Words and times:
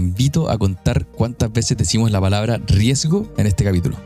invito 0.00 0.50
a 0.50 0.58
contar 0.58 1.06
cuántas 1.06 1.52
veces 1.52 1.76
decimos 1.76 2.10
la 2.10 2.20
palabra 2.20 2.58
riesgo 2.66 3.30
en 3.36 3.46
este 3.46 3.64
capítulo. 3.64 3.96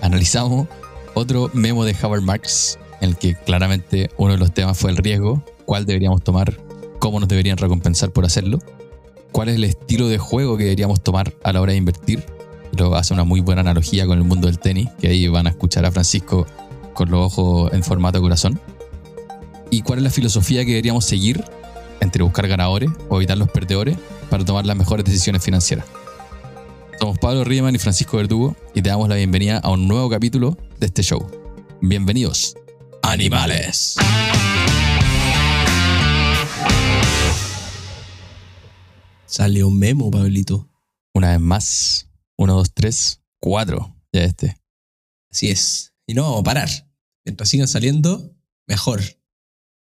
Analizamos 0.00 0.68
otro 1.14 1.50
memo 1.52 1.84
de 1.84 1.96
Howard 2.00 2.22
Marks, 2.22 2.78
en 3.00 3.10
el 3.10 3.16
que 3.16 3.34
claramente 3.34 4.10
uno 4.16 4.32
de 4.32 4.38
los 4.38 4.52
temas 4.52 4.78
fue 4.78 4.90
el 4.90 4.96
riesgo, 4.96 5.42
cuál 5.64 5.84
deberíamos 5.84 6.22
tomar, 6.22 6.56
cómo 6.98 7.20
nos 7.20 7.28
deberían 7.28 7.58
recompensar 7.58 8.10
por 8.10 8.24
hacerlo, 8.24 8.58
cuál 9.32 9.48
es 9.48 9.56
el 9.56 9.64
estilo 9.64 10.08
de 10.08 10.18
juego 10.18 10.56
que 10.56 10.64
deberíamos 10.64 11.02
tomar 11.02 11.34
a 11.42 11.52
la 11.52 11.60
hora 11.60 11.72
de 11.72 11.78
invertir. 11.78 12.24
Lo 12.76 12.94
hace 12.94 13.14
una 13.14 13.24
muy 13.24 13.40
buena 13.40 13.62
analogía 13.62 14.06
con 14.06 14.18
el 14.18 14.24
mundo 14.24 14.46
del 14.46 14.58
tenis, 14.58 14.88
que 15.00 15.08
ahí 15.08 15.26
van 15.28 15.46
a 15.46 15.50
escuchar 15.50 15.84
a 15.84 15.90
Francisco 15.90 16.46
con 16.94 17.10
los 17.10 17.26
ojos 17.26 17.72
en 17.72 17.82
formato 17.82 18.20
corazón. 18.20 18.60
Y 19.70 19.82
cuál 19.82 19.98
es 19.98 20.04
la 20.04 20.10
filosofía 20.10 20.64
que 20.64 20.70
deberíamos 20.70 21.04
seguir 21.04 21.44
entre 22.00 22.22
buscar 22.22 22.46
ganadores 22.46 22.90
o 23.08 23.16
evitar 23.16 23.36
los 23.36 23.50
perdedores 23.50 23.96
para 24.30 24.44
tomar 24.44 24.66
las 24.66 24.76
mejores 24.76 25.04
decisiones 25.04 25.42
financieras. 25.42 25.86
Somos 26.98 27.18
Pablo 27.18 27.44
Riemann 27.44 27.74
y 27.74 27.78
Francisco 27.78 28.16
Verdugo 28.16 28.56
y 28.74 28.82
te 28.82 28.88
damos 28.88 29.08
la 29.08 29.16
bienvenida 29.16 29.58
a 29.58 29.70
un 29.70 29.86
nuevo 29.86 30.08
capítulo 30.08 30.56
de 30.78 30.86
este 30.86 31.02
show. 31.02 31.26
Bienvenidos, 31.80 32.56
animales. 33.02 33.96
Sale 39.26 39.62
un 39.64 39.78
memo, 39.78 40.10
Pablito. 40.10 40.68
Una 41.12 41.32
vez 41.32 41.40
más, 41.40 42.08
uno, 42.38 42.54
dos, 42.54 42.72
tres, 42.72 43.20
cuatro, 43.40 43.94
ya 44.12 44.24
este. 44.24 44.56
Así 45.30 45.50
es. 45.50 45.92
Y 46.06 46.14
no 46.14 46.22
vamos 46.22 46.40
a 46.40 46.44
parar. 46.44 46.68
Mientras 47.24 47.48
sigan 47.48 47.68
saliendo, 47.68 48.34
mejor. 48.66 49.02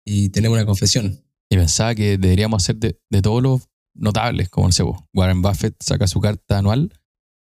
Y 0.05 0.29
tenemos 0.29 0.55
una 0.55 0.65
confesión. 0.65 1.23
Y 1.49 1.57
pensaba 1.57 1.93
que 1.93 2.17
deberíamos 2.17 2.63
hacer 2.63 2.77
de, 2.77 2.99
de 3.09 3.21
todos 3.21 3.43
los 3.43 3.69
notables, 3.97 4.49
como 4.49 4.67
el 4.67 4.73
cebo. 4.73 5.07
Warren 5.13 5.41
Buffett 5.41 5.75
saca 5.81 6.07
su 6.07 6.19
carta 6.19 6.57
anual. 6.57 6.93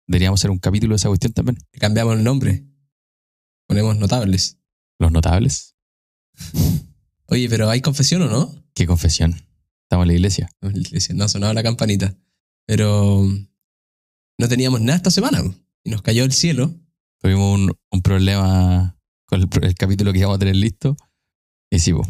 Deberíamos 0.06 0.40
hacer 0.40 0.50
un 0.50 0.58
capítulo 0.58 0.94
de 0.94 0.96
esa 0.96 1.08
cuestión 1.08 1.32
también. 1.32 1.58
Le 1.72 1.78
cambiamos 1.78 2.16
el 2.16 2.24
nombre. 2.24 2.64
Ponemos 3.66 3.96
notables. 3.96 4.58
Los 4.98 5.12
notables. 5.12 5.74
Oye, 7.28 7.48
pero 7.48 7.68
¿hay 7.68 7.80
confesión 7.80 8.22
o 8.22 8.26
no? 8.28 8.54
Qué 8.74 8.86
confesión. 8.86 9.34
Estamos 9.82 10.04
en 10.04 10.08
la 10.08 10.14
iglesia. 10.14 10.50
No 11.14 11.24
ha 11.24 11.28
sonado 11.28 11.52
la 11.52 11.62
campanita. 11.62 12.16
Pero 12.66 13.24
no 14.38 14.48
teníamos 14.48 14.80
nada 14.80 14.96
esta 14.96 15.10
semana. 15.10 15.42
Y 15.84 15.90
nos 15.90 16.02
cayó 16.02 16.24
el 16.24 16.32
cielo. 16.32 16.74
Tuvimos 17.20 17.58
un, 17.58 17.72
un 17.90 18.02
problema 18.02 18.98
con 19.26 19.40
el, 19.40 19.48
el 19.62 19.74
capítulo 19.74 20.12
que 20.12 20.20
íbamos 20.20 20.36
a 20.36 20.38
tener 20.38 20.56
listo. 20.56 20.96
Y 21.70 21.80
sí, 21.80 21.92
po. 21.92 22.02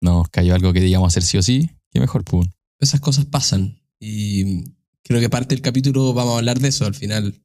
nos 0.00 0.28
cayó 0.28 0.54
algo 0.54 0.72
que 0.72 0.80
digamos 0.80 1.08
hacer 1.08 1.22
sí 1.22 1.38
o 1.38 1.42
sí. 1.42 1.70
Qué 1.90 2.00
mejor, 2.00 2.24
pues. 2.24 2.48
Esas 2.82 2.98
cosas 2.98 3.26
pasan. 3.26 3.80
Y 4.00 4.64
creo 5.04 5.20
que 5.20 5.30
parte 5.30 5.54
del 5.54 5.62
capítulo 5.62 6.12
vamos 6.14 6.34
a 6.34 6.38
hablar 6.38 6.58
de 6.58 6.66
eso. 6.66 6.84
Al 6.84 6.96
final, 6.96 7.40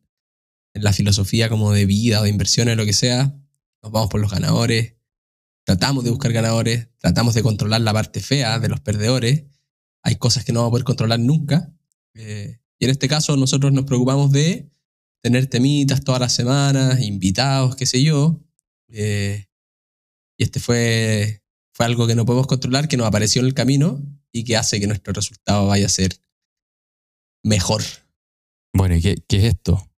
en 0.73 0.83
la 0.83 0.93
filosofía 0.93 1.47
como 1.47 1.71
de 1.73 1.85
vida 1.85 2.19
o 2.21 2.23
de 2.23 2.29
inversiones, 2.29 2.75
lo 2.75 2.85
que 2.85 2.93
sea, 2.93 3.39
nos 3.83 3.91
vamos 3.91 4.09
por 4.09 4.19
los 4.19 4.31
ganadores. 4.31 4.95
Tratamos 5.63 6.03
de 6.03 6.09
buscar 6.09 6.33
ganadores, 6.33 6.89
tratamos 6.97 7.35
de 7.35 7.43
controlar 7.43 7.81
la 7.81 7.93
parte 7.93 8.19
fea 8.19 8.57
de 8.57 8.67
los 8.67 8.79
perdedores. 8.79 9.43
Hay 10.01 10.15
cosas 10.15 10.43
que 10.43 10.53
no 10.53 10.61
vamos 10.61 10.69
a 10.69 10.71
poder 10.71 10.85
controlar 10.85 11.19
nunca. 11.19 11.71
Eh, 12.15 12.59
y 12.79 12.85
en 12.85 12.89
este 12.89 13.07
caso 13.07 13.37
nosotros 13.37 13.71
nos 13.71 13.85
preocupamos 13.85 14.31
de 14.31 14.71
tener 15.21 15.45
temitas 15.45 16.03
todas 16.03 16.19
las 16.19 16.33
semanas, 16.33 16.99
invitados, 17.01 17.75
qué 17.75 17.85
sé 17.85 18.01
yo. 18.01 18.41
Eh, 18.87 19.45
y 20.35 20.43
este 20.43 20.59
fue, 20.59 21.43
fue 21.73 21.85
algo 21.85 22.07
que 22.07 22.15
no 22.15 22.25
podemos 22.25 22.47
controlar, 22.47 22.87
que 22.87 22.97
nos 22.97 23.05
apareció 23.05 23.41
en 23.41 23.45
el 23.45 23.53
camino 23.53 24.03
y 24.37 24.43
que 24.43 24.57
hace 24.57 24.79
que 24.79 24.87
nuestro 24.87 25.13
resultado 25.13 25.67
vaya 25.67 25.87
a 25.87 25.89
ser 25.89 26.19
mejor. 27.43 27.81
Bueno, 28.73 28.95
¿y 28.95 29.01
qué, 29.01 29.15
es 29.29 29.43
esto? 29.43 29.89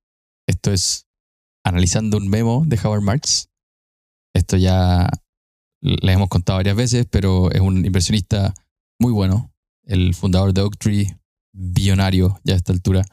Esto 0.47 0.71
es 0.71 1.07
analizando 1.63 2.17
un 2.17 2.29
memo 2.29 2.63
de 2.65 2.79
Howard 2.81 3.01
Marks. 3.01 3.49
Esto 4.33 4.57
ya 4.57 5.09
les 5.81 6.15
hemos 6.15 6.29
contado 6.29 6.57
varias 6.57 6.75
veces, 6.75 7.05
pero 7.09 7.51
es 7.51 7.59
un 7.59 7.85
inversionista 7.85 8.53
muy 8.99 9.11
bueno. 9.11 9.53
El 9.83 10.13
fundador 10.13 10.53
de 10.53 10.61
Oaktree, 10.61 11.19
billonario 11.51 12.39
ya 12.43 12.53
a 12.53 12.57
esta 12.57 12.71
altura. 12.71 13.03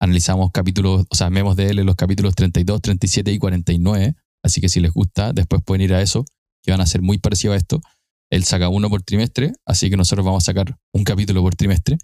Analizamos 0.00 0.50
capítulos, 0.52 1.04
o 1.10 1.14
sea, 1.14 1.28
memos 1.28 1.56
de 1.56 1.68
él 1.68 1.78
en 1.80 1.86
los 1.86 1.96
capítulos 1.96 2.34
32, 2.34 2.80
37 2.80 3.32
y 3.32 3.38
49. 3.38 4.14
Así 4.42 4.62
que 4.62 4.70
si 4.70 4.80
les 4.80 4.92
gusta, 4.92 5.34
después 5.34 5.62
pueden 5.62 5.82
ir 5.82 5.92
a 5.92 6.00
eso, 6.00 6.24
que 6.62 6.70
van 6.70 6.80
a 6.80 6.86
ser 6.86 7.02
muy 7.02 7.18
parecidos 7.18 7.54
a 7.54 7.58
esto. 7.58 7.80
Él 8.30 8.44
saca 8.44 8.68
uno 8.68 8.88
por 8.88 9.02
trimestre, 9.02 9.52
así 9.66 9.90
que 9.90 9.96
nosotros 9.96 10.24
vamos 10.24 10.44
a 10.44 10.46
sacar 10.46 10.78
un 10.92 11.04
capítulo 11.04 11.42
por 11.42 11.56
trimestre. 11.56 11.98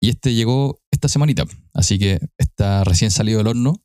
Y 0.00 0.10
este 0.10 0.34
llegó 0.34 0.80
esta 0.90 1.08
semanita, 1.08 1.44
así 1.72 1.98
que 1.98 2.20
está 2.36 2.84
recién 2.84 3.10
salido 3.10 3.38
del 3.38 3.46
horno 3.46 3.82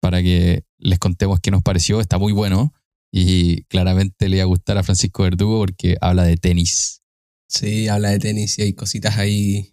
para 0.00 0.22
que 0.22 0.64
les 0.78 0.98
contemos 0.98 1.40
qué 1.40 1.50
nos 1.50 1.62
pareció. 1.62 2.00
Está 2.00 2.18
muy 2.18 2.32
bueno 2.32 2.74
y 3.10 3.62
claramente 3.64 4.28
le 4.28 4.38
va 4.38 4.42
a 4.42 4.46
gustar 4.46 4.78
a 4.78 4.82
Francisco 4.82 5.22
Verdugo 5.22 5.58
porque 5.58 5.96
habla 6.00 6.24
de 6.24 6.36
tenis. 6.36 7.02
Sí, 7.48 7.88
habla 7.88 8.10
de 8.10 8.18
tenis 8.18 8.58
y 8.58 8.62
hay 8.62 8.72
cositas 8.74 9.16
ahí 9.16 9.72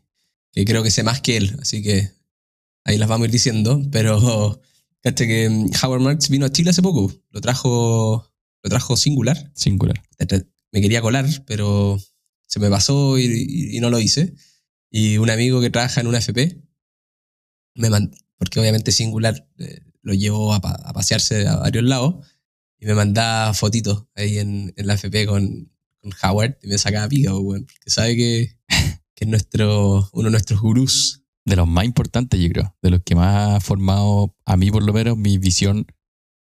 que 0.51 0.65
creo 0.65 0.83
que 0.83 0.91
sé 0.91 1.03
más 1.03 1.19
que 1.19 1.37
él, 1.37 1.57
así 1.61 1.81
que 1.81 2.11
ahí 2.85 2.97
las 2.97 3.09
vamos 3.09 3.25
a 3.25 3.27
ir 3.27 3.31
diciendo. 3.31 3.81
Pero, 3.91 4.61
caché 5.01 5.27
que 5.27 5.49
mm, 5.49 5.71
Howard 5.83 6.01
Marks 6.01 6.29
vino 6.29 6.45
a 6.45 6.51
Chile 6.51 6.69
hace 6.69 6.81
poco, 6.81 7.11
lo 7.31 7.41
trajo, 7.41 8.31
lo 8.61 8.69
trajo 8.69 8.95
singular. 8.95 9.51
Singular. 9.55 10.01
Me 10.73 10.81
quería 10.81 11.01
colar, 11.01 11.25
pero 11.45 11.97
se 12.47 12.59
me 12.59 12.69
pasó 12.69 13.17
y, 13.17 13.79
no 13.79 13.89
lo 13.89 13.99
hice. 13.99 14.33
Y 14.91 15.17
un 15.17 15.29
amigo 15.29 15.61
que 15.61 15.69
trabaja 15.69 16.01
en 16.01 16.07
una 16.07 16.17
FP, 16.17 16.61
me 17.75 17.89
porque 18.37 18.59
obviamente 18.59 18.91
singular 18.91 19.47
eh, 19.59 19.79
lo 20.01 20.13
llevó 20.13 20.53
a, 20.53 20.59
pa- 20.59 20.81
a 20.83 20.91
pasearse 20.93 21.47
a 21.47 21.57
varios 21.57 21.83
lados, 21.85 22.27
y 22.77 22.85
me 22.85 22.95
mandaba 22.95 23.53
fotitos 23.53 24.07
ahí 24.15 24.39
en, 24.39 24.73
en 24.75 24.87
la 24.87 24.95
FP 24.95 25.25
con, 25.25 25.71
con 26.01 26.11
Howard 26.21 26.57
y 26.61 26.67
me 26.67 26.77
sacaba 26.77 27.07
pica, 27.07 27.31
pues, 27.31 27.41
weón, 27.43 27.65
porque 27.65 27.89
sabe 27.89 28.15
que, 28.17 28.57
que 29.15 29.23
es 29.23 29.27
nuestro, 29.27 30.09
uno 30.11 30.25
de 30.25 30.31
nuestros 30.31 30.59
gurús. 30.59 31.21
De 31.45 31.55
los 31.55 31.67
más 31.67 31.85
importantes, 31.85 32.39
yo 32.39 32.49
creo. 32.49 32.75
De 32.81 32.89
los 32.89 33.01
que 33.03 33.15
más 33.15 33.55
ha 33.55 33.59
formado, 33.61 34.35
a 34.45 34.57
mí 34.57 34.69
por 34.71 34.83
lo 34.83 34.91
menos, 34.91 35.17
mi 35.17 35.37
visión 35.37 35.85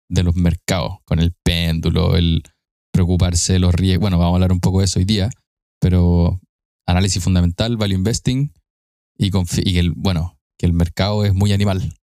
de 0.08 0.24
los 0.24 0.36
mercados. 0.36 1.00
Con 1.06 1.20
el 1.20 1.34
péndulo, 1.44 2.16
el 2.16 2.44
preocuparse 3.00 3.54
de 3.54 3.60
los 3.60 3.74
riesgos. 3.74 4.02
Bueno, 4.02 4.18
vamos 4.20 4.34
a 4.34 4.36
hablar 4.36 4.52
un 4.52 4.60
poco 4.60 4.80
de 4.80 4.86
eso 4.86 5.00
hoy 5.00 5.06
día. 5.06 5.30
Pero 5.80 6.42
análisis 6.86 7.24
fundamental, 7.24 7.78
value 7.78 7.96
investing 7.96 8.52
y, 9.18 9.28
y 9.28 9.74
que 9.74 9.80
el, 9.80 9.92
bueno, 9.92 10.38
que 10.58 10.66
el 10.66 10.74
mercado 10.74 11.24
es 11.26 11.34
muy 11.34 11.54
animal. 11.54 11.94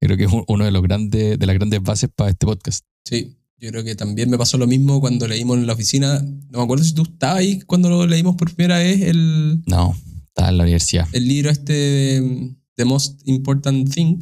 Creo 0.00 0.16
que 0.16 0.24
es 0.24 0.32
un- 0.32 0.44
uno 0.48 0.64
de 0.64 0.70
los 0.70 0.82
grandes, 0.82 1.38
de 1.38 1.46
las 1.46 1.54
grandes 1.56 1.82
bases 1.82 2.10
para 2.14 2.30
este 2.30 2.46
podcast. 2.46 2.84
Sí, 3.04 3.36
yo 3.58 3.70
creo 3.70 3.82
que 3.82 3.96
también 3.96 4.30
me 4.30 4.38
pasó 4.38 4.58
lo 4.58 4.66
mismo 4.66 5.00
cuando 5.00 5.26
leímos 5.26 5.56
en 5.58 5.66
la 5.66 5.72
oficina. 5.72 6.20
No 6.22 6.58
me 6.58 6.62
acuerdo 6.64 6.84
si 6.84 6.94
tú 6.94 7.02
estabas 7.02 7.38
ahí 7.38 7.60
cuando 7.62 7.88
lo 7.88 8.06
leímos 8.06 8.36
por 8.36 8.54
primera 8.54 8.78
vez 8.78 9.00
el, 9.00 9.62
No, 9.66 9.96
está 10.26 10.50
en 10.50 10.58
la 10.58 10.62
universidad. 10.64 11.08
el 11.12 11.26
libro 11.26 11.50
este 11.50 11.72
de 11.72 12.54
The 12.76 12.84
Most 12.84 13.22
Important 13.24 13.92
Thing, 13.92 14.18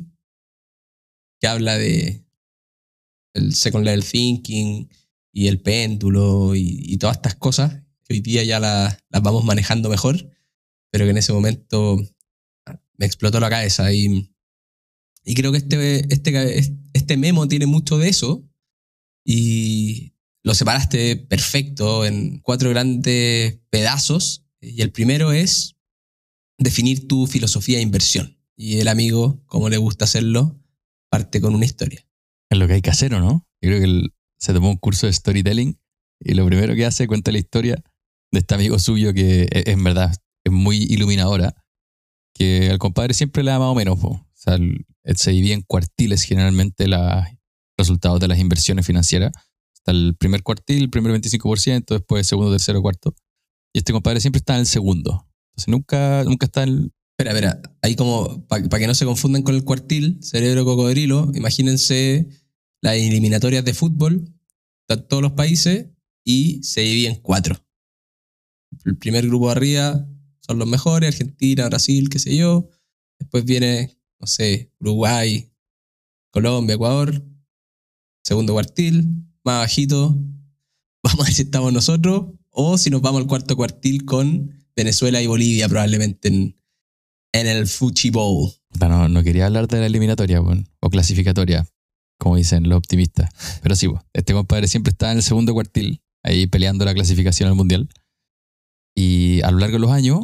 que 1.40 1.48
habla 1.48 1.76
de 1.76 2.24
el 3.34 3.54
Second 3.54 3.84
Level 3.84 4.04
Thinking 4.04 4.88
y 5.34 5.48
el 5.48 5.60
péndulo 5.60 6.54
y, 6.54 6.96
todas 6.98 7.16
estas 7.16 7.34
cosas 7.34 7.82
que 8.04 8.14
hoy 8.14 8.20
día 8.20 8.44
ya 8.44 8.60
la- 8.60 8.96
las 9.10 9.22
vamos 9.22 9.44
manejando 9.44 9.90
mejor, 9.90 10.30
pero 10.90 11.04
que 11.04 11.10
en 11.10 11.18
ese 11.18 11.32
momento 11.32 11.98
me 12.96 13.04
explotó 13.04 13.40
la 13.40 13.50
cabeza 13.50 13.92
y, 13.92 14.32
y 15.24 15.34
creo 15.34 15.50
que 15.50 15.58
este, 15.58 16.06
este, 16.14 16.78
este 16.92 17.16
memo 17.16 17.48
tiene 17.48 17.66
mucho 17.66 17.98
de 17.98 18.08
eso 18.08 18.48
y 19.26 20.12
lo 20.44 20.54
separaste 20.54 21.16
perfecto 21.16 22.06
en 22.06 22.38
cuatro 22.38 22.70
grandes 22.70 23.58
pedazos 23.70 24.46
y 24.60 24.82
el 24.82 24.92
primero 24.92 25.32
es 25.32 25.74
definir 26.58 27.08
tu 27.08 27.26
filosofía 27.26 27.78
de 27.78 27.82
inversión. 27.82 28.38
Y 28.56 28.78
el 28.78 28.86
amigo, 28.86 29.42
como 29.46 29.68
le 29.68 29.78
gusta 29.78 30.04
hacerlo, 30.04 30.60
parte 31.10 31.40
con 31.40 31.56
una 31.56 31.64
historia. 31.64 32.06
Es 32.50 32.58
lo 32.58 32.68
que 32.68 32.74
hay 32.74 32.82
que 32.82 32.90
hacer, 32.90 33.14
¿o 33.14 33.20
no? 33.20 33.48
Yo 33.60 33.70
creo 33.70 33.78
que 33.80 33.86
él 33.86 34.14
se 34.44 34.52
tomó 34.52 34.68
un 34.68 34.76
curso 34.76 35.06
de 35.06 35.12
storytelling 35.14 35.78
y 36.20 36.34
lo 36.34 36.44
primero 36.44 36.74
que 36.74 36.84
hace 36.84 37.06
cuenta 37.06 37.32
la 37.32 37.38
historia 37.38 37.82
de 38.30 38.40
este 38.40 38.54
amigo 38.54 38.78
suyo 38.78 39.14
que 39.14 39.48
e- 39.50 39.70
en 39.70 39.82
verdad 39.82 40.14
es 40.44 40.52
muy 40.52 40.82
iluminadora, 40.82 41.54
que 42.34 42.68
al 42.70 42.78
compadre 42.78 43.14
siempre 43.14 43.42
le 43.42 43.52
da 43.52 43.58
más 43.58 43.68
o 43.68 43.74
menos. 43.74 43.98
O 44.04 44.26
sea, 44.34 44.58
se 45.16 45.30
divide 45.30 45.54
en 45.54 45.62
cuartiles 45.62 46.24
generalmente 46.24 46.86
los 46.88 47.00
resultados 47.78 48.20
de 48.20 48.28
las 48.28 48.38
inversiones 48.38 48.86
financieras. 48.86 49.32
Está 49.72 49.92
el 49.92 50.14
primer 50.18 50.42
cuartil, 50.42 50.82
el 50.82 50.90
primer 50.90 51.18
25%, 51.18 51.86
después 51.94 52.20
el 52.20 52.24
segundo, 52.26 52.50
tercero, 52.50 52.82
cuarto. 52.82 53.14
Y 53.72 53.78
este 53.78 53.94
compadre 53.94 54.20
siempre 54.20 54.40
está 54.40 54.54
en 54.54 54.60
el 54.60 54.66
segundo. 54.66 55.26
Entonces 55.52 55.68
nunca, 55.68 56.22
nunca 56.24 56.44
está 56.44 56.64
en 56.64 56.68
el... 56.68 56.92
Espera, 57.16 57.30
espera, 57.30 57.62
ahí 57.80 57.96
como, 57.96 58.46
para 58.46 58.78
que 58.78 58.86
no 58.86 58.94
se 58.94 59.06
confundan 59.06 59.42
con 59.42 59.54
el 59.54 59.64
cuartil, 59.64 60.18
cerebro 60.20 60.64
cocodrilo, 60.64 61.30
imagínense 61.34 62.28
las 62.82 62.96
eliminatorias 62.96 63.64
de 63.64 63.72
fútbol, 63.72 64.33
están 64.86 65.08
todos 65.08 65.22
los 65.22 65.32
países 65.32 65.88
y 66.24 66.62
se 66.62 66.82
divide 66.82 67.08
en 67.08 67.16
cuatro. 67.16 67.56
El 68.84 68.96
primer 68.96 69.26
grupo 69.26 69.46
de 69.46 69.52
arriba 69.52 70.08
son 70.40 70.58
los 70.58 70.68
mejores, 70.68 71.08
Argentina, 71.08 71.66
Brasil, 71.68 72.08
qué 72.08 72.18
sé 72.18 72.36
yo. 72.36 72.68
después 73.18 73.44
viene, 73.44 73.98
no 74.20 74.26
sé, 74.26 74.72
Uruguay, 74.80 75.50
Colombia, 76.30 76.74
Ecuador, 76.74 77.24
segundo 78.22 78.52
cuartil, 78.52 79.08
más 79.44 79.60
bajito, 79.60 80.18
vamos 81.02 81.20
a 81.20 81.24
ver 81.24 81.32
si 81.32 81.42
estamos 81.42 81.72
nosotros, 81.72 82.26
o 82.50 82.76
si 82.76 82.90
nos 82.90 83.00
vamos 83.00 83.22
al 83.22 83.26
cuarto 83.26 83.56
cuartil 83.56 84.04
con 84.04 84.50
Venezuela 84.76 85.22
y 85.22 85.26
Bolivia 85.26 85.68
probablemente 85.68 86.28
en, 86.28 86.60
en 87.32 87.46
el 87.46 87.66
Fuchi 87.66 88.10
Bowl. 88.10 88.52
No, 88.80 89.08
no 89.08 89.22
quería 89.22 89.46
hablar 89.46 89.66
de 89.68 89.80
la 89.80 89.86
eliminatoria 89.86 90.40
o 90.40 90.90
clasificatoria, 90.90 91.66
como 92.18 92.36
dicen 92.36 92.68
los 92.68 92.78
optimistas. 92.78 93.30
Pero 93.62 93.76
sí, 93.76 93.88
este 94.12 94.32
compadre 94.32 94.68
siempre 94.68 94.90
está 94.90 95.10
en 95.10 95.18
el 95.18 95.22
segundo 95.22 95.52
cuartil, 95.52 96.02
ahí 96.22 96.46
peleando 96.46 96.84
la 96.84 96.94
clasificación 96.94 97.48
al 97.48 97.54
mundial. 97.54 97.88
Y 98.96 99.42
a 99.42 99.50
lo 99.50 99.58
largo 99.58 99.74
de 99.74 99.80
los 99.80 99.90
años, 99.90 100.20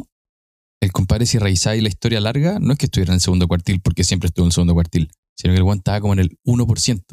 el 0.81 0.91
compadre, 0.91 1.25
si 1.25 1.37
revisáis 1.37 1.83
la 1.83 1.89
historia 1.89 2.19
larga, 2.19 2.57
no 2.59 2.73
es 2.73 2.79
que 2.79 2.87
estuviera 2.87 3.11
en 3.11 3.15
el 3.15 3.21
segundo 3.21 3.47
cuartil 3.47 3.81
porque 3.81 4.03
siempre 4.03 4.27
estuvo 4.27 4.45
en 4.45 4.47
el 4.47 4.53
segundo 4.53 4.73
cuartil, 4.73 5.11
sino 5.37 5.53
que 5.53 5.57
el 5.57 5.63
weón 5.63 5.77
estaba 5.77 6.01
como 6.01 6.13
en 6.13 6.19
el 6.19 6.39
1%. 6.43 7.03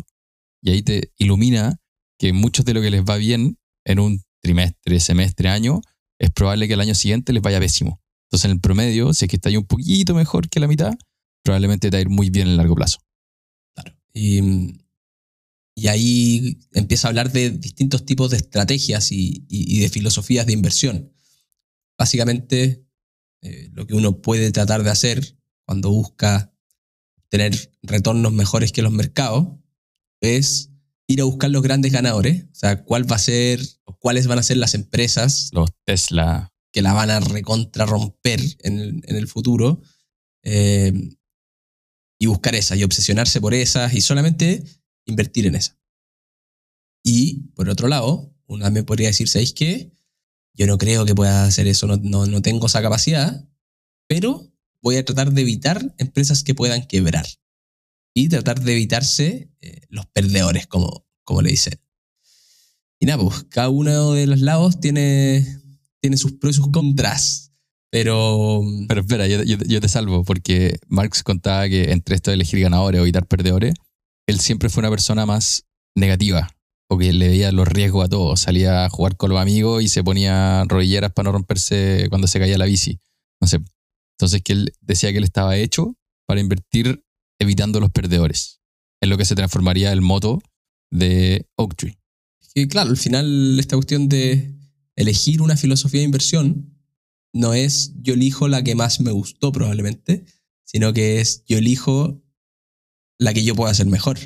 Y 0.62 0.70
ahí 0.70 0.82
te 0.82 1.12
ilumina 1.18 1.76
que 2.18 2.32
muchos 2.32 2.64
de 2.64 2.74
lo 2.74 2.80
que 2.80 2.90
les 2.90 3.04
va 3.04 3.16
bien 3.16 3.58
en 3.84 4.00
un 4.00 4.22
trimestre, 4.42 5.00
semestre, 5.00 5.48
año, 5.48 5.80
es 6.18 6.30
probable 6.30 6.66
que 6.66 6.74
el 6.74 6.80
año 6.80 6.94
siguiente 6.94 7.32
les 7.32 7.42
vaya 7.42 7.60
pésimo. 7.60 8.00
Entonces, 8.26 8.46
en 8.46 8.52
el 8.52 8.60
promedio, 8.60 9.12
si 9.12 9.24
es 9.24 9.30
que 9.30 9.36
está 9.36 9.48
ahí 9.50 9.56
un 9.56 9.66
poquito 9.66 10.14
mejor 10.14 10.48
que 10.48 10.60
la 10.60 10.66
mitad, 10.66 10.94
probablemente 11.44 11.90
te 11.90 11.96
va 11.96 11.98
a 11.98 12.02
ir 12.02 12.08
muy 12.08 12.30
bien 12.30 12.46
en 12.46 12.52
el 12.52 12.56
largo 12.56 12.74
plazo. 12.74 12.98
Claro. 14.12 14.26
Y, 14.26 14.84
y 15.74 15.86
ahí 15.88 16.58
empieza 16.72 17.06
a 17.06 17.10
hablar 17.10 17.30
de 17.32 17.50
distintos 17.50 18.04
tipos 18.04 18.30
de 18.30 18.38
estrategias 18.38 19.12
y, 19.12 19.44
y- 19.48 19.76
y 19.76 19.80
de 19.80 19.88
filosofías 19.88 20.44
de 20.46 20.52
inversión. 20.52 21.12
Básicamente, 21.98 22.84
eh, 23.42 23.70
lo 23.72 23.86
que 23.86 23.94
uno 23.94 24.20
puede 24.20 24.50
tratar 24.52 24.82
de 24.82 24.90
hacer 24.90 25.38
cuando 25.66 25.90
busca 25.90 26.52
tener 27.28 27.72
retornos 27.82 28.32
mejores 28.32 28.72
que 28.72 28.82
los 28.82 28.92
mercados 28.92 29.48
es 30.20 30.70
ir 31.06 31.20
a 31.20 31.24
buscar 31.24 31.50
los 31.50 31.62
grandes 31.62 31.92
ganadores. 31.92 32.44
O 32.44 32.54
sea, 32.54 32.84
cuál 32.84 33.10
va 33.10 33.16
a 33.16 33.20
ser 33.20 33.60
o 33.84 33.96
cuáles 33.98 34.26
van 34.26 34.38
a 34.38 34.42
ser 34.42 34.56
las 34.56 34.74
empresas 34.74 35.50
Los 35.52 35.70
Tesla, 35.84 36.52
que 36.72 36.82
la 36.82 36.92
van 36.92 37.10
a 37.10 37.20
recontra 37.20 37.86
romper 37.86 38.40
en 38.60 38.78
el, 38.78 39.00
en 39.04 39.16
el 39.16 39.28
futuro. 39.28 39.82
eh, 40.42 40.92
y 42.18 42.26
buscar 42.26 42.54
esas 42.54 42.78
y 42.78 42.84
obsesionarse 42.84 43.40
por 43.40 43.54
esas 43.54 43.94
y 43.94 44.00
solamente 44.00 44.64
invertir 45.06 45.46
en 45.46 45.54
esas. 45.54 45.78
Y 47.02 47.50
por 47.54 47.68
otro 47.68 47.88
lado, 47.88 48.34
uno 48.46 48.64
también 48.64 48.84
podría 48.84 49.08
decir, 49.08 49.28
¿sabéis 49.28 49.52
qué? 49.52 49.92
Yo 50.54 50.66
no 50.66 50.78
creo 50.78 51.04
que 51.04 51.14
pueda 51.14 51.44
hacer 51.44 51.68
eso, 51.68 51.86
no, 51.86 51.96
no, 51.96 52.26
no 52.26 52.42
tengo 52.42 52.66
esa 52.66 52.82
capacidad, 52.82 53.48
pero 54.08 54.52
voy 54.82 54.96
a 54.96 55.04
tratar 55.04 55.32
de 55.32 55.42
evitar 55.42 55.94
empresas 55.98 56.42
que 56.42 56.54
puedan 56.54 56.86
quebrar 56.86 57.26
y 58.14 58.28
tratar 58.28 58.60
de 58.60 58.72
evitarse 58.72 59.52
eh, 59.60 59.82
los 59.90 60.06
perdedores, 60.06 60.66
como, 60.66 61.06
como 61.22 61.42
le 61.42 61.50
dicen. 61.50 61.80
Y 62.98 63.06
nada, 63.06 63.22
pues 63.22 63.44
cada 63.44 63.68
uno 63.68 64.12
de 64.12 64.26
los 64.26 64.40
lados 64.40 64.80
tiene, 64.80 65.46
tiene 66.00 66.16
sus 66.16 66.32
pros 66.32 66.56
y 66.56 66.56
sus 66.56 66.70
contras. 66.72 67.47
Pero, 67.90 68.62
Pero 68.86 69.00
espera, 69.00 69.26
yo, 69.26 69.42
yo- 69.42 69.56
yo 69.66 69.80
te 69.80 69.88
salvo, 69.88 70.24
porque 70.24 70.78
Marx 70.88 71.22
contaba 71.22 71.68
que 71.68 71.92
entre 71.92 72.14
esto 72.16 72.30
de 72.30 72.34
elegir 72.34 72.60
ganadores 72.60 73.00
o 73.00 73.04
evitar 73.04 73.26
perdedores, 73.26 73.74
él 74.26 74.40
siempre 74.40 74.68
fue 74.68 74.82
una 74.82 74.90
persona 74.90 75.24
más 75.24 75.64
negativa, 75.96 76.50
o 76.90 76.98
que 76.98 77.12
le 77.12 77.28
veía 77.28 77.50
los 77.52 77.66
riesgos 77.66 78.04
a 78.04 78.08
todo. 78.08 78.36
Salía 78.36 78.84
a 78.84 78.90
jugar 78.90 79.16
con 79.16 79.30
los 79.30 79.40
amigos 79.40 79.82
y 79.82 79.88
se 79.88 80.04
ponía 80.04 80.64
rodilleras 80.68 81.12
para 81.12 81.24
no 81.28 81.32
romperse 81.32 82.06
cuando 82.10 82.26
se 82.28 82.38
caía 82.38 82.58
la 82.58 82.66
bici. 82.66 83.00
No 83.40 83.48
sé. 83.48 83.58
Entonces, 84.18 84.42
que 84.42 84.52
él 84.52 84.72
decía 84.82 85.10
que 85.12 85.18
él 85.18 85.24
estaba 85.24 85.56
hecho 85.56 85.96
para 86.26 86.40
invertir 86.40 87.02
evitando 87.38 87.80
los 87.80 87.90
perdedores. 87.90 88.60
Es 89.00 89.08
lo 89.08 89.16
que 89.16 89.24
se 89.24 89.34
transformaría 89.34 89.92
el 89.92 90.00
moto 90.02 90.40
de 90.90 91.46
Oaktree. 91.56 91.96
que, 92.54 92.66
claro, 92.68 92.90
al 92.90 92.96
final 92.96 93.58
esta 93.60 93.76
cuestión 93.76 94.08
de 94.08 94.54
elegir 94.96 95.40
una 95.42 95.56
filosofía 95.56 96.00
de 96.00 96.06
inversión 96.06 96.77
no 97.32 97.54
es 97.54 97.92
yo 98.00 98.14
elijo 98.14 98.48
la 98.48 98.62
que 98.62 98.74
más 98.74 99.00
me 99.00 99.10
gustó 99.10 99.52
probablemente, 99.52 100.24
sino 100.64 100.92
que 100.92 101.20
es 101.20 101.44
yo 101.46 101.58
elijo 101.58 102.22
la 103.18 103.34
que 103.34 103.44
yo 103.44 103.54
pueda 103.54 103.70
hacer 103.70 103.86
mejor. 103.86 104.18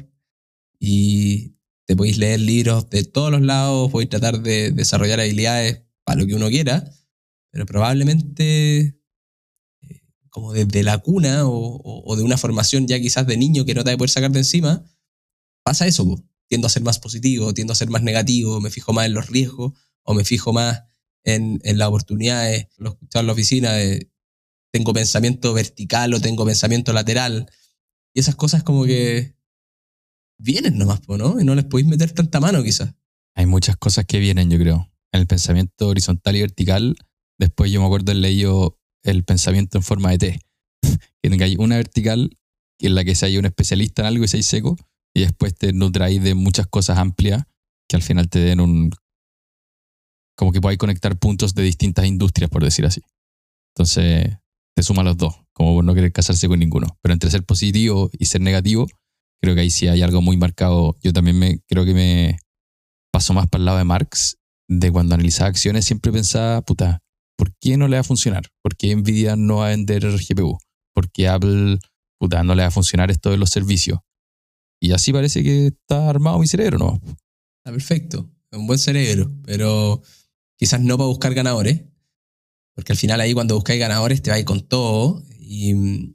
Y 0.78 1.56
te 1.86 1.96
podéis 1.96 2.18
leer 2.18 2.40
libros 2.40 2.90
de 2.90 3.04
todos 3.04 3.30
los 3.30 3.42
lados, 3.42 3.90
podéis 3.90 4.10
tratar 4.10 4.42
de 4.42 4.70
desarrollar 4.72 5.20
habilidades 5.20 5.82
para 6.04 6.20
lo 6.20 6.26
que 6.26 6.34
uno 6.34 6.48
quiera, 6.48 6.90
pero 7.50 7.66
probablemente 7.66 9.00
eh, 9.80 10.00
como 10.30 10.52
desde 10.52 10.82
la 10.82 10.98
cuna 10.98 11.42
o, 11.44 12.16
de 12.16 12.22
una 12.22 12.38
formación 12.38 12.86
ya 12.86 13.00
quizás 13.00 13.26
de 13.26 13.36
niño 13.36 13.64
que 13.64 13.74
no 13.74 13.84
te 13.84 13.90
va 13.90 13.94
a 13.94 13.98
poder 13.98 14.10
sacar 14.10 14.32
de 14.32 14.40
encima, 14.40 14.84
pasa 15.62 15.86
eso. 15.86 16.24
Tiendo 16.48 16.66
a 16.66 16.70
ser 16.70 16.82
más 16.82 16.98
positivo, 16.98 17.54
tiendo 17.54 17.72
a 17.72 17.76
ser 17.76 17.88
más 17.88 18.02
negativo, 18.02 18.60
me 18.60 18.70
fijo 18.70 18.92
más 18.92 19.06
en 19.06 19.14
los 19.14 19.28
riesgos 19.28 19.72
o 20.02 20.12
me 20.12 20.24
fijo 20.24 20.52
más 20.52 20.82
en, 21.24 21.60
en 21.62 21.78
las 21.78 21.88
oportunidades. 21.88 22.68
Lo 22.78 22.90
escuchaba 22.90 23.22
la 23.22 23.32
oficina 23.32 23.72
de 23.72 24.10
tengo 24.72 24.92
pensamiento 24.92 25.52
vertical 25.52 26.14
o 26.14 26.20
tengo 26.20 26.44
pensamiento 26.44 26.92
lateral. 26.92 27.50
Y 28.14 28.20
esas 28.20 28.36
cosas 28.36 28.62
como 28.62 28.84
que 28.84 29.36
vienen 30.38 30.78
nomás, 30.78 31.00
¿no? 31.08 31.40
Y 31.40 31.44
no 31.44 31.54
les 31.54 31.64
podéis 31.64 31.88
meter 31.88 32.12
tanta 32.12 32.40
mano 32.40 32.62
quizás. 32.62 32.94
Hay 33.34 33.46
muchas 33.46 33.76
cosas 33.76 34.06
que 34.06 34.18
vienen, 34.18 34.50
yo 34.50 34.58
creo. 34.58 34.90
En 35.12 35.20
el 35.20 35.26
pensamiento 35.26 35.88
horizontal 35.88 36.36
y 36.36 36.40
vertical, 36.40 36.96
después 37.38 37.70
yo 37.70 37.80
me 37.80 37.86
acuerdo 37.86 38.12
haber 38.12 38.22
leído 38.22 38.78
el 39.02 39.24
pensamiento 39.24 39.78
en 39.78 39.84
forma 39.84 40.10
de 40.10 40.18
T. 40.18 40.40
que 41.22 41.30
tengáis 41.30 41.58
una 41.58 41.76
vertical 41.76 42.36
en 42.78 42.94
la 42.94 43.04
que 43.04 43.14
se 43.14 43.26
haya 43.26 43.38
un 43.38 43.46
especialista 43.46 44.02
en 44.02 44.06
algo 44.06 44.24
y 44.24 44.28
seáis 44.28 44.46
seco, 44.46 44.76
y 45.14 45.20
después 45.20 45.54
te 45.54 45.72
nutráis 45.72 46.22
de 46.22 46.34
muchas 46.34 46.66
cosas 46.66 46.98
amplias 46.98 47.44
que 47.88 47.96
al 47.96 48.02
final 48.02 48.28
te 48.28 48.40
den 48.40 48.60
un. 48.60 48.90
Como 50.42 50.50
que 50.50 50.60
podáis 50.60 50.78
conectar 50.78 51.16
puntos 51.16 51.54
de 51.54 51.62
distintas 51.62 52.04
industrias, 52.04 52.50
por 52.50 52.64
decir 52.64 52.84
así. 52.84 53.00
Entonces, 53.76 54.38
te 54.74 54.82
suma 54.82 55.04
los 55.04 55.16
dos, 55.16 55.36
como 55.52 55.76
por 55.76 55.84
no 55.84 55.94
querer 55.94 56.10
casarse 56.10 56.48
con 56.48 56.58
ninguno. 56.58 56.98
Pero 57.00 57.12
entre 57.12 57.30
ser 57.30 57.44
positivo 57.44 58.10
y 58.18 58.24
ser 58.24 58.40
negativo, 58.40 58.88
creo 59.40 59.54
que 59.54 59.60
ahí 59.60 59.70
sí 59.70 59.86
hay 59.86 60.02
algo 60.02 60.20
muy 60.20 60.36
marcado. 60.36 60.96
Yo 61.00 61.12
también 61.12 61.38
me 61.38 61.60
creo 61.68 61.84
que 61.84 61.94
me 61.94 62.38
paso 63.12 63.34
más 63.34 63.46
para 63.46 63.60
el 63.60 63.66
lado 63.66 63.78
de 63.78 63.84
Marx, 63.84 64.36
de 64.68 64.90
cuando 64.90 65.14
analizaba 65.14 65.48
acciones 65.48 65.84
siempre 65.84 66.10
pensaba, 66.10 66.60
puta, 66.62 66.98
¿por 67.38 67.54
qué 67.60 67.76
no 67.76 67.86
le 67.86 67.94
va 67.94 68.00
a 68.00 68.04
funcionar? 68.04 68.48
¿Por 68.64 68.74
qué 68.74 68.96
Nvidia 68.96 69.36
no 69.36 69.58
va 69.58 69.66
a 69.66 69.70
vender 69.70 70.02
GPU? 70.02 70.58
¿Por 70.92 71.08
qué 71.12 71.28
Apple, 71.28 71.78
puta, 72.18 72.42
no 72.42 72.56
le 72.56 72.62
va 72.62 72.68
a 72.68 72.72
funcionar 72.72 73.12
esto 73.12 73.30
de 73.30 73.36
los 73.36 73.50
servicios? 73.50 74.00
Y 74.80 74.90
así 74.90 75.12
parece 75.12 75.44
que 75.44 75.68
está 75.68 76.10
armado 76.10 76.40
mi 76.40 76.48
cerebro, 76.48 76.78
¿no? 76.78 77.00
Está 77.64 77.70
perfecto, 77.70 78.28
un 78.50 78.66
buen 78.66 78.80
cerebro, 78.80 79.30
pero 79.44 80.02
quizás 80.62 80.80
no 80.80 80.96
para 80.96 81.08
buscar 81.08 81.34
ganadores, 81.34 81.80
porque 82.76 82.92
al 82.92 82.96
final 82.96 83.20
ahí 83.20 83.34
cuando 83.34 83.56
buscáis 83.56 83.80
ganadores 83.80 84.22
te 84.22 84.30
vais 84.30 84.44
con 84.44 84.68
todo 84.68 85.20
y, 85.28 86.14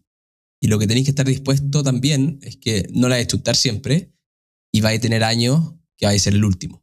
lo 0.62 0.80
que 0.80 0.88
tenéis 0.88 1.06
que 1.06 1.12
estar 1.12 1.26
dispuesto 1.26 1.84
también 1.84 2.40
es 2.42 2.56
que 2.56 2.88
no 2.94 3.10
la 3.10 3.18
vais 3.18 3.28
chutar 3.28 3.58
siempre 3.58 4.14
y 4.72 4.80
vais 4.80 5.00
a 5.00 5.02
tener 5.02 5.26
años 5.26 5.74
que 5.98 6.06
vais 6.06 6.22
a 6.22 6.24
ser 6.24 6.34
el 6.34 6.46
último. 6.46 6.82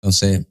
Entonces, 0.00 0.46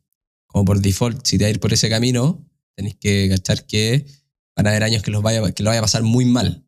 como 0.46 0.66
por 0.66 0.82
default, 0.82 1.26
si 1.26 1.38
te 1.38 1.46
vais 1.46 1.54
a 1.54 1.56
ir 1.56 1.62
por 1.62 1.72
ese 1.72 1.90
camino, 1.90 2.46
tenéis 2.76 2.98
que 2.98 3.30
cachar 3.30 3.66
que 3.66 4.06
van 4.54 4.68
a 4.68 4.72
haber 4.72 4.84
años 4.84 5.04
que, 5.04 5.12
los 5.12 5.24
vaya, 5.24 5.54
que 5.54 5.64
lo 5.64 5.70
vaya 5.70 5.80
a 5.80 5.84
pasar 5.84 6.04
muy 6.04 6.26
mal. 6.26 6.68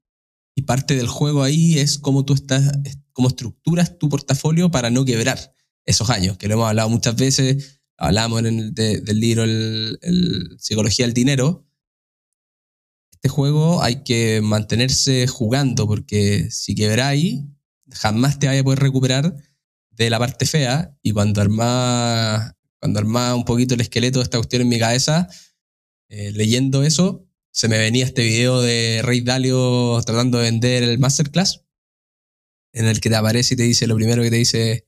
Y 0.55 0.61
parte 0.61 0.95
del 0.95 1.09
juego 1.09 1.43
ahí 1.43 1.77
es 1.77 1.97
cómo 1.97 2.23
tú 2.23 2.35
estás, 2.35 2.71
cómo 3.11 3.27
estructuras 3.27 3.99
tu 3.99 4.07
portafolio 4.07 4.71
para 4.71 4.89
no 4.89 5.03
quebrar 5.03 5.53
esos 5.85 6.09
años, 6.09 6.37
que 6.37 6.47
lo 6.47 6.53
hemos 6.53 6.69
hablado 6.69 6.87
muchas 6.87 7.17
veces, 7.17 7.82
hablamos 8.03 8.39
en 8.41 8.59
el 8.59 8.73
de- 8.73 9.01
del 9.01 9.19
libro 9.19 9.43
el, 9.43 10.55
Psicología 10.59 11.05
del 11.05 11.13
Dinero. 11.13 11.65
Este 13.11 13.29
juego 13.29 13.81
hay 13.81 14.03
que 14.03 14.41
mantenerse 14.41 15.27
jugando 15.27 15.87
porque 15.87 16.51
si 16.51 16.75
quebráis, 16.75 17.41
jamás 17.91 18.39
te 18.39 18.47
vaya 18.47 18.61
a 18.61 18.63
poder 18.63 18.79
recuperar 18.79 19.35
de 19.91 20.09
la 20.09 20.19
parte 20.19 20.45
fea 20.45 20.97
y 21.01 21.11
cuando 21.11 21.41
armás 21.41 22.53
cuando 22.79 22.99
un 23.35 23.45
poquito 23.45 23.75
el 23.75 23.81
esqueleto 23.81 24.19
de 24.19 24.23
esta 24.23 24.37
cuestión 24.37 24.63
en 24.63 24.67
mi 24.67 24.77
cabeza, 24.77 25.29
eh, 26.09 26.33
leyendo 26.33 26.83
eso, 26.83 27.25
se 27.51 27.69
me 27.69 27.77
venía 27.77 28.03
este 28.03 28.23
video 28.23 28.61
de 28.61 28.99
Rey 29.03 29.21
Dalio 29.21 30.01
tratando 30.05 30.39
de 30.39 30.45
vender 30.51 30.83
el 30.83 30.99
Masterclass, 30.99 31.63
en 32.73 32.87
el 32.87 32.99
que 32.99 33.09
te 33.09 33.15
aparece 33.15 33.53
y 33.53 33.57
te 33.57 33.63
dice, 33.63 33.87
lo 33.87 33.95
primero 33.95 34.21
que 34.21 34.31
te 34.31 34.35
dice, 34.35 34.85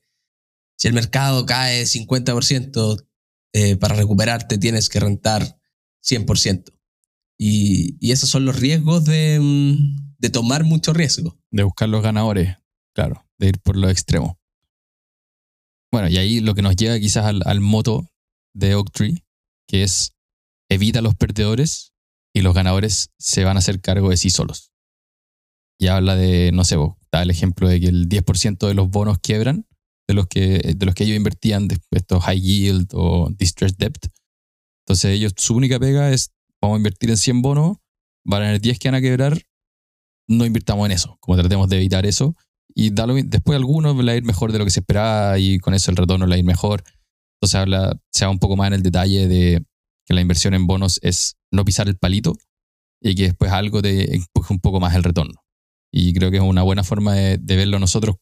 si 0.76 0.88
el 0.88 0.94
mercado 0.94 1.46
cae 1.46 1.84
50%, 1.84 3.06
eh, 3.52 3.76
para 3.76 3.94
recuperarte 3.94 4.58
tienes 4.58 4.88
que 4.88 5.00
rentar 5.00 5.58
100%. 6.02 6.72
Y, 7.38 7.96
y 8.00 8.12
esos 8.12 8.28
son 8.28 8.44
los 8.44 8.60
riesgos 8.60 9.04
de, 9.04 9.38
mm, 9.40 10.16
de 10.18 10.30
tomar 10.30 10.64
mucho 10.64 10.92
riesgo. 10.92 11.38
De 11.50 11.62
buscar 11.62 11.88
los 11.88 12.02
ganadores, 12.02 12.56
claro, 12.94 13.26
de 13.38 13.48
ir 13.48 13.60
por 13.60 13.76
los 13.76 13.90
extremos. 13.90 14.36
Bueno, 15.90 16.08
y 16.08 16.18
ahí 16.18 16.40
lo 16.40 16.54
que 16.54 16.62
nos 16.62 16.76
llega 16.76 16.98
quizás 16.98 17.24
al, 17.24 17.42
al 17.46 17.60
moto 17.60 18.06
de 18.54 18.74
Oaktree, 18.74 19.24
que 19.66 19.82
es 19.82 20.12
evita 20.68 21.00
los 21.00 21.14
perdedores 21.14 21.92
y 22.34 22.42
los 22.42 22.54
ganadores 22.54 23.10
se 23.18 23.44
van 23.44 23.56
a 23.56 23.60
hacer 23.60 23.80
cargo 23.80 24.10
de 24.10 24.16
sí 24.16 24.30
solos. 24.30 24.72
y 25.78 25.88
habla 25.88 26.16
de, 26.16 26.52
no 26.52 26.64
sé, 26.64 26.76
vos, 26.76 26.96
da 27.12 27.22
el 27.22 27.30
ejemplo 27.30 27.68
de 27.68 27.80
que 27.80 27.88
el 27.88 28.08
10% 28.08 28.66
de 28.66 28.74
los 28.74 28.88
bonos 28.88 29.18
quiebran, 29.18 29.66
de 30.08 30.14
los 30.14 30.26
que, 30.26 30.74
de 30.76 30.86
los 30.86 30.94
que 30.94 31.04
ellos 31.04 31.16
invertían, 31.16 31.68
estos 31.90 32.24
high 32.24 32.40
yield 32.40 32.88
o 32.94 33.28
distressed 33.30 33.76
debt. 33.78 34.06
Entonces 34.84 35.12
ellos, 35.12 35.32
su 35.36 35.54
única 35.54 35.80
pega 35.80 36.12
es, 36.12 36.32
vamos 36.60 36.76
a 36.76 36.78
invertir 36.78 37.10
en 37.10 37.16
100 37.16 37.42
bonos, 37.42 37.78
van 38.24 38.42
a 38.42 38.44
tener 38.46 38.60
10 38.60 38.78
que 38.78 38.88
van 38.88 38.94
a 38.94 39.00
quebrar, 39.00 39.42
no 40.28 40.44
invirtamos 40.44 40.86
en 40.86 40.92
eso, 40.92 41.18
como 41.20 41.36
tratemos 41.36 41.68
de 41.68 41.76
evitar 41.76 42.06
eso. 42.06 42.36
Y 42.74 42.90
después 42.90 43.56
algunos 43.56 43.96
va 43.96 44.12
a 44.12 44.16
ir 44.16 44.24
mejor 44.24 44.52
de 44.52 44.58
lo 44.58 44.64
que 44.64 44.70
se 44.70 44.80
esperaba 44.80 45.38
y 45.38 45.58
con 45.58 45.72
eso 45.72 45.90
el 45.90 45.96
retorno 45.96 46.28
va 46.28 46.34
a 46.34 46.38
ir 46.38 46.44
mejor. 46.44 46.84
Entonces 47.36 47.54
habla, 47.56 47.98
se 48.12 48.26
va 48.26 48.30
un 48.30 48.38
poco 48.38 48.56
más 48.56 48.68
en 48.68 48.74
el 48.74 48.82
detalle 48.82 49.28
de 49.28 49.64
que 50.04 50.14
la 50.14 50.20
inversión 50.20 50.54
en 50.54 50.66
bonos 50.66 51.00
es 51.02 51.36
no 51.50 51.64
pisar 51.64 51.88
el 51.88 51.96
palito 51.96 52.34
y 53.00 53.14
que 53.14 53.24
después 53.24 53.50
algo 53.50 53.82
te 53.82 54.14
empuje 54.14 54.52
un 54.52 54.60
poco 54.60 54.78
más 54.78 54.94
el 54.94 55.04
retorno. 55.04 55.42
Y 55.90 56.12
creo 56.12 56.30
que 56.30 56.36
es 56.36 56.42
una 56.42 56.62
buena 56.62 56.84
forma 56.84 57.14
de 57.14 57.56
verlo 57.56 57.78
nosotros. 57.78 58.16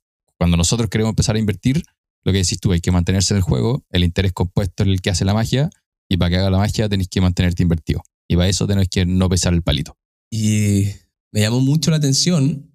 Cuando 0.44 0.58
nosotros 0.58 0.90
queremos 0.90 1.12
empezar 1.12 1.36
a 1.36 1.38
invertir, 1.38 1.82
lo 2.22 2.30
que 2.30 2.36
decís 2.36 2.60
tú, 2.60 2.72
hay 2.72 2.82
que 2.82 2.90
mantenerse 2.90 3.32
en 3.32 3.38
el 3.38 3.42
juego, 3.42 3.82
el 3.88 4.04
interés 4.04 4.34
compuesto 4.34 4.82
es 4.82 4.90
el 4.90 5.00
que 5.00 5.08
hace 5.08 5.24
la 5.24 5.32
magia, 5.32 5.70
y 6.06 6.18
para 6.18 6.28
que 6.28 6.36
haga 6.36 6.50
la 6.50 6.58
magia 6.58 6.86
tenéis 6.86 7.08
que 7.08 7.22
mantenerte 7.22 7.62
invertido. 7.62 8.02
Y 8.28 8.36
para 8.36 8.50
eso 8.50 8.66
tenéis 8.66 8.90
que 8.90 9.06
no 9.06 9.30
pesar 9.30 9.54
el 9.54 9.62
palito. 9.62 9.96
Y 10.30 10.84
me 11.32 11.40
llamó 11.40 11.60
mucho 11.60 11.90
la 11.90 11.96
atención. 11.96 12.70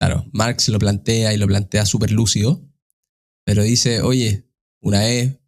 Claro, 0.00 0.26
Marx 0.32 0.68
lo 0.68 0.80
plantea 0.80 1.32
y 1.32 1.36
lo 1.36 1.46
plantea 1.46 1.86
súper 1.86 2.10
lúcido, 2.10 2.68
pero 3.44 3.62
dice, 3.62 4.02
oye, 4.02 4.48
una 4.80 4.98
vez 4.98 5.38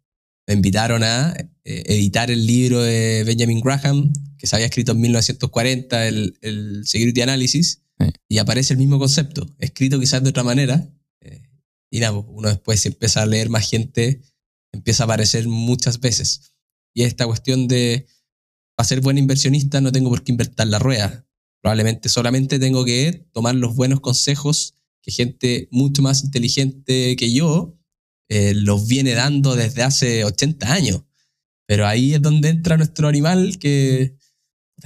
me 0.47 0.53
invitaron 0.53 1.03
a 1.03 1.33
eh, 1.65 1.83
editar 1.87 2.31
el 2.31 2.47
libro 2.47 2.81
de 2.81 3.25
Benjamin 3.25 3.59
Graham, 3.59 4.13
que 4.37 4.47
se 4.47 4.55
había 4.55 4.67
escrito 4.67 4.93
en 4.93 5.01
1940, 5.01 6.07
el, 6.07 6.37
el 6.41 6.83
Security 6.85 7.21
Analysis, 7.21 7.83
Sí. 7.99 8.05
y 8.29 8.37
aparece 8.37 8.73
el 8.73 8.77
mismo 8.77 8.97
concepto, 8.99 9.49
escrito 9.57 9.99
quizás 9.99 10.23
de 10.23 10.29
otra 10.29 10.43
manera. 10.43 10.87
Y 11.91 11.99
nada, 11.99 12.13
uno 12.13 12.49
después 12.49 12.79
si 12.81 12.89
empieza 12.89 13.21
a 13.21 13.25
leer 13.25 13.49
más 13.49 13.69
gente, 13.69 14.21
empieza 14.73 15.03
a 15.03 15.05
aparecer 15.05 15.47
muchas 15.47 15.99
veces. 15.99 16.53
Y 16.93 17.03
esta 17.03 17.25
cuestión 17.25 17.67
de, 17.67 18.07
para 18.75 18.87
ser 18.87 19.01
buen 19.01 19.17
inversionista 19.17 19.81
no 19.81 19.91
tengo 19.91 20.09
por 20.09 20.23
qué 20.23 20.31
invertir 20.31 20.67
la 20.67 20.79
rueda. 20.79 21.25
Probablemente 21.61 22.09
solamente 22.09 22.59
tengo 22.59 22.85
que 22.85 23.27
tomar 23.33 23.55
los 23.55 23.75
buenos 23.75 23.99
consejos 23.99 24.75
que 25.01 25.11
gente 25.11 25.67
mucho 25.71 26.01
más 26.01 26.23
inteligente 26.23 27.15
que 27.15 27.31
yo 27.33 27.77
eh, 28.29 28.53
los 28.53 28.87
viene 28.87 29.13
dando 29.13 29.55
desde 29.55 29.83
hace 29.83 30.25
80 30.25 30.71
años. 30.73 31.03
Pero 31.65 31.87
ahí 31.87 32.13
es 32.13 32.21
donde 32.21 32.49
entra 32.49 32.77
nuestro 32.77 33.07
animal 33.07 33.57
que, 33.59 34.17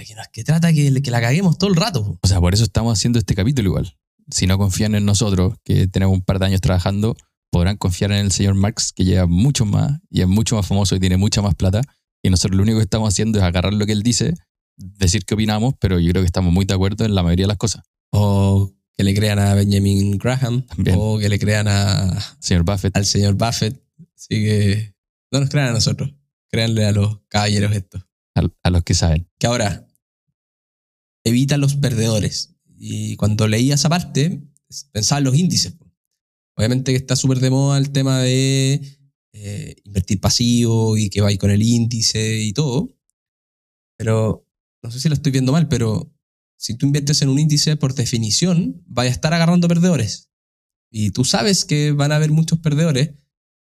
que, 0.06 0.16
nos- 0.16 0.28
que 0.32 0.44
trata 0.44 0.72
que, 0.74 1.02
que 1.02 1.12
la 1.12 1.22
caguemos 1.22 1.58
todo 1.58 1.70
el 1.70 1.76
rato. 1.76 2.18
O 2.22 2.28
sea, 2.28 2.40
por 2.40 2.54
eso 2.54 2.64
estamos 2.64 2.98
haciendo 2.98 3.20
este 3.20 3.36
capítulo 3.36 3.70
igual. 3.70 3.98
Si 4.30 4.48
no 4.48 4.58
confían 4.58 4.96
en 4.96 5.06
nosotros, 5.06 5.56
que 5.64 5.88
tenemos 5.88 6.14
un 6.16 6.22
par 6.22 6.40
de 6.40 6.46
años 6.48 6.62
trabajando, 6.62 7.16
podrán 7.52 7.78
confiar 7.78 8.12
en 8.12 8.20
el 8.20 8.32
señor 8.32 8.56
Marx, 8.56 8.92
que 8.94 9.04
lleva 9.04 9.26
mucho 9.28 9.66
más 9.66 10.00
y 10.10 10.22
es 10.22 10.28
mucho 10.28 10.56
más 10.56 10.66
famoso 10.68 10.96
y 10.96 11.00
tiene 11.00 11.18
mucha 11.18 11.42
más 11.42 11.56
plata. 11.56 11.82
Y 12.24 12.30
nosotros 12.30 12.56
lo 12.58 12.64
único 12.64 12.78
que 12.78 12.84
estamos 12.84 13.10
haciendo 13.14 13.40
es 13.40 13.44
agarrar 13.44 13.74
lo 13.74 13.86
que 13.86 13.92
él 13.92 14.04
dice, 14.04 14.34
decir 14.78 15.26
qué 15.26 15.34
opinamos, 15.34 15.74
pero 15.80 16.00
yo 16.00 16.10
creo 16.12 16.22
que 16.24 16.28
estamos 16.28 16.54
muy 16.54 16.66
de 16.66 16.74
acuerdo 16.74 17.04
en 17.06 17.16
la 17.16 17.24
mayoría 17.24 17.44
de 17.44 17.48
las 17.50 17.58
cosas. 17.58 17.84
O 18.12 18.72
que 18.96 19.04
le 19.04 19.14
crean 19.14 19.40
a 19.40 19.54
Benjamin 19.56 20.18
Graham, 20.18 20.66
También. 20.68 20.96
o 21.00 21.18
que 21.18 21.30
le 21.30 21.40
crean 21.40 21.68
a, 21.68 22.20
Señor 22.40 22.64
Buffett, 22.64 22.96
al 22.96 23.06
señor 23.06 23.34
Buffett. 23.36 23.82
Así 24.16 24.30
que 24.44 24.94
no 25.32 25.40
nos 25.40 25.50
crean 25.50 25.70
a 25.70 25.72
nosotros, 25.74 26.14
créanle 26.50 26.86
a 26.86 26.92
los 26.92 27.20
caballeros 27.28 27.76
estos. 27.76 28.04
a, 28.36 28.42
a 28.64 28.70
los 28.70 28.84
que 28.84 28.94
saben. 28.94 29.28
que 29.40 29.48
ahora 29.48 29.88
evita 31.24 31.58
los 31.58 31.76
perdedores. 31.76 32.51
Y 32.84 33.16
cuando 33.16 33.48
leía 33.48 33.76
esa 33.76 33.90
parte, 33.90 34.42
pensaba 34.92 35.20
en 35.20 35.26
los 35.26 35.36
índices. 35.36 35.76
Obviamente 36.58 36.92
que 36.92 36.98
está 36.98 37.16
súper 37.16 37.40
de 37.40 37.52
moda 37.52 37.78
el 37.78 37.92
tema 37.92 38.20
de 38.22 38.82
eh, 39.34 39.76
invertir 39.84 40.20
pasivo 40.20 40.98
y 40.98 41.12
que 41.12 41.22
va 41.22 41.30
con 41.38 41.52
el 41.52 41.62
índice 41.62 42.42
y 42.42 42.54
todo. 42.54 42.90
Pero 44.00 44.48
no 44.82 44.90
sé 44.90 45.00
si 45.00 45.10
lo 45.10 45.14
estoy 45.14 45.32
viendo 45.32 45.52
mal, 45.52 45.68
pero 45.68 46.12
si 46.58 46.74
tú 46.74 46.88
inviertes 46.88 47.22
en 47.22 47.30
un 47.30 47.38
índice, 47.38 47.78
por 47.78 47.94
definición, 47.94 48.84
vaya 48.88 49.12
a 49.12 49.14
estar 49.14 49.32
agarrando 49.32 49.68
perdedores. 49.68 50.32
Y 50.90 51.12
tú 51.12 51.24
sabes 51.24 51.66
que 51.66 51.92
van 51.92 52.12
a 52.12 52.16
haber 52.16 52.32
muchos 52.32 52.58
perdedores. 52.58 53.14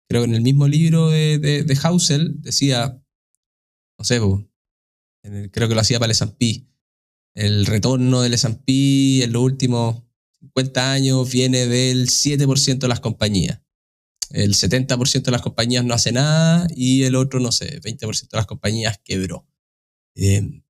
Creo 0.06 0.22
que 0.22 0.28
en 0.28 0.34
el 0.34 0.42
mismo 0.42 0.68
libro 0.68 1.08
de, 1.08 1.38
de, 1.38 1.76
Housel 1.76 2.42
decía, 2.42 3.02
no 3.98 4.04
sé, 4.04 4.20
creo 5.50 5.68
que 5.68 5.74
lo 5.74 5.80
hacía 5.80 5.98
para 5.98 6.08
el 6.08 6.12
S&P. 6.12 6.67
El 7.34 7.66
retorno 7.66 8.20
del 8.22 8.34
S&P 8.34 9.24
en 9.24 9.32
los 9.32 9.42
últimos 9.42 10.02
50 10.40 10.92
años 10.92 11.30
viene 11.30 11.66
del 11.66 12.08
7% 12.08 12.78
de 12.78 12.88
las 12.88 13.00
compañías. 13.00 13.60
El 14.30 14.54
70% 14.54 15.22
de 15.22 15.30
las 15.32 15.42
compañías 15.42 15.84
no 15.84 15.94
hace 15.94 16.12
nada 16.12 16.66
y 16.74 17.04
el 17.04 17.14
otro, 17.14 17.40
no 17.40 17.50
sé, 17.52 17.80
20% 17.80 18.28
de 18.32 18.36
las 18.38 18.46
compañías 18.46 19.00
quebró. 19.04 19.46
Eh, 20.14 20.62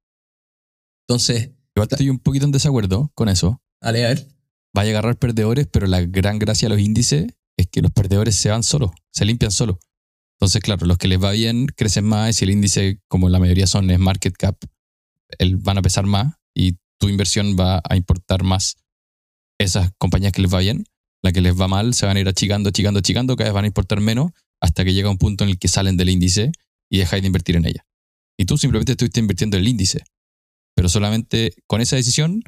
entonces, 1.09 1.51
Igual 1.75 1.89
estoy 1.91 2.11
un 2.11 2.19
poquito 2.19 2.45
en 2.45 2.53
desacuerdo 2.53 3.13
con 3.15 3.29
eso. 3.29 3.63
dale, 3.81 4.05
a 4.05 4.09
ver. 4.09 4.29
Vaya 4.75 4.91
a 4.91 4.93
agarrar 4.99 5.19
perdedores, 5.19 5.67
pero 5.67 5.87
la 5.87 6.03
gran 6.03 6.39
gracia 6.39 6.69
de 6.69 6.75
los 6.75 6.85
índices 6.85 7.27
es 7.57 7.67
que 7.69 7.83
los 7.83 7.91
perdedores 7.93 8.35
se 8.37 8.51
van 8.51 8.63
solos, 8.63 8.91
se 9.13 9.25
limpian 9.25 9.51
solos. 9.51 9.79
Entonces, 10.39 10.61
claro, 10.61 10.87
los 10.87 10.99
que 10.99 11.09
les 11.09 11.23
va 11.23 11.33
bien 11.33 11.67
crecen 11.67 12.05
más 12.05 12.31
y 12.31 12.33
si 12.35 12.45
el 12.45 12.51
índice, 12.51 13.01
como 13.09 13.29
la 13.29 13.39
mayoría 13.41 13.67
son, 13.67 13.91
es 13.91 13.99
market 13.99 14.35
cap, 14.37 14.57
el- 15.39 15.57
van 15.57 15.79
a 15.79 15.83
pesar 15.83 16.07
más 16.07 16.35
y 16.59 16.77
tu 16.99 17.09
inversión 17.09 17.57
va 17.59 17.81
a 17.89 17.97
importar 17.97 18.43
más 18.43 18.77
esas 19.59 19.93
compañías 19.97 20.33
que 20.33 20.43
les 20.43 20.53
va 20.53 20.59
bien. 20.59 20.85
La 21.23 21.33
que 21.33 21.41
les 21.41 21.59
va 21.59 21.69
mal 21.69 21.95
se 21.95 22.07
van 22.07 22.17
a 22.17 22.21
ir 22.21 22.29
achicando, 22.29 22.69
achicando, 22.69 22.99
achicando, 22.99 23.37
cada 23.37 23.51
vez 23.51 23.55
van 23.55 23.65
a 23.65 23.69
importar 23.69 24.01
menos 24.01 24.33
hasta 24.61 24.85
que 24.85 24.93
llega 24.93 25.11
un 25.11 25.19
punto 25.19 25.45
en 25.45 25.51
el 25.51 25.59
que 25.59 25.69
salen 25.69 25.97
del 25.97 26.09
índice 26.09 26.53
y 26.91 26.99
dejáis 26.99 27.23
de 27.23 27.29
invertir 27.29 27.57
en 27.57 27.67
ella. 27.67 27.87
Y 28.37 28.45
tú 28.45 28.59
simplemente 28.59 28.93
estuviste 28.93 29.21
invirtiendo 29.21 29.57
en 29.57 29.63
el 29.63 29.69
índice. 29.69 30.05
Pero 30.75 30.89
solamente 30.89 31.55
con 31.67 31.81
esa 31.81 31.97
decisión 31.97 32.43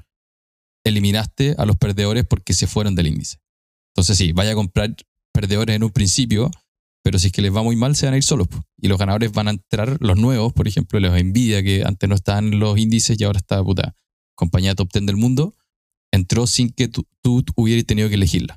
eliminaste 0.85 1.55
a 1.59 1.67
los 1.67 1.77
perdedores 1.77 2.25
porque 2.27 2.53
se 2.53 2.67
fueron 2.67 2.95
del 2.95 3.09
índice. 3.09 3.39
Entonces 3.95 4.17
sí, 4.17 4.33
vaya 4.33 4.53
a 4.53 4.55
comprar 4.55 4.95
perdedores 5.33 5.77
en 5.77 5.85
un 5.85 5.91
principio, 5.91 6.51
pero 7.03 7.19
si 7.19 7.29
es 7.29 7.33
que 7.33 7.43
les 7.43 7.55
va 7.55 7.63
muy 7.63 7.77
mal, 7.77 7.97
se 7.97 8.07
van 8.07 8.15
a 8.15 8.17
ir 8.17 8.23
solos. 8.23 8.49
Y 8.77 8.89
los 8.89 8.99
ganadores 8.99 9.33
van 9.33 9.49
a 9.49 9.53
entrar, 9.53 9.97
los 10.01 10.19
nuevos, 10.19 10.53
por 10.53 10.69
ejemplo, 10.69 11.01
los 11.01 11.13
Nvidia, 11.13 11.63
que 11.63 11.83
antes 11.85 12.09
no 12.09 12.15
estaban 12.15 12.53
en 12.53 12.61
los 12.61 12.79
índices 12.79 13.19
y 13.21 13.25
ahora 13.25 13.39
está, 13.39 13.63
puta, 13.63 13.95
compañía 14.35 14.75
top 14.75 14.91
10 14.93 15.07
del 15.07 15.17
mundo, 15.17 15.55
entró 16.13 16.47
sin 16.47 16.71
que 16.71 16.89
tú, 16.89 17.07
tú 17.23 17.45
hubieras 17.57 17.87
tenido 17.87 18.09
que 18.09 18.17
elegirla. 18.17 18.57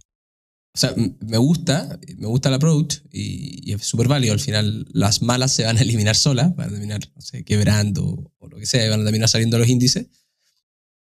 O 0.75 0.79
sea, 0.79 0.93
me 0.95 1.37
gusta, 1.37 1.99
me 2.17 2.25
gusta 2.25 2.49
el 2.49 2.55
approach 2.55 2.97
y, 3.11 3.69
y 3.69 3.73
es 3.73 3.83
súper 3.83 4.07
válido. 4.07 4.33
Al 4.33 4.39
final, 4.39 4.87
las 4.91 5.21
malas 5.21 5.51
se 5.53 5.65
van 5.65 5.77
a 5.77 5.81
eliminar 5.81 6.15
solas, 6.15 6.55
van 6.55 6.69
a 6.69 6.71
terminar, 6.71 6.99
no 7.15 7.21
sé, 7.21 7.45
quebrando 7.45 8.33
o 8.39 8.47
lo 8.47 8.57
que 8.57 8.65
sea, 8.65 8.83
y 8.85 8.89
van 8.89 9.01
a 9.01 9.03
terminar 9.03 9.29
saliendo 9.29 9.59
los 9.59 9.69
índices. 9.69 10.07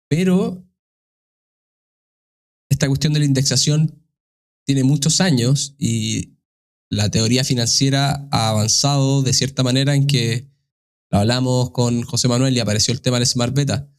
Pero 0.09 0.65
esta 2.69 2.87
cuestión 2.87 3.13
de 3.13 3.19
la 3.19 3.25
indexación 3.25 4.03
tiene 4.65 4.83
muchos 4.83 5.21
años 5.21 5.75
y 5.77 6.37
la 6.91 7.09
teoría 7.09 7.43
financiera 7.43 8.27
ha 8.31 8.49
avanzado 8.49 9.23
de 9.23 9.33
cierta 9.33 9.63
manera 9.63 9.95
en 9.95 10.05
que 10.07 10.51
hablamos 11.09 11.71
con 11.71 12.03
José 12.03 12.27
Manuel 12.27 12.55
y 12.55 12.59
apareció 12.59 12.93
el 12.93 13.01
tema 13.01 13.17
del 13.17 13.25
Smart 13.25 13.55
Beta. 13.55 13.89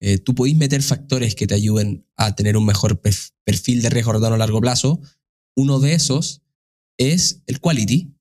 Eh, 0.00 0.18
tú 0.18 0.34
podés 0.36 0.54
meter 0.56 0.80
factores 0.82 1.34
que 1.34 1.48
te 1.48 1.54
ayuden 1.54 2.06
a 2.16 2.36
tener 2.36 2.56
un 2.56 2.64
mejor 2.64 3.02
perf- 3.02 3.32
perfil 3.44 3.82
de 3.82 3.90
riesgo 3.90 4.12
a 4.12 4.36
largo 4.38 4.60
plazo. 4.60 5.00
Uno 5.56 5.80
de 5.80 5.94
esos 5.94 6.42
es 6.96 7.42
el 7.46 7.60
quality, 7.60 8.14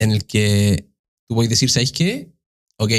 en 0.00 0.10
el 0.10 0.26
que 0.26 0.90
tú 1.28 1.36
podés 1.36 1.50
decir, 1.50 1.70
¿sabéis 1.70 1.92
qué? 1.92 2.34
Ok, 2.76 2.92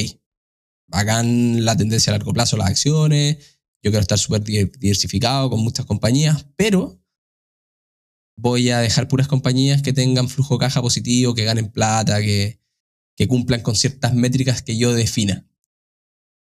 hagan 0.92 1.66
la 1.66 1.76
tendencia 1.76 2.12
a 2.14 2.18
largo 2.18 2.32
plazo 2.32 2.56
las 2.56 2.68
acciones, 2.70 3.60
yo 3.84 3.92
quiero 3.92 4.00
estar 4.02 4.18
súper 4.20 4.42
di- 4.44 4.72
diversificado 4.80 5.50
con 5.50 5.60
muchas 5.62 5.86
compañías, 5.86 6.46
pero 6.56 7.01
voy 8.42 8.72
a 8.72 8.80
dejar 8.80 9.08
puras 9.08 9.28
compañías 9.28 9.84
que 9.84 9.94
tengan 9.94 10.28
flujo 10.28 10.58
caja 10.58 10.82
positivo, 10.82 11.36
que 11.36 11.44
ganen 11.44 11.72
plata, 11.72 12.20
que, 12.22 12.60
cumplan 13.30 13.62
con 13.62 13.76
ciertas 13.76 14.16
métricas 14.16 14.64
que 14.64 14.76
yo 14.76 14.96
defina. 14.96 15.46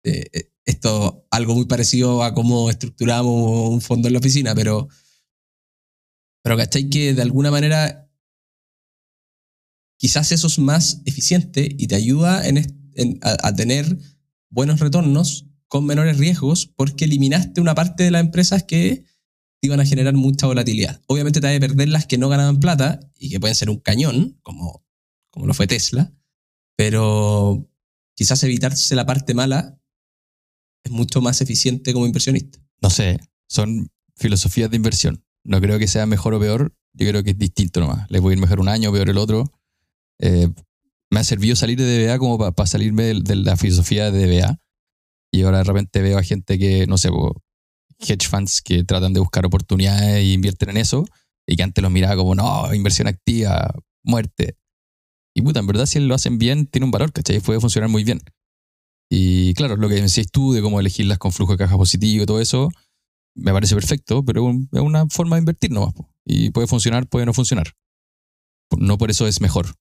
Eh, 0.04 0.26
eh, 0.34 0.52
esto 0.66 1.26
algo 1.32 1.56
muy 1.56 1.64
parecido 1.64 2.24
a 2.24 2.34
cómo 2.34 2.70
estructuramos 2.70 3.70
un 3.70 3.80
fondo 3.80 4.10
en 4.10 4.14
la 4.16 4.20
oficina, 4.20 4.54
pero, 4.54 4.90
pero 6.44 6.58
¿cachai? 6.58 6.90
Que 6.90 7.14
de 7.14 7.22
alguna 7.22 7.52
manera 7.52 8.12
quizás 9.98 10.34
eso 10.34 10.48
es 10.48 10.60
más 10.60 11.02
eficiente 11.06 11.74
y 11.78 11.88
te 11.88 11.96
ayuda 11.96 12.44
a 13.22 13.56
tener 13.56 13.98
buenos 14.50 14.82
retornos 14.82 15.46
con 15.70 15.86
menores 15.86 16.18
riesgos 16.18 16.68
porque 16.68 17.06
eliminaste 17.06 17.62
una 17.62 17.76
parte 17.76 18.04
de 18.04 18.12
las 18.12 18.22
empresas 18.22 18.64
que 18.64 19.06
te 19.60 19.68
iban 19.68 19.80
a 19.80 19.86
generar 19.86 20.14
mucha 20.14 20.48
volatilidad. 20.48 21.02
Obviamente 21.08 21.42
te 21.42 21.48
vas 21.48 21.56
a 21.56 21.60
perder 21.60 21.90
las 21.90 22.06
que 22.06 22.18
no 22.18 22.30
ganaban 22.30 22.60
plata 22.60 23.00
y 23.18 23.30
que 23.30 23.40
pueden 23.40 23.56
ser 23.56 23.70
un 23.70 23.80
cañón, 23.80 24.40
como, 24.44 24.86
como 25.30 25.48
lo 25.48 25.54
fue 25.54 25.68
Tesla, 25.68 26.14
pero 26.76 27.68
quizás 28.16 28.44
evitarse 28.44 28.96
la 28.96 29.06
parte 29.06 29.34
mala 29.34 29.80
es 30.84 30.92
mucho 30.92 31.22
más 31.22 31.42
eficiente 31.42 31.94
como 31.94 32.06
inversionista. 32.06 32.60
No 32.82 32.90
sé, 32.90 33.20
son 33.48 33.90
filosofías 34.16 34.70
de 34.70 34.78
inversión. 34.78 35.24
No 35.44 35.60
creo 35.62 35.80
que 35.80 35.88
sea 35.88 36.06
mejor 36.06 36.34
o 36.34 36.40
peor, 36.40 36.74
yo 36.94 37.08
creo 37.08 37.24
que 37.24 37.32
es 37.32 37.38
distinto 37.38 37.80
nomás. 37.80 38.10
Le 38.10 38.20
voy 38.20 38.32
a 38.32 38.34
ir 38.36 38.42
mejor 38.42 38.60
un 38.60 38.70
año, 38.70 38.92
peor 38.92 39.10
el 39.10 39.18
otro. 39.18 39.52
Eh, 40.20 40.50
me 41.10 41.20
ha 41.20 41.24
servido 41.24 41.56
salir 41.56 41.78
de 41.80 42.06
DBA 42.06 42.18
como 42.20 42.38
para 42.38 42.68
salirme 42.68 43.04
de, 43.04 43.36
la 43.36 43.56
filosofía 43.56 44.12
de 44.12 44.28
DBA. 44.28 44.60
Y 45.32 45.44
ahora 45.44 45.60
de 45.60 45.64
repente 45.64 46.02
veo 46.02 46.18
a 46.18 46.24
gente 46.24 46.58
que, 46.58 46.88
no 46.88 46.98
sé, 46.98 47.10
hedge 48.00 48.28
funds 48.28 48.62
que 48.62 48.84
tratan 48.84 49.14
de 49.14 49.20
buscar 49.20 49.46
oportunidades 49.46 50.16
e 50.16 50.34
invierten 50.34 50.70
en 50.70 50.78
eso. 50.78 51.06
Y 51.46 51.56
que 51.56 51.64
antes 51.64 51.82
los 51.82 51.92
miraba 51.92 52.16
como, 52.16 52.36
no, 52.36 52.74
inversión 52.74 53.08
activa, 53.08 53.74
muerte. 54.04 54.58
Y 55.34 55.42
puta, 55.42 55.60
en 55.60 55.68
verdad, 55.68 55.86
si 55.86 56.00
lo 56.00 56.16
hacen 56.16 56.38
bien, 56.38 56.68
tiene 56.68 56.86
un 56.86 56.92
valor, 56.92 57.14
¿cachai? 57.14 57.40
Puede 57.40 57.60
funcionar 57.60 57.90
muy 57.90 58.04
bien. 58.04 58.20
Y 59.10 59.54
claro, 59.54 59.78
lo 59.78 59.88
que 59.88 59.96
decís 59.96 60.30
tú 60.32 60.52
de 60.54 60.62
cómo 60.62 60.80
elegirlas 60.80 61.18
con 61.18 61.32
flujo 61.32 61.54
de 61.54 61.60
caja 61.60 61.78
positivo 61.78 62.24
y 62.24 62.26
todo 62.26 62.42
eso, 62.42 62.70
me 63.36 63.54
parece 63.54 63.76
perfecto, 63.76 64.26
pero 64.26 64.50
es 64.50 64.82
una 64.82 65.08
forma 65.10 65.36
de 65.36 65.42
invertir 65.42 65.72
nomás. 65.72 65.94
Y 66.26 66.50
puede 66.50 66.68
funcionar, 66.68 67.08
puede 67.08 67.26
no 67.26 67.34
funcionar. 67.34 67.74
No 68.78 68.98
por 68.98 69.12
eso 69.12 69.28
es 69.28 69.40
mejor. 69.40 69.76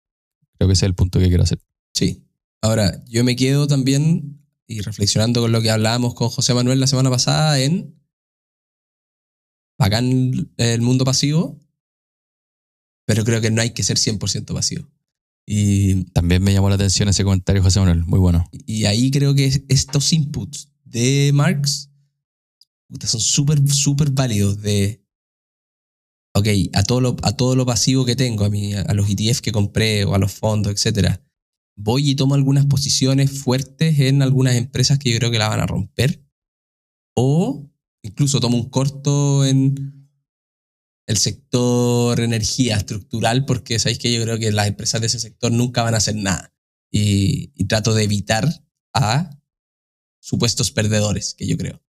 Creo 0.58 0.68
que 0.68 0.74
ese 0.74 0.86
es 0.86 0.90
el 0.90 0.94
punto 0.94 1.18
que 1.18 1.28
quiero 1.28 1.42
hacer. 1.42 1.58
Sí. 1.94 2.22
Ahora, 2.62 3.02
yo 3.06 3.24
me 3.24 3.34
quedo 3.36 3.66
también, 3.66 4.44
y 4.66 4.80
reflexionando 4.80 5.40
con 5.40 5.52
lo 5.52 5.60
que 5.60 5.70
hablábamos 5.70 6.14
con 6.14 6.28
José 6.28 6.54
Manuel 6.54 6.80
la 6.80 6.86
semana 6.86 7.10
pasada, 7.10 7.58
en 7.60 7.94
bacán 9.78 10.50
el 10.56 10.80
mundo 10.80 11.04
pasivo, 11.04 11.58
pero 13.06 13.24
creo 13.24 13.40
que 13.40 13.50
no 13.50 13.62
hay 13.62 13.70
que 13.70 13.82
ser 13.82 13.98
100% 13.98 14.52
pasivo. 14.52 14.88
Y, 15.46 16.04
También 16.06 16.42
me 16.42 16.52
llamó 16.52 16.68
la 16.68 16.74
atención 16.74 17.08
ese 17.08 17.22
comentario, 17.22 17.62
José 17.62 17.78
Manuel. 17.78 18.04
Muy 18.04 18.18
bueno. 18.18 18.48
y 18.52 18.86
ahí 18.86 19.10
creo 19.10 19.34
que 19.34 19.64
estos 19.68 20.12
inputs 20.12 20.72
de 20.84 21.30
Marx 21.32 21.90
son 23.04 23.20
súper, 23.20 23.66
súper 23.68 24.10
válidos 24.10 24.60
de, 24.62 25.04
ok, 26.34 26.46
a 26.74 26.82
todo, 26.82 27.00
lo, 27.00 27.16
a 27.22 27.32
todo 27.36 27.56
lo 27.56 27.66
pasivo 27.66 28.04
que 28.04 28.16
tengo, 28.16 28.44
a, 28.44 28.50
mi, 28.50 28.74
a 28.74 28.94
los 28.94 29.08
ETF 29.08 29.40
que 29.40 29.52
compré 29.52 30.04
o 30.04 30.14
a 30.14 30.18
los 30.18 30.32
fondos, 30.32 30.72
etcétera, 30.72 31.22
voy 31.76 32.10
y 32.10 32.14
tomo 32.14 32.34
algunas 32.34 32.66
posiciones 32.66 33.30
fuertes 33.30 33.98
en 34.00 34.22
algunas 34.22 34.54
empresas 34.54 34.98
que 34.98 35.10
yo 35.10 35.18
creo 35.18 35.30
que 35.30 35.38
la 35.38 35.48
van 35.48 35.60
a 35.60 35.66
romper. 35.66 36.24
O 37.14 37.68
incluso 38.06 38.40
tomo 38.40 38.56
un 38.56 38.70
corto 38.70 39.44
en 39.44 40.08
el 41.06 41.16
sector 41.16 42.18
energía 42.20 42.76
estructural, 42.76 43.44
porque 43.44 43.78
sabéis 43.78 43.98
que 43.98 44.12
yo 44.12 44.22
creo 44.22 44.38
que 44.38 44.50
las 44.50 44.66
empresas 44.66 45.00
de 45.00 45.06
ese 45.06 45.20
sector 45.20 45.52
nunca 45.52 45.82
van 45.82 45.94
a 45.94 45.98
hacer 45.98 46.16
nada. 46.16 46.52
Y, 46.90 47.52
y 47.54 47.66
trato 47.66 47.94
de 47.94 48.04
evitar 48.04 48.48
a 48.94 49.30
supuestos 50.20 50.70
perdedores, 50.70 51.34
que 51.34 51.46
yo 51.46 51.56
creo. 51.56 51.82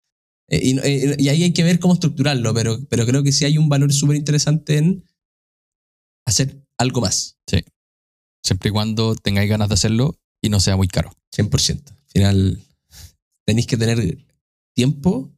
Eh, 0.48 0.60
y, 0.62 0.78
eh, 0.78 1.16
y 1.18 1.28
ahí 1.28 1.42
hay 1.44 1.52
que 1.52 1.62
ver 1.62 1.78
cómo 1.78 1.94
estructurarlo, 1.94 2.52
pero, 2.54 2.78
pero 2.88 3.06
creo 3.06 3.22
que 3.22 3.32
sí 3.32 3.44
hay 3.44 3.58
un 3.58 3.68
valor 3.68 3.92
súper 3.92 4.16
interesante 4.16 4.78
en 4.78 5.04
hacer 6.26 6.66
algo 6.78 7.00
más. 7.00 7.38
Siempre 8.42 8.68
y 8.68 8.72
cuando 8.72 9.14
tengáis 9.14 9.48
ganas 9.48 9.68
de 9.68 9.74
hacerlo 9.74 10.20
y 10.42 10.50
no 10.50 10.60
sea 10.60 10.76
muy 10.76 10.86
caro. 10.86 11.10
100%. 11.34 11.88
Al 11.88 11.96
final, 12.12 12.62
tenéis 13.46 13.66
que 13.66 13.78
tener 13.78 14.18
tiempo, 14.74 15.33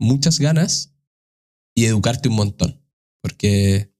muchas 0.00 0.40
ganas 0.40 0.92
y 1.74 1.84
educarte 1.84 2.28
un 2.28 2.34
montón. 2.34 2.82
Porque, 3.22 3.92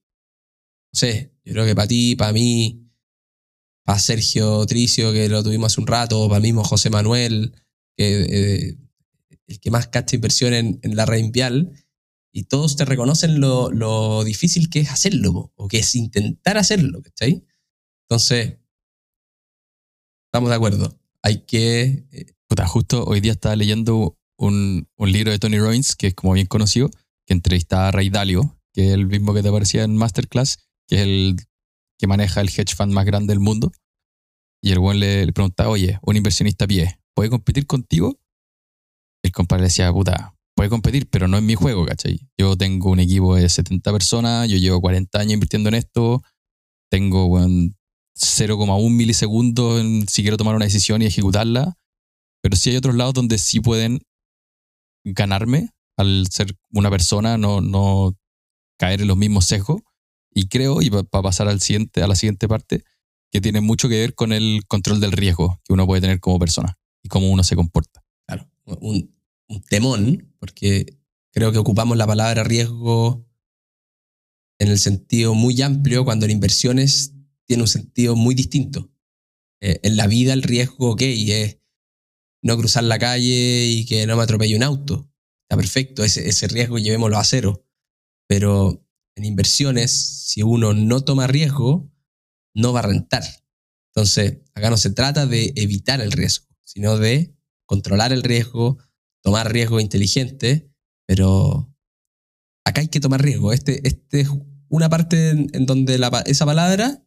no 0.93 0.97
sé, 0.97 1.33
yo 1.45 1.53
creo 1.53 1.65
que 1.65 1.75
para 1.75 1.87
ti, 1.87 2.15
para 2.15 2.33
mí, 2.33 2.91
para 3.85 3.99
Sergio 3.99 4.65
Tricio, 4.65 5.13
que 5.13 5.29
lo 5.29 5.43
tuvimos 5.43 5.71
hace 5.71 5.81
un 5.81 5.87
rato, 5.87 6.27
para 6.27 6.41
mismo 6.41 6.63
José 6.63 6.89
Manuel, 6.89 7.55
que 7.95 8.21
eh, 8.23 8.77
el 9.47 9.59
que 9.59 9.71
más 9.71 9.87
cacha 9.87 10.15
inversión 10.15 10.53
en, 10.53 10.79
la 10.95 11.05
red 11.05 11.31
vial, 11.31 11.71
y 12.33 12.43
todos 12.43 12.75
te 12.75 12.85
reconocen 12.85 13.39
lo, 13.39 13.69
lo 13.71 14.23
difícil 14.23 14.69
que 14.69 14.79
es 14.81 14.91
hacerlo, 14.91 15.53
o 15.55 15.67
que 15.67 15.79
es 15.79 15.95
intentar 15.95 16.57
hacerlo, 16.57 17.01
¿cachai? 17.01 17.45
Entonces, 18.09 18.57
estamos 20.27 20.49
de 20.49 20.55
acuerdo. 20.55 20.99
Hay 21.21 21.45
que 21.45 22.07
eh, 22.11 22.33
justo 22.67 23.03
hoy 23.05 23.21
día 23.21 23.33
estaba 23.33 23.55
leyendo 23.55 24.17
un, 24.41 24.87
un 24.97 25.11
libro 25.11 25.31
de 25.31 25.39
Tony 25.39 25.59
Robbins, 25.59 25.95
que 25.95 26.07
es 26.07 26.15
como 26.15 26.33
bien 26.33 26.47
conocido, 26.47 26.89
que 27.27 27.33
entrevistaba 27.33 27.87
a 27.87 27.91
Ray 27.91 28.09
Dalio, 28.09 28.57
que 28.73 28.87
es 28.87 28.93
el 28.93 29.05
mismo 29.05 29.33
que 29.33 29.43
te 29.43 29.49
aparecía 29.49 29.83
en 29.83 29.95
Masterclass, 29.95 30.57
que 30.87 30.95
es 30.95 31.01
el 31.01 31.35
que 31.99 32.07
maneja 32.07 32.41
el 32.41 32.49
hedge 32.49 32.75
fund 32.75 32.91
más 32.91 33.05
grande 33.05 33.31
del 33.31 33.39
mundo. 33.39 33.71
Y 34.63 34.71
el 34.71 34.79
buen 34.79 34.99
le, 34.99 35.25
le 35.27 35.33
preguntaba, 35.33 35.69
oye, 35.69 35.99
un 36.01 36.17
inversionista 36.17 36.65
a 36.65 36.67
pie, 36.67 36.99
¿puede 37.13 37.29
competir 37.29 37.67
contigo? 37.67 38.19
El 39.23 39.31
compadre 39.31 39.61
le 39.61 39.67
decía, 39.67 39.91
puta, 39.93 40.35
puede 40.55 40.69
competir, 40.69 41.07
pero 41.09 41.27
no 41.27 41.37
es 41.37 41.43
mi 41.43 41.53
juego, 41.53 41.85
¿cachai? 41.85 42.27
Yo 42.35 42.57
tengo 42.57 42.89
un 42.89 42.99
equipo 42.99 43.35
de 43.35 43.47
70 43.47 43.91
personas, 43.91 44.49
yo 44.49 44.57
llevo 44.57 44.81
40 44.81 45.19
años 45.19 45.33
invirtiendo 45.33 45.69
en 45.69 45.75
esto, 45.75 46.23
tengo 46.89 47.27
weón, 47.27 47.77
0,1 48.17 48.89
milisegundos 48.89 49.81
en 49.81 50.07
si 50.07 50.23
quiero 50.23 50.37
tomar 50.37 50.55
una 50.55 50.65
decisión 50.65 51.03
y 51.03 51.05
ejecutarla, 51.05 51.77
pero 52.41 52.55
sí 52.55 52.71
hay 52.71 52.77
otros 52.77 52.95
lados 52.95 53.13
donde 53.13 53.37
sí 53.37 53.59
pueden 53.59 54.01
ganarme 55.03 55.69
al 55.97 56.27
ser 56.29 56.55
una 56.71 56.89
persona, 56.89 57.37
no, 57.37 57.61
no 57.61 58.15
caer 58.77 59.01
en 59.01 59.07
los 59.07 59.17
mismos 59.17 59.45
sesgos. 59.45 59.81
Y 60.33 60.47
creo, 60.47 60.81
y 60.81 60.89
para 60.89 61.23
pasar 61.23 61.47
al 61.47 61.61
siguiente, 61.61 62.01
a 62.01 62.07
la 62.07 62.15
siguiente 62.15 62.47
parte, 62.47 62.83
que 63.31 63.41
tiene 63.41 63.61
mucho 63.61 63.89
que 63.89 63.99
ver 63.99 64.15
con 64.15 64.33
el 64.33 64.61
control 64.67 64.99
del 64.99 65.11
riesgo 65.11 65.59
que 65.63 65.73
uno 65.73 65.85
puede 65.85 66.01
tener 66.01 66.19
como 66.19 66.39
persona 66.39 66.77
y 67.03 67.09
cómo 67.09 67.29
uno 67.29 67.43
se 67.43 67.55
comporta. 67.55 68.03
claro, 68.27 68.49
un, 68.65 69.15
temón, 69.69 70.33
porque 70.39 70.97
creo 71.31 71.51
que 71.51 71.57
ocupamos 71.57 71.97
la 71.97 72.07
palabra 72.07 72.43
riesgo 72.43 73.27
en 74.59 74.69
el 74.69 74.79
sentido 74.79 75.33
muy 75.33 75.61
amplio, 75.61 76.05
cuando 76.05 76.25
en 76.25 76.31
inversiones 76.31 77.13
tiene 77.45 77.63
un 77.63 77.67
sentido 77.67 78.15
muy 78.15 78.33
distinto. 78.33 78.89
Eh, 79.59 79.79
en 79.83 79.97
la 79.97 80.07
vida 80.07 80.33
el 80.33 80.43
riesgo, 80.43 80.91
ok, 80.91 81.01
es 81.01 81.57
no 82.43 82.57
cruzar 82.57 82.83
la 82.83 82.99
calle 82.99 83.67
y 83.67 83.85
que 83.85 84.05
no 84.07 84.17
me 84.17 84.23
atropelle 84.23 84.55
un 84.55 84.63
auto. 84.63 85.09
Está 85.43 85.57
perfecto, 85.57 86.03
ese, 86.03 86.27
ese 86.27 86.47
riesgo 86.47 86.77
llevémoslo 86.77 87.17
a 87.17 87.23
cero. 87.23 87.65
Pero 88.27 88.85
en 89.15 89.25
inversiones, 89.25 89.91
si 89.91 90.41
uno 90.41 90.73
no 90.73 91.03
toma 91.03 91.27
riesgo, 91.27 91.91
no 92.53 92.73
va 92.73 92.79
a 92.79 92.83
rentar. 92.83 93.23
Entonces, 93.93 94.39
acá 94.53 94.69
no 94.69 94.77
se 94.77 94.91
trata 94.91 95.25
de 95.25 95.51
evitar 95.55 95.99
el 96.01 96.11
riesgo, 96.11 96.47
sino 96.63 96.97
de 96.97 97.35
controlar 97.65 98.13
el 98.13 98.23
riesgo, 98.23 98.77
tomar 99.21 99.51
riesgo 99.51 99.79
inteligente, 99.79 100.71
pero 101.05 101.73
acá 102.65 102.81
hay 102.81 102.87
que 102.87 102.99
tomar 102.99 103.21
riesgo. 103.21 103.51
Este, 103.53 103.85
este 103.87 104.21
es 104.21 104.29
una 104.69 104.89
parte 104.89 105.31
en, 105.31 105.65
donde 105.65 105.99
esa 106.25 106.45
palabra 106.45 107.05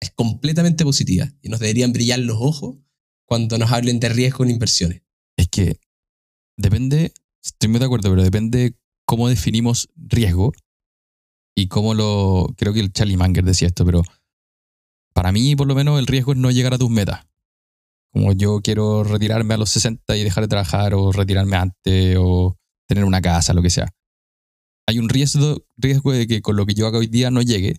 es 0.00 0.10
completamente 0.10 0.84
positiva 0.84 1.32
y 1.40 1.48
nos 1.48 1.60
deberían 1.60 1.92
brillar 1.92 2.18
los 2.18 2.36
ojos 2.38 2.76
cuando 3.30 3.58
nos 3.58 3.70
hablen 3.70 4.00
de 4.00 4.08
riesgo 4.08 4.42
en 4.42 4.50
inversiones. 4.50 5.02
Es 5.36 5.46
que 5.46 5.78
depende, 6.56 7.12
estoy 7.40 7.68
muy 7.68 7.78
de 7.78 7.86
acuerdo, 7.86 8.10
pero 8.10 8.24
depende 8.24 8.74
cómo 9.06 9.28
definimos 9.28 9.88
riesgo 9.94 10.52
y 11.54 11.68
cómo 11.68 11.94
lo. 11.94 12.48
Creo 12.56 12.72
que 12.72 12.80
el 12.80 12.92
Charlie 12.92 13.16
Munger 13.16 13.44
decía 13.44 13.68
esto, 13.68 13.84
pero 13.86 14.02
para 15.14 15.30
mí, 15.30 15.54
por 15.54 15.68
lo 15.68 15.76
menos, 15.76 16.00
el 16.00 16.08
riesgo 16.08 16.32
es 16.32 16.38
no 16.38 16.50
llegar 16.50 16.74
a 16.74 16.78
tus 16.78 16.90
metas. 16.90 17.24
Como 18.12 18.32
yo 18.32 18.62
quiero 18.62 19.04
retirarme 19.04 19.54
a 19.54 19.58
los 19.58 19.70
60 19.70 20.16
y 20.16 20.24
dejar 20.24 20.42
de 20.42 20.48
trabajar, 20.48 20.94
o 20.94 21.12
retirarme 21.12 21.54
antes, 21.54 22.16
o 22.18 22.56
tener 22.88 23.04
una 23.04 23.20
casa, 23.20 23.54
lo 23.54 23.62
que 23.62 23.70
sea. 23.70 23.94
Hay 24.88 24.98
un 24.98 25.08
riesgo, 25.08 25.64
riesgo 25.76 26.10
de 26.10 26.26
que 26.26 26.42
con 26.42 26.56
lo 26.56 26.66
que 26.66 26.74
yo 26.74 26.88
haga 26.88 26.98
hoy 26.98 27.06
día 27.06 27.30
no 27.30 27.42
llegue, 27.42 27.76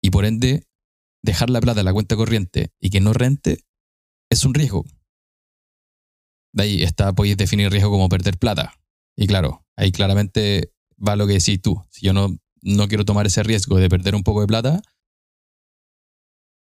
y 0.00 0.10
por 0.10 0.24
ende, 0.24 0.68
dejar 1.24 1.50
la 1.50 1.60
plata 1.60 1.80
en 1.80 1.86
la 1.86 1.92
cuenta 1.92 2.14
corriente 2.14 2.70
y 2.78 2.90
que 2.90 3.00
no 3.00 3.12
rente 3.12 3.64
es 4.30 4.44
un 4.44 4.54
riesgo. 4.54 4.84
De 6.52 6.62
ahí 6.62 6.82
está, 6.82 7.12
podéis 7.14 7.36
definir 7.36 7.70
riesgo 7.70 7.90
como 7.90 8.08
perder 8.08 8.38
plata. 8.38 8.74
Y 9.16 9.26
claro, 9.26 9.66
ahí 9.76 9.92
claramente 9.92 10.72
va 10.96 11.16
lo 11.16 11.26
que 11.26 11.34
decís 11.34 11.60
tú. 11.60 11.84
Si 11.90 12.06
yo 12.06 12.12
no, 12.12 12.36
no 12.62 12.88
quiero 12.88 13.04
tomar 13.04 13.26
ese 13.26 13.42
riesgo 13.42 13.78
de 13.78 13.88
perder 13.88 14.14
un 14.14 14.22
poco 14.22 14.40
de 14.40 14.46
plata, 14.46 14.82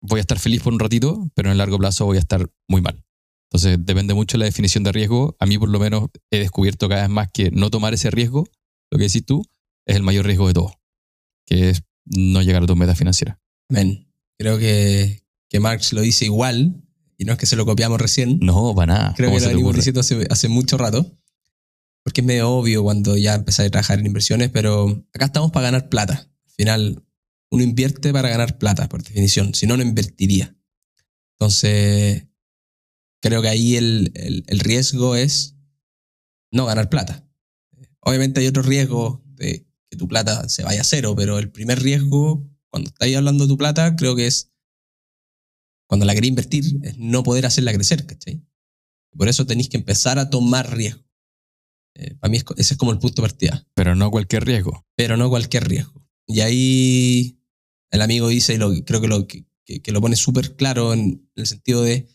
voy 0.02 0.20
a 0.20 0.22
estar 0.22 0.40
feliz 0.40 0.62
por 0.62 0.74
un 0.74 0.80
ratito, 0.80 1.30
pero 1.36 1.50
en 1.50 1.54
el 1.54 1.58
largo 1.58 1.78
plazo 1.78 2.06
voy 2.06 2.18
a 2.18 2.22
estar 2.22 2.50
muy 2.68 2.82
mal. 2.82 3.04
Entonces 3.50 3.78
depende 3.82 4.14
mucho 4.14 4.38
de 4.38 4.40
la 4.40 4.46
definición 4.46 4.84
de 4.84 4.92
riesgo. 4.92 5.36
A 5.40 5.46
mí 5.46 5.58
por 5.58 5.70
lo 5.70 5.80
menos 5.80 6.10
he 6.32 6.40
descubierto 6.40 6.88
cada 6.90 7.02
vez 7.02 7.10
más 7.10 7.30
que 7.32 7.52
no 7.52 7.70
tomar 7.70 7.94
ese 7.94 8.10
riesgo, 8.10 8.48
lo 8.92 8.98
que 8.98 9.06
decís 9.06 9.26
tú, 9.26 9.44
es 9.86 9.96
el 9.96 10.04
mayor 10.04 10.26
riesgo 10.26 10.48
de 10.48 10.54
todo, 10.54 10.74
que 11.46 11.70
es 11.70 11.84
no 12.06 12.42
llegar 12.42 12.64
a 12.64 12.66
tu 12.66 12.76
meta 12.76 12.96
financiera. 12.96 13.40
Men, 13.70 14.12
creo 14.38 14.58
que, 14.58 15.24
que 15.50 15.60
Marx 15.60 15.94
lo 15.94 16.02
dice 16.02 16.26
igual, 16.26 16.84
y 17.22 17.26
no 17.26 17.34
es 17.34 17.38
que 17.40 17.46
se 17.46 17.56
lo 17.56 17.66
copiamos 17.66 18.02
recién. 18.02 18.40
No, 18.42 18.74
para 18.76 18.94
nada. 18.94 19.14
Creo 19.16 19.30
¿Cómo 19.30 19.38
que 19.40 19.44
lo 19.46 19.50
venimos 19.52 19.76
diciendo 19.76 20.02
hace, 20.02 20.26
hace 20.30 20.48
mucho 20.48 20.78
rato. 20.78 21.18
Porque 22.04 22.22
es 22.22 22.28
medio 22.28 22.50
obvio 22.50 22.82
cuando 22.84 23.16
ya 23.16 23.36
empecé 23.36 23.62
a 23.64 23.70
trabajar 23.70 24.00
en 24.00 24.08
inversiones, 24.08 24.50
pero 24.50 25.06
acá 25.14 25.26
estamos 25.26 25.52
para 25.52 25.66
ganar 25.66 25.88
plata. 25.90 26.14
Al 26.46 26.52
final, 26.58 27.04
uno 27.52 27.64
invierte 27.64 28.12
para 28.12 28.30
ganar 28.30 28.58
plata, 28.58 28.90
por 28.90 29.04
definición. 29.04 29.54
Si 29.54 29.68
no, 29.68 29.78
no 29.78 29.84
invertiría. 29.84 30.56
Entonces, 31.40 32.26
creo 33.22 33.42
que 33.42 33.50
ahí 33.50 33.76
el, 33.76 34.12
el- 34.16 34.44
el 34.48 34.60
riesgo 34.60 35.16
es 35.16 35.56
no 36.52 36.66
ganar 36.66 36.90
plata. 36.90 37.24
obviamente 38.02 38.40
hay 38.42 38.48
otros 38.48 38.66
riesgos 38.66 39.20
de 39.36 39.68
que 39.90 39.98
tu 39.98 40.08
plata 40.08 40.50
se 40.50 40.64
vaya 40.64 40.82
a 40.82 40.86
cero, 40.86 41.14
pero 41.16 41.38
el 41.38 41.52
primer 41.52 41.82
riesgo, 41.82 42.50
cuando 42.70 42.90
estáis 42.90 43.16
hablando 43.16 43.44
de 43.44 43.50
tu 43.50 43.58
plata, 43.58 43.96
creo 43.96 44.16
que 44.16 44.26
es, 44.28 44.51
cuando 45.92 46.06
la 46.06 46.14
queréis 46.16 46.30
invertir, 46.30 46.64
es 46.84 46.98
no 46.98 47.22
poder 47.22 47.46
hacerla 47.46 47.74
crecer, 47.74 48.06
¿cachai? 48.06 48.42
Por 49.18 49.28
eso 49.28 49.46
tenéis 49.46 49.68
que 49.68 49.76
empezar 49.76 50.20
a 50.20 50.30
tomar 50.30 50.74
riesgo. 50.74 51.04
Eh, 51.96 52.16
para 52.16 52.32
mí 52.32 52.38
es 52.38 52.46
ese 52.56 52.76
es 52.76 52.78
como 52.78 52.94
el 52.94 52.98
punto 52.98 53.22
de 53.22 53.28
partida, 53.28 53.68
Pero 53.74 53.94
no 53.94 54.10
cualquier 54.10 54.46
riesgo. 54.46 54.86
pero 54.96 55.18
no 55.18 55.28
cualquier 55.30 55.68
riesgo. 55.68 56.10
Y 56.26 56.40
ahí 56.40 57.42
el 57.90 58.02
amigo 58.02 58.30
dice, 58.30 58.54
y 58.54 58.58
lo, 58.58 58.72
creo 58.86 59.02
que 59.02 59.10
lo, 59.10 59.28
que, 59.28 59.44
lo 59.92 60.00
pone 60.00 60.16
súper 60.16 60.56
claro 60.56 60.94
en 60.94 61.30
el 61.36 61.46
sentido 61.46 61.84
de 61.84 62.08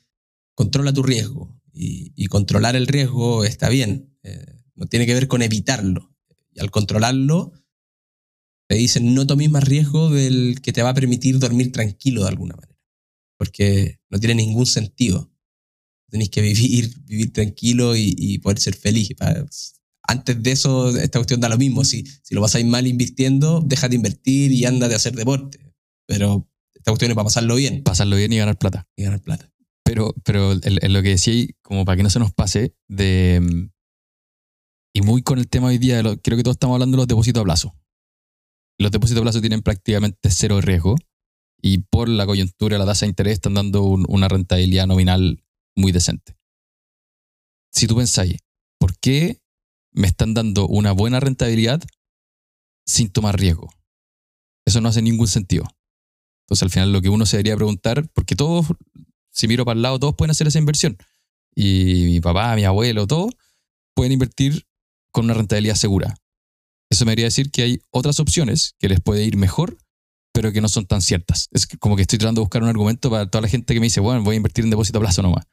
controla 0.55 0.95
tu 0.95 1.03
riesgo. 1.03 1.61
Y, 1.71 2.15
y 2.17 2.29
controlar 2.29 2.77
el 2.77 2.87
riesgo 2.87 3.45
está 3.45 3.69
bien. 3.69 4.17
eh, 4.23 4.63
no 4.75 4.87
tiene 4.87 5.05
que 5.05 5.13
ver 5.13 5.29
con 5.29 5.43
evitarlo. 5.43 6.17
Y 6.51 6.61
al 6.61 6.71
controlarlo, 6.71 7.53
te 8.69 8.77
dicen 8.77 9.13
no 9.15 9.27
tomes 9.27 9.51
más 9.51 9.65
riesgo 9.65 10.09
del 10.09 10.63
que 10.63 10.73
te 10.73 10.83
va 10.83 10.89
a 10.91 10.95
permitir 10.95 11.39
dormir 11.39 11.73
tranquilo 11.73 12.23
de 12.23 12.29
alguna 12.29 12.57
manera. 12.57 12.76
Porque 13.39 13.99
no 14.11 14.19
tiene 14.19 14.35
ningún 14.35 14.67
sentido. 14.67 15.31
Tenéis 16.11 16.31
que 16.31 16.41
vivir, 16.41 16.95
vivir 17.05 17.33
tranquilo 17.33 17.97
y, 17.97 18.15
y 18.17 18.39
poder 18.39 18.59
ser 18.61 18.75
feliz. 18.77 19.09
Antes 20.09 20.43
de 20.43 20.53
eso, 20.53 20.97
esta 20.97 21.19
cuestión 21.19 21.41
da 21.41 21.49
lo 21.49 21.59
mismo. 21.59 21.85
Si, 21.85 22.05
si 22.23 22.35
lo 22.35 22.41
pasáis 22.41 22.65
mal 22.65 22.87
invirtiendo, 22.87 23.61
deja 23.61 23.89
de 23.89 23.97
invertir 23.97 24.53
y 24.53 24.65
anda 24.65 24.89
de 24.89 24.95
hacer 24.95 25.15
deporte. 25.15 25.59
Pero 26.07 26.49
esta 26.75 26.93
cuestión 26.93 27.11
es 27.11 27.15
para 27.17 27.25
pasarlo 27.25 27.57
bien 27.57 27.83
Pasarlo 27.83 28.17
bien 28.17 28.33
y 28.33 28.37
ganar 28.39 28.57
plata. 28.57 28.89
y 28.97 29.03
ganar 29.03 29.21
plata. 29.21 29.51
Pero, 29.85 30.15
pero 30.25 30.53
en, 30.53 30.61
en 30.65 30.93
lo 30.93 31.03
que 31.03 31.11
decía, 31.11 31.47
como 31.63 31.85
para 31.85 31.97
que 31.97 32.03
no 32.05 32.11
se 32.11 32.19
nos 32.21 32.33
pase, 32.33 32.75
de. 32.89 33.69
Y 34.95 35.03
muy 35.03 35.23
con 35.23 35.39
el 35.39 35.49
tema 35.49 35.67
hoy 35.69 35.79
día, 35.79 35.97
de 35.99 36.03
lo- 36.03 36.17
creo 36.21 36.37
que 36.39 36.43
todos 36.43 36.55
estamos 36.55 36.75
hablando 36.75 36.97
de 36.97 37.03
los 37.03 37.09
depósitos 37.09 37.41
a 37.41 37.45
plazo. 37.45 37.75
Los 38.79 38.91
depósitos 38.91 39.21
a 39.21 39.25
plazo 39.25 39.41
tienen 39.41 39.63
prácticamente 39.63 40.31
cero 40.31 40.61
riesgo 40.61 40.97
y 41.61 41.79
por 41.79 42.09
la 42.09 42.27
coyuntura, 42.27 42.79
la 42.79 42.87
tasa 42.87 43.07
de 43.07 43.11
interés 43.11 43.35
están 43.35 43.55
dando 43.55 43.83
un- 43.83 44.05
una 44.09 44.29
rentabilidad 44.29 44.87
nominal 44.87 45.43
muy 45.75 45.93
decente. 45.93 46.37
Si 47.73 47.87
tú 47.87 47.97
pensáis, 47.97 48.37
¿por 48.79 48.97
qué 48.99 49.41
me 49.93 50.07
están 50.07 50.35
dando 50.35 50.67
una 50.67 50.93
buena 50.93 51.21
rentabilidad 51.21 51.83
sin 52.87 53.11
tomar 53.11 53.39
riesgo? 53.39 53.71
Eso 54.67 54.81
no 54.81 54.89
hace 54.89 55.03
ningún 55.03 55.29
sentido. 55.29 55.65
Entonces, 56.45 56.63
al 56.63 56.71
final, 56.71 56.93
lo 56.93 57.03
que 57.03 57.09
uno 57.09 57.27
se 57.27 57.37
debería 57.37 57.57
preguntar, 57.57 58.09
porque 58.15 58.37
todos, 58.37 58.67
si 59.31 59.49
miro 59.49 59.65
para 59.65 59.77
el 59.77 59.83
lado, 59.83 59.99
todos 59.99 60.15
pueden 60.15 60.31
hacer 60.31 60.47
esa 60.47 60.59
inversión. 60.59 60.97
Y 61.55 62.05
mi 62.05 62.21
papá, 62.21 62.55
mi 62.55 62.65
abuelo, 62.65 63.07
todos 63.07 63.33
pueden 63.95 64.13
invertir 64.13 64.67
con 65.11 65.25
una 65.25 65.35
rentabilidad 65.35 65.75
segura. 65.75 66.15
Eso 66.91 67.05
me 67.05 67.11
debería 67.13 67.27
decir 67.27 67.51
que 67.51 67.63
hay 67.63 67.79
otras 67.91 68.21
opciones 68.21 68.75
que 68.79 68.89
les 68.89 69.01
puede 69.01 69.25
ir 69.25 69.37
mejor, 69.37 69.79
pero 70.37 70.53
que 70.53 70.61
no 70.61 70.69
son 70.69 70.85
tan 70.85 71.01
ciertas. 71.01 71.49
Es 71.51 71.67
como 71.67 71.97
que 71.97 72.03
estoy 72.03 72.19
tratando 72.19 72.43
de 72.43 72.45
buscar 72.45 72.63
un 72.63 72.69
argumento 72.69 73.11
para 73.11 73.31
toda 73.31 73.41
la 73.41 73.49
gente 73.49 73.73
que 73.73 73.81
me 73.81 73.87
dice, 73.87 74.01
bueno, 74.01 74.23
voy 74.23 74.35
a 74.35 74.37
invertir 74.37 74.67
en 74.67 74.71
depósito 74.71 74.99
a 74.99 75.01
plazo 75.01 75.23
nomás. 75.23 75.47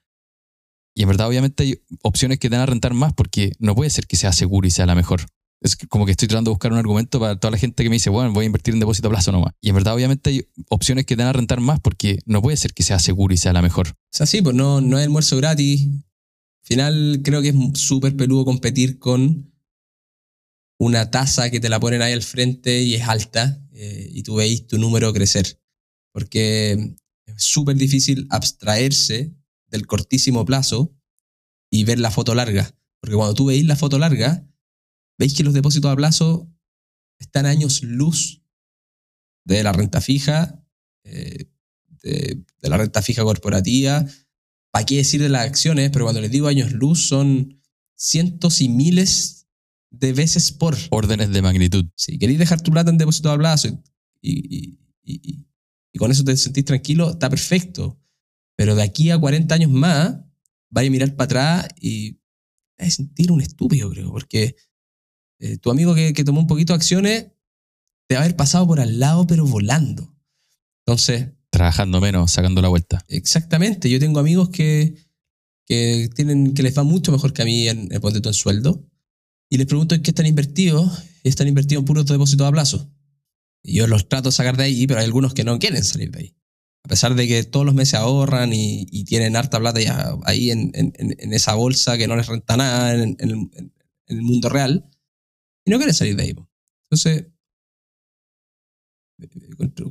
Y 0.94 1.04
en 1.04 1.08
verdad, 1.08 1.26
obviamente, 1.26 1.64
hay 1.64 1.82
opciones 2.02 2.38
que 2.38 2.50
te 2.50 2.58
van 2.58 2.64
a 2.64 2.66
rentar 2.66 2.94
más 2.94 3.14
porque 3.14 3.54
no 3.60 3.76
puede 3.76 3.90
ser 3.90 4.08
que 4.08 4.18
sea 4.18 4.34
seguro 4.34 4.68
y 4.68 4.72
sea 4.72 4.86
la 4.86 4.94
mejor. 4.94 5.22
Es 5.62 5.78
como 5.88 6.04
que 6.04 6.12
estoy 6.12 6.28
tratando 6.28 6.50
de 6.50 6.56
buscar 6.56 6.74
un 6.74 6.80
argumento 6.80 7.18
para 7.18 7.40
toda 7.40 7.52
la 7.52 7.58
gente 7.58 7.82
que 7.82 7.90
me 7.90 7.96
dice, 7.96 8.10
bueno, 8.10 8.34
voy 8.34 8.44
a 8.44 8.46
invertir 8.48 8.74
en 8.74 8.82
depósito 8.82 9.08
a 9.08 9.12
plazo 9.12 9.32
nomás. 9.32 9.54
Y 9.62 9.70
en 9.70 9.76
verdad, 9.76 9.96
obviamente, 9.96 10.32
hay 10.32 10.50
opciones 10.68 11.06
que 11.06 11.16
te 11.16 11.22
van 11.22 11.30
a 11.30 11.34
rentar 11.34 11.62
más 11.62 11.80
porque 11.80 12.20
no 12.26 12.42
puede 12.42 12.58
ser 12.58 12.74
que 12.74 12.84
sea 12.84 13.00
seguro 13.00 13.34
y 13.34 13.38
sea 13.38 13.54
la 13.54 13.62
mejor. 13.62 13.88
O 13.88 13.94
sea, 14.12 14.26
sí, 14.26 14.42
pues 14.42 14.54
no, 14.54 14.82
no 14.82 14.98
hay 14.98 15.06
almuerzo 15.06 15.38
gratis. 15.38 15.88
Al 15.88 16.68
final 16.68 17.22
creo 17.24 17.42
que 17.42 17.50
es 17.50 17.56
súper 17.76 18.18
peludo 18.18 18.44
competir 18.44 19.00
con 19.00 19.53
una 20.84 21.10
tasa 21.10 21.50
que 21.50 21.60
te 21.60 21.70
la 21.70 21.80
ponen 21.80 22.02
ahí 22.02 22.14
al 22.14 22.24
frente 22.24 22.82
y 22.84 22.96
es 22.96 23.08
alta 23.08 23.62
eh, 23.72 24.10
y 24.12 24.24
tú 24.24 24.36
veis 24.36 24.68
tu 24.68 24.78
número 24.78 25.14
crecer. 25.14 25.60
Porque 26.12 26.96
es 27.26 27.44
súper 27.44 27.78
difícil 27.78 28.28
abstraerse 28.30 29.34
del 29.68 29.88
cortísimo 29.88 30.46
plazo 30.46 30.94
y 31.72 31.86
ver 31.86 32.00
la 32.00 32.12
foto 32.12 32.36
larga. 32.36 32.76
Porque 33.00 33.16
cuando 33.16 33.34
tú 33.34 33.46
veis 33.46 33.66
la 33.66 33.76
foto 33.76 33.98
larga, 33.98 34.46
veis 35.18 35.34
que 35.34 35.44
los 35.44 35.54
depósitos 35.54 35.92
a 35.92 35.96
plazo 35.96 36.52
están 37.20 37.46
años 37.46 37.82
luz 37.82 38.44
de 39.46 39.64
la 39.64 39.72
renta 39.72 40.02
fija, 40.02 40.64
eh, 41.04 41.46
de, 42.02 42.44
de 42.62 42.70
la 42.70 42.78
renta 42.78 43.02
fija 43.02 43.24
corporativa, 43.24 44.06
¿para 44.72 44.86
qué 44.86 44.98
decir 44.98 45.22
de 45.22 45.30
las 45.30 45.46
acciones? 45.48 45.90
Pero 45.92 46.06
cuando 46.06 46.22
les 46.22 46.32
digo 46.32 46.48
años 46.48 46.74
luz 46.74 47.08
son 47.08 47.62
cientos 47.96 48.60
y 48.62 48.70
miles 48.70 49.43
de 49.94 50.12
veces 50.14 50.52
por. 50.52 50.76
Órdenes 50.90 51.30
de 51.30 51.42
magnitud. 51.42 51.86
Si 51.96 52.18
queréis 52.18 52.40
dejar 52.40 52.62
tu 52.62 52.72
plata 52.72 52.90
en 52.92 52.98
depósito 52.98 53.32
a 53.32 53.38
plazo 53.38 53.68
y, 54.22 54.32
y- 54.32 54.80
y- 55.04 55.46
y- 55.94 55.98
con 56.00 56.12
eso 56.12 56.24
te 56.24 56.36
sentís 56.36 56.66
tranquilo, 56.66 57.12
está 57.12 57.30
perfecto. 57.30 58.00
Pero 58.58 58.76
de 58.76 58.84
aquí 58.84 59.12
a 59.12 59.18
40 59.18 59.56
años 59.56 59.72
más, 59.72 60.18
vais 60.70 60.88
a 60.88 60.92
mirar 60.92 61.16
para 61.16 61.26
atrás 61.26 61.68
y 61.80 62.20
vais 62.78 62.94
a 62.94 62.96
sentir 62.98 63.32
un 63.32 63.42
estúpido, 63.42 63.90
creo, 63.92 64.12
porque 64.12 64.56
eh, 65.40 65.58
tu 65.58 65.70
amigo 65.72 65.94
que, 65.96 66.14
que 66.14 66.24
tomó 66.24 66.40
un 66.40 66.48
poquito 66.48 66.74
de 66.74 66.78
acciones 66.78 67.28
te 68.08 68.16
va 68.16 68.22
a 68.22 68.24
haber 68.24 68.36
pasado 68.36 68.68
por 68.68 68.80
al 68.80 69.00
lado, 69.00 69.26
pero 69.28 69.46
volando. 69.46 70.16
Entonces, 70.86 71.30
Trabajando 71.50 72.02
menos, 72.02 72.32
sacando 72.32 72.64
la 72.64 72.68
vuelta. 72.70 73.06
Exactamente. 73.10 73.88
Yo 73.88 74.00
tengo 74.00 74.20
amigos 74.20 74.50
que, 74.50 74.96
que, 75.68 76.10
tienen, 76.16 76.56
que 76.56 76.64
les 76.64 76.76
va 76.76 76.84
mucho 76.84 77.12
mejor 77.12 77.32
que 77.32 77.44
a 77.44 77.46
mí 77.46 77.70
en 77.70 77.90
tú 77.90 78.30
en 78.30 78.34
sueldo. 78.34 78.90
Y 79.50 79.58
les 79.58 79.68
pregunto 79.68 79.96
en 79.96 80.02
qué 80.02 80.12
están 80.12 80.26
invertidos. 80.26 81.04
Y 81.24 81.30
están 81.30 81.48
invertidos 81.48 81.82
en 81.82 81.86
puros 81.86 82.06
depósitos 82.06 82.48
a 82.48 82.52
plazo. 82.52 82.92
Y 83.64 83.76
yo 83.76 83.88
los 83.88 84.10
trato 84.10 84.30
de 84.30 84.34
sacar 84.34 84.58
de 84.58 84.64
ahí, 84.64 84.86
pero 84.88 85.00
hay 85.00 85.06
algunos 85.06 85.34
que 85.34 85.44
no 85.44 85.58
quieren 85.58 85.84
salir 85.84 86.12
de 86.12 86.20
ahí. 86.20 86.36
A 86.86 86.90
pesar 86.90 87.16
de 87.16 87.28
que 87.28 87.44
todos 87.44 87.66
los 87.66 87.76
meses 87.76 87.94
ahorran 87.94 88.52
y, 88.54 89.06
tienen 89.06 89.38
harta 89.38 89.60
plata 89.60 89.80
ahí 90.26 90.52
en, 90.52 90.72
en- 90.74 91.34
esa 91.34 91.54
bolsa 91.54 91.98
que 91.98 92.08
no 92.08 92.18
les 92.18 92.28
renta 92.28 92.58
nada 92.58 92.94
en, 92.94 93.16
el, 93.20 94.22
mundo 94.22 94.50
real. 94.50 94.90
Y 95.66 95.72
no 95.72 95.78
quieren 95.78 95.96
salir 95.96 96.18
de 96.18 96.24
ahí. 96.24 96.36
Entonces, 96.84 97.28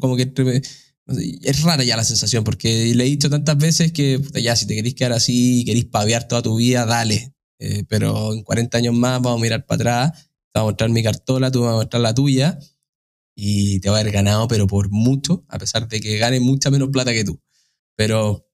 como 0.00 0.16
que 0.16 0.32
es 1.42 1.62
rara 1.62 1.82
ya 1.82 1.96
la 1.96 2.04
sensación, 2.04 2.44
porque 2.44 2.94
le 2.94 3.04
he 3.04 3.08
dicho 3.08 3.30
tantas 3.30 3.56
veces 3.56 3.92
que 3.92 4.20
ya 4.42 4.54
si 4.54 4.66
te 4.66 4.74
querís 4.74 4.94
quedar 4.94 5.12
así 5.12 5.60
y 5.60 5.64
querís 5.64 5.86
paviar 5.86 6.28
toda 6.28 6.42
tu 6.42 6.56
vida, 6.56 6.84
dale. 6.84 7.31
Eh, 7.64 7.84
pero 7.88 8.32
en 8.32 8.42
40 8.42 8.78
años 8.78 8.92
más 8.94 9.22
vamos 9.22 9.38
a 9.38 9.42
mirar 9.42 9.64
para 9.66 9.76
atrás, 10.08 10.24
te 10.52 10.58
voy 10.58 10.62
a 10.62 10.70
mostrar 10.70 10.90
mi 10.90 11.02
cartola, 11.02 11.50
tú 11.52 11.60
me 11.60 11.66
vas 11.66 11.74
a 11.74 11.76
mostrar 11.76 12.00
la 12.02 12.12
tuya 12.12 12.58
y 13.36 13.78
te 13.80 13.88
va 13.88 13.98
a 13.98 14.00
haber 14.00 14.12
ganado, 14.12 14.48
pero 14.48 14.66
por 14.66 14.90
mucho, 14.90 15.44
a 15.48 15.58
pesar 15.58 15.86
de 15.86 16.00
que 16.00 16.18
gane 16.18 16.40
mucha 16.40 16.70
menos 16.70 16.88
plata 16.88 17.12
que 17.12 17.22
tú. 17.24 17.40
Pero 17.96 18.48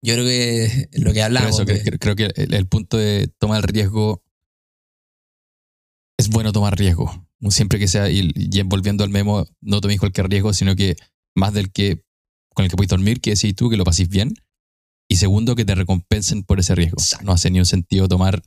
yo 0.00 0.14
creo 0.14 0.24
que 0.24 0.64
es 0.92 1.00
lo 1.00 1.06
que 1.12 1.14
Pero 1.14 1.24
hablamos. 1.24 1.54
eso, 1.56 1.64
de- 1.64 1.98
creo 1.98 2.14
que 2.14 2.30
el, 2.36 2.54
el 2.54 2.66
punto 2.68 2.96
de 2.98 3.26
tomar 3.38 3.58
el 3.58 3.64
riesgo 3.64 4.22
es 6.18 6.28
bueno 6.28 6.52
tomar 6.52 6.78
riesgo. 6.78 7.26
Siempre 7.50 7.78
que 7.78 7.88
sea, 7.88 8.08
y, 8.10 8.30
y 8.34 8.62
volviendo 8.62 9.04
al 9.04 9.10
memo, 9.10 9.44
no 9.60 9.80
toméis 9.80 10.00
cualquier 10.00 10.28
riesgo, 10.28 10.52
sino 10.52 10.74
que 10.76 10.96
más 11.34 11.52
del 11.52 11.70
que 11.72 12.02
con 12.54 12.64
el 12.64 12.70
que 12.70 12.76
podéis 12.76 12.90
dormir, 12.90 13.20
que 13.20 13.30
decís 13.30 13.54
tú, 13.54 13.68
que 13.68 13.76
lo 13.76 13.84
paséis 13.84 14.08
bien. 14.08 14.34
Y 15.08 15.16
segundo, 15.16 15.54
que 15.54 15.64
te 15.64 15.74
recompensen 15.74 16.42
por 16.42 16.58
ese 16.60 16.74
riesgo. 16.74 16.96
Exacto. 17.00 17.24
No 17.26 17.32
hace 17.32 17.50
ni 17.50 17.58
un 17.58 17.66
sentido 17.66 18.08
tomar, 18.08 18.42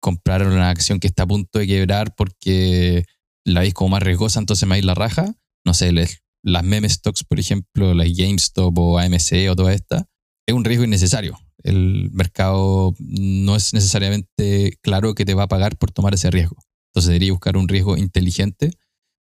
comprar 0.00 0.46
una 0.46 0.70
acción 0.70 1.00
que 1.00 1.06
está 1.06 1.24
a 1.24 1.26
punto 1.26 1.58
de 1.58 1.66
quebrar 1.66 2.14
porque 2.14 3.04
la 3.44 3.60
veis 3.60 3.74
como 3.74 3.90
más 3.90 4.02
riesgosa, 4.02 4.38
entonces 4.40 4.66
me 4.68 4.74
vais 4.74 4.84
la 4.84 4.94
raja. 4.94 5.34
No 5.64 5.74
sé, 5.74 5.92
les- 5.92 6.20
las 6.42 6.62
meme 6.62 6.88
stocks, 6.88 7.24
por 7.24 7.40
ejemplo, 7.40 7.94
las 7.94 8.08
GameStop 8.14 8.78
o 8.78 8.98
AMC 8.98 9.48
o 9.50 9.56
toda 9.56 9.72
esta, 9.72 10.06
es 10.46 10.54
un 10.54 10.64
riesgo 10.64 10.84
innecesario. 10.84 11.38
El 11.62 12.10
mercado 12.12 12.94
no 12.98 13.56
es 13.56 13.72
necesariamente 13.72 14.78
claro 14.82 15.14
que 15.14 15.24
te 15.24 15.32
va 15.34 15.44
a 15.44 15.48
pagar 15.48 15.78
por 15.78 15.90
tomar 15.90 16.12
ese 16.14 16.30
riesgo. 16.30 16.56
Entonces 16.90 17.08
debería 17.08 17.32
buscar 17.32 17.56
un 17.56 17.66
riesgo 17.68 17.96
inteligente, 17.96 18.70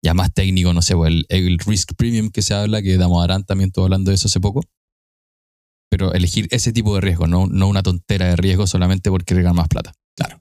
ya 0.05 0.13
más 0.15 0.33
técnico, 0.35 0.73
no 0.75 0.83
sé, 0.83 0.95
o 0.95 1.07
el, 1.07 1.25
el 1.31 1.59
risk 1.59 1.95
premium 1.97 2.31
que 2.31 2.43
se 2.43 2.53
habla, 2.55 2.83
que 2.83 2.99
Damodaran 2.99 3.45
también 3.45 3.69
estuvo 3.69 3.87
hablando 3.87 4.11
de 4.11 4.17
eso 4.17 4.29
hace 4.29 4.41
poco. 4.41 4.63
Pero 5.91 6.13
elegir 6.13 6.49
ese 6.51 6.73
tipo 6.73 6.95
de 6.95 7.01
riesgo, 7.01 7.27
no, 7.27 7.47
no 7.47 7.69
una 7.69 7.83
tontera 7.83 8.27
de 8.27 8.37
riesgo 8.37 8.67
solamente 8.67 9.11
porque 9.11 9.35
ganar 9.35 9.55
más 9.55 9.69
plata. 9.69 9.93
Claro. 10.17 10.41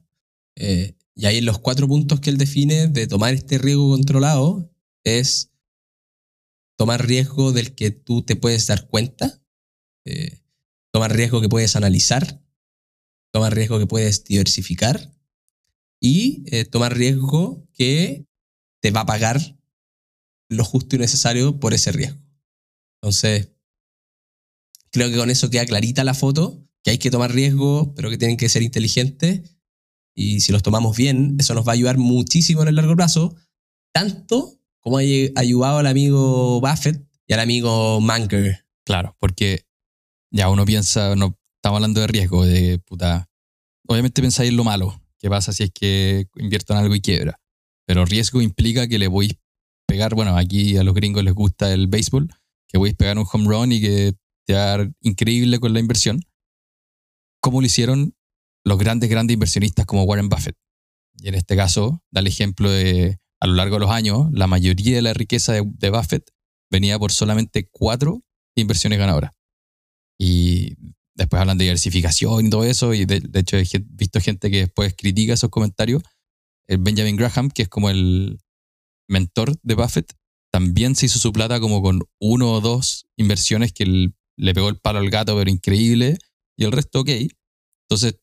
Eh, 0.56 0.96
y 1.16 1.26
ahí 1.26 1.42
los 1.42 1.60
cuatro 1.60 1.88
puntos 1.88 2.20
que 2.20 2.30
él 2.30 2.38
define 2.38 2.88
de 2.88 3.08
tomar 3.08 3.34
este 3.34 3.58
riesgo 3.58 3.90
controlado 3.90 4.70
es 5.04 5.52
tomar 6.78 7.06
riesgo 7.06 7.54
del 7.54 7.74
que 7.74 7.92
tú 7.92 8.24
te 8.24 8.36
puedes 8.36 8.68
dar 8.68 8.88
cuenta, 8.88 9.42
eh, 10.06 10.42
tomar 10.92 11.16
riesgo 11.16 11.42
que 11.42 11.50
puedes 11.50 11.76
analizar, 11.76 12.42
tomar 13.32 13.54
riesgo 13.56 13.80
que 13.80 13.88
puedes 13.88 14.24
diversificar 14.24 15.14
y 16.02 16.44
eh, 16.48 16.66
tomar 16.66 16.96
riesgo 16.98 17.66
que 17.74 18.26
te 18.82 18.92
va 18.92 19.02
a 19.02 19.06
pagar 19.06 19.58
lo 20.50 20.64
justo 20.64 20.96
y 20.96 21.00
necesario 21.00 21.60
por 21.60 21.74
ese 21.74 21.92
riesgo. 21.92 22.20
Entonces, 23.02 23.52
creo 24.92 25.10
que 25.10 25.18
con 25.18 25.30
eso 25.30 25.50
queda 25.50 25.66
clarita 25.66 26.04
la 26.04 26.14
foto, 26.14 26.64
que 26.84 26.92
hay 26.92 26.98
que 26.98 27.12
tomar 27.12 27.34
riesgo, 27.34 27.94
pero 27.96 28.10
que 28.10 28.18
tienen 28.18 28.38
que 28.38 28.50
ser 28.50 28.62
inteligentes 28.62 29.56
y 30.16 30.40
si 30.40 30.52
los 30.52 30.64
tomamos 30.64 30.96
bien, 30.96 31.36
eso 31.40 31.54
nos 31.54 31.68
va 31.68 31.72
a 31.72 31.74
ayudar 31.74 31.98
muchísimo 31.98 32.62
en 32.62 32.70
el 32.70 32.76
largo 32.76 32.96
plazo, 32.96 33.36
tanto 33.94 34.60
como 34.80 35.00
ha 35.00 35.02
ayudado 35.02 35.80
al 35.80 35.88
amigo 35.88 36.62
Buffett 36.62 37.06
y 37.28 37.34
al 37.34 37.42
amigo 37.42 38.00
Manker. 38.00 38.66
Claro, 38.86 39.16
porque 39.20 39.66
ya 40.32 40.50
uno 40.50 40.64
piensa, 40.64 41.16
no 41.16 41.38
estamos 41.58 41.78
hablando 41.78 42.00
de 42.00 42.08
riesgo, 42.08 42.46
de 42.46 42.80
puta. 42.80 43.28
Obviamente 43.88 44.22
pensáis 44.22 44.50
en 44.50 44.58
lo 44.58 44.64
malo, 44.64 45.02
qué 45.20 45.30
pasa 45.30 45.52
si 45.52 45.64
es 45.64 45.72
que 45.72 46.28
invierto 46.36 46.74
en 46.74 46.80
algo 46.80 46.96
y 46.96 47.02
quiebra. 47.02 47.42
Pero 47.86 48.06
riesgo 48.06 48.42
implica 48.42 48.88
que 48.88 49.00
le 49.00 49.08
voy 49.08 49.32
a 49.32 49.86
pegar, 49.88 50.16
bueno, 50.16 50.38
aquí 50.38 50.78
a 50.78 50.84
los 50.84 50.94
gringos 50.94 51.24
les 51.24 51.34
gusta 51.34 51.74
el 51.74 51.88
béisbol, 51.88 52.30
que 52.68 52.78
voy 52.78 52.92
a 52.92 52.94
pegar 52.94 53.18
un 53.18 53.26
home 53.32 53.48
run 53.48 53.72
y 53.72 53.82
que 53.82 54.14
increíble 55.02 55.60
con 55.60 55.74
la 55.74 55.80
inversión. 55.80 56.22
Como 57.42 57.62
lo 57.62 57.68
hicieron 57.68 58.16
los 58.64 58.78
grandes, 58.78 59.10
grandes 59.10 59.36
inversionistas 59.36 59.86
como 59.86 60.04
Warren 60.04 60.30
Buffett. 60.30 60.58
Y 61.18 61.30
en 61.30 61.36
este 61.36 61.56
caso, 61.56 62.04
da 62.12 62.22
el 62.22 62.28
ejemplo 62.28 62.70
de, 62.70 63.20
a 63.40 63.48
lo 63.48 63.54
largo 63.54 63.76
de 63.76 63.82
los 63.82 63.92
años, 63.92 64.28
la 64.32 64.48
mayoría 64.48 64.96
de 64.96 65.02
la 65.02 65.14
riqueza 65.14 65.54
de, 65.54 65.90
Buffett 65.90 66.32
venía 66.72 67.00
por 67.00 67.12
solamente 67.12 67.70
cuatro 67.72 68.24
inversiones 68.56 69.00
ganadoras. 69.00 69.32
Y 70.20 70.76
después 71.16 71.40
hablan 71.40 71.58
de 71.58 71.66
diversificación 71.66 72.46
y 72.46 72.50
todo 72.50 72.66
eso, 72.66 72.94
y 72.94 73.06
de, 73.06 73.22
hecho 73.34 73.58
he 73.58 73.66
visto 73.86 74.20
gente 74.20 74.50
que 74.50 74.62
después 74.62 74.94
critica 74.98 75.34
esos 75.34 75.50
comentarios. 75.50 76.04
El 76.68 76.80
Benjamin 76.80 77.16
Graham, 77.16 77.50
que 77.50 77.64
es 77.64 77.70
como 77.70 77.90
el 77.90 78.40
mentor 79.08 79.56
de 79.62 79.76
Buffett, 79.76 80.14
también 80.52 80.96
se 80.96 81.06
hizo 81.06 81.20
su 81.20 81.32
plata 81.32 81.60
como 81.60 81.82
con 81.82 82.02
uno 82.20 82.54
o 82.54 82.62
dos 82.62 83.06
inversiones 83.18 83.74
que 83.74 84.12
le 84.38 84.54
pegó 84.54 84.70
el 84.70 84.78
palo 84.78 85.00
al 85.00 85.10
gato, 85.10 85.36
pero 85.36 85.50
increíble, 85.50 86.18
y 86.58 86.66
el 86.66 86.72
resto 86.72 87.02
ok. 87.02 87.10
Entonces, 87.88 88.20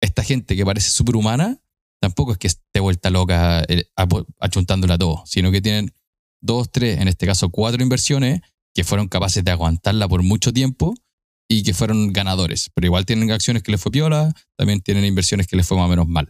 esta 0.00 0.22
gente 0.22 0.56
que 0.56 0.64
parece 0.64 0.90
superhumana, 0.90 1.60
tampoco 2.00 2.32
es 2.32 2.38
que 2.38 2.46
esté 2.46 2.80
vuelta 2.80 3.10
loca 3.10 3.64
eh, 3.68 3.84
achuntándola 4.38 4.98
todo, 4.98 5.22
sino 5.26 5.50
que 5.50 5.62
tienen 5.62 5.92
dos, 6.42 6.70
tres, 6.70 7.00
en 7.00 7.08
este 7.08 7.26
caso 7.26 7.48
cuatro 7.48 7.82
inversiones 7.82 8.40
que 8.74 8.84
fueron 8.84 9.08
capaces 9.08 9.44
de 9.44 9.50
aguantarla 9.50 10.08
por 10.08 10.22
mucho 10.22 10.52
tiempo 10.52 10.94
y 11.48 11.62
que 11.62 11.74
fueron 11.74 12.12
ganadores. 12.12 12.70
Pero 12.74 12.86
igual 12.86 13.06
tienen 13.06 13.30
acciones 13.30 13.62
que 13.62 13.72
les 13.72 13.80
fue 13.80 13.92
piola, 13.92 14.32
también 14.56 14.80
tienen 14.80 15.04
inversiones 15.04 15.46
que 15.46 15.56
les 15.56 15.66
fue 15.66 15.76
más 15.76 15.86
o 15.86 15.88
menos 15.88 16.06
mal. 16.06 16.28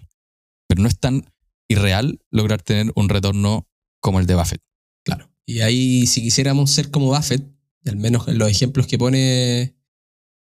Pero 0.68 0.82
no 0.82 0.88
es 0.88 0.98
tan 0.98 1.24
irreal 1.68 2.20
lograr 2.30 2.62
tener 2.62 2.92
un 2.94 3.08
retorno 3.08 3.66
como 4.00 4.20
el 4.20 4.26
de 4.26 4.34
Buffett. 4.34 4.62
Claro. 5.04 5.30
Y 5.46 5.60
ahí, 5.60 6.06
si 6.06 6.22
quisiéramos 6.22 6.70
ser 6.70 6.90
como 6.90 7.06
Buffett, 7.06 7.53
al 7.86 7.96
menos 7.96 8.28
en 8.28 8.38
los 8.38 8.50
ejemplos 8.50 8.86
que 8.86 8.98
pone 8.98 9.76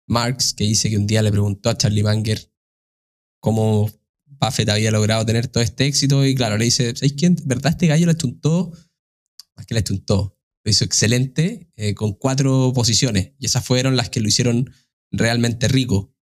Marx, 0.06 0.54
que 0.54 0.64
dice 0.64 0.90
que 0.90 0.96
un 0.96 1.06
día 1.06 1.22
le 1.22 1.30
preguntó 1.30 1.70
a 1.70 1.78
Charlie 1.78 2.02
Munger 2.02 2.50
cómo 3.40 3.90
Buffett 4.26 4.68
había 4.68 4.90
logrado 4.90 5.24
tener 5.26 5.48
todo 5.48 5.62
este 5.62 5.86
éxito 5.86 6.24
y 6.24 6.34
claro, 6.34 6.56
le 6.58 6.64
dice, 6.64 6.94
¿sabes 6.96 7.14
quién? 7.14 7.36
¿Verdad 7.44 7.72
este 7.72 7.86
gallo 7.86 8.06
le 8.06 8.16
chuntó? 8.16 8.72
Más 9.56 9.66
que 9.66 9.74
le 9.74 9.82
chuntó. 9.82 10.36
Lo 10.64 10.70
hizo 10.70 10.84
excelente 10.84 11.70
eh, 11.76 11.94
con 11.94 12.12
cuatro 12.14 12.72
posiciones 12.74 13.32
y 13.38 13.46
esas 13.46 13.64
fueron 13.64 13.96
las 13.96 14.10
que 14.10 14.20
lo 14.20 14.28
hicieron 14.28 14.70
realmente 15.10 15.68
rico. 15.68 16.14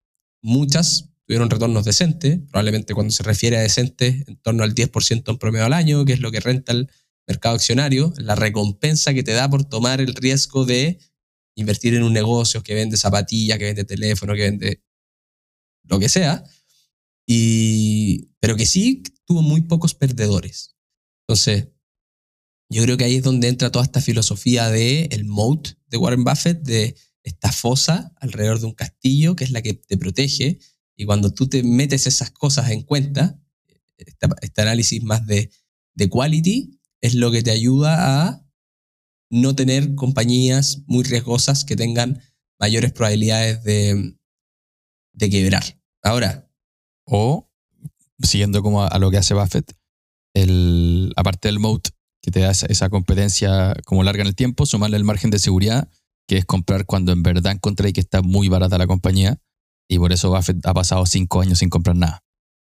Muchas 0.42 1.10
tuvieron 1.26 1.48
retornos 1.48 1.84
decentes, 1.84 2.40
probablemente 2.50 2.94
cuando 2.94 3.12
se 3.12 3.22
refiere 3.22 3.56
a 3.56 3.60
decentes, 3.60 4.26
en 4.26 4.36
torno 4.36 4.64
al 4.64 4.74
10% 4.74 5.30
en 5.30 5.38
promedio 5.38 5.64
al 5.64 5.72
año, 5.72 6.04
que 6.04 6.12
es 6.12 6.20
lo 6.20 6.32
que 6.32 6.40
renta 6.40 6.72
el 6.72 6.90
mercado 7.26 7.54
accionario, 7.54 8.12
la 8.16 8.34
recompensa 8.34 9.14
que 9.14 9.22
te 9.22 9.32
da 9.32 9.48
por 9.48 9.64
tomar 9.64 10.00
el 10.00 10.14
riesgo 10.14 10.64
de 10.64 10.98
invertir 11.54 11.94
en 11.94 12.02
un 12.02 12.12
negocio 12.12 12.62
que 12.62 12.74
vende 12.74 12.96
zapatillas, 12.96 13.58
que 13.58 13.64
vende 13.64 13.84
teléfono, 13.84 14.34
que 14.34 14.42
vende 14.42 14.82
lo 15.84 15.98
que 15.98 16.08
sea, 16.08 16.44
y, 17.26 18.30
pero 18.40 18.56
que 18.56 18.66
sí 18.66 19.02
tuvo 19.24 19.42
muy 19.42 19.62
pocos 19.62 19.94
perdedores. 19.94 20.74
Entonces, 21.26 21.68
yo 22.68 22.82
creo 22.82 22.96
que 22.96 23.04
ahí 23.04 23.16
es 23.16 23.22
donde 23.22 23.48
entra 23.48 23.70
toda 23.70 23.84
esta 23.84 24.00
filosofía 24.00 24.70
de 24.70 25.04
el 25.12 25.24
moat 25.24 25.68
de 25.88 25.96
Warren 25.98 26.24
Buffett, 26.24 26.62
de 26.62 26.96
esta 27.22 27.52
fosa 27.52 28.12
alrededor 28.16 28.60
de 28.60 28.66
un 28.66 28.72
castillo, 28.72 29.36
que 29.36 29.44
es 29.44 29.50
la 29.50 29.62
que 29.62 29.74
te 29.74 29.96
protege, 29.96 30.58
y 30.96 31.04
cuando 31.04 31.32
tú 31.32 31.48
te 31.48 31.62
metes 31.62 32.06
esas 32.06 32.30
cosas 32.30 32.70
en 32.70 32.82
cuenta, 32.82 33.38
este 33.96 34.62
análisis 34.62 35.02
más 35.02 35.26
de, 35.26 35.50
de 35.94 36.08
quality, 36.08 36.80
es 37.02 37.14
lo 37.14 37.30
que 37.30 37.42
te 37.42 37.50
ayuda 37.50 38.28
a 38.28 38.46
no 39.30 39.54
tener 39.54 39.94
compañías 39.94 40.82
muy 40.86 41.04
riesgosas 41.04 41.64
que 41.64 41.76
tengan 41.76 42.22
mayores 42.58 42.92
probabilidades 42.92 43.62
de, 43.64 44.16
de 45.12 45.30
quebrar. 45.30 45.64
Ahora, 46.02 46.48
o, 47.06 47.50
siguiendo 48.22 48.62
como 48.62 48.84
a, 48.84 48.98
lo 48.98 49.10
que 49.10 49.18
hace 49.18 49.34
Buffett, 49.34 49.76
el, 50.34 51.12
aparte 51.16 51.48
del 51.48 51.58
moat 51.58 51.88
que 52.22 52.30
te 52.30 52.40
da 52.40 52.50
esa, 52.50 52.88
competencia 52.88 53.74
como 53.84 54.04
larga 54.04 54.22
en 54.22 54.28
el 54.28 54.36
tiempo, 54.36 54.64
sumarle 54.64 54.96
el 54.96 55.04
margen 55.04 55.30
de 55.30 55.38
seguridad, 55.38 55.88
que 56.28 56.38
es 56.38 56.44
comprar 56.44 56.86
cuando 56.86 57.12
en 57.12 57.22
verdad 57.22 57.52
encontré 57.52 57.92
que 57.92 58.00
está 58.00 58.22
muy 58.22 58.48
barata 58.48 58.78
la 58.78 58.86
compañía. 58.86 59.38
Y 59.88 59.98
por 59.98 60.12
eso 60.12 60.30
Buffett 60.30 60.64
ha 60.64 60.72
pasado 60.72 61.04
cinco 61.04 61.40
años 61.40 61.58
sin 61.58 61.68
comprar 61.68 61.96
nada. 61.96 62.22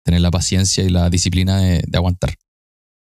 Tener 0.04 0.20
la 0.20 0.30
paciencia 0.30 0.82
y 0.82 0.88
la 0.90 1.08
disciplina 1.08 1.60
de, 1.60 1.84
aguantar. 1.94 2.34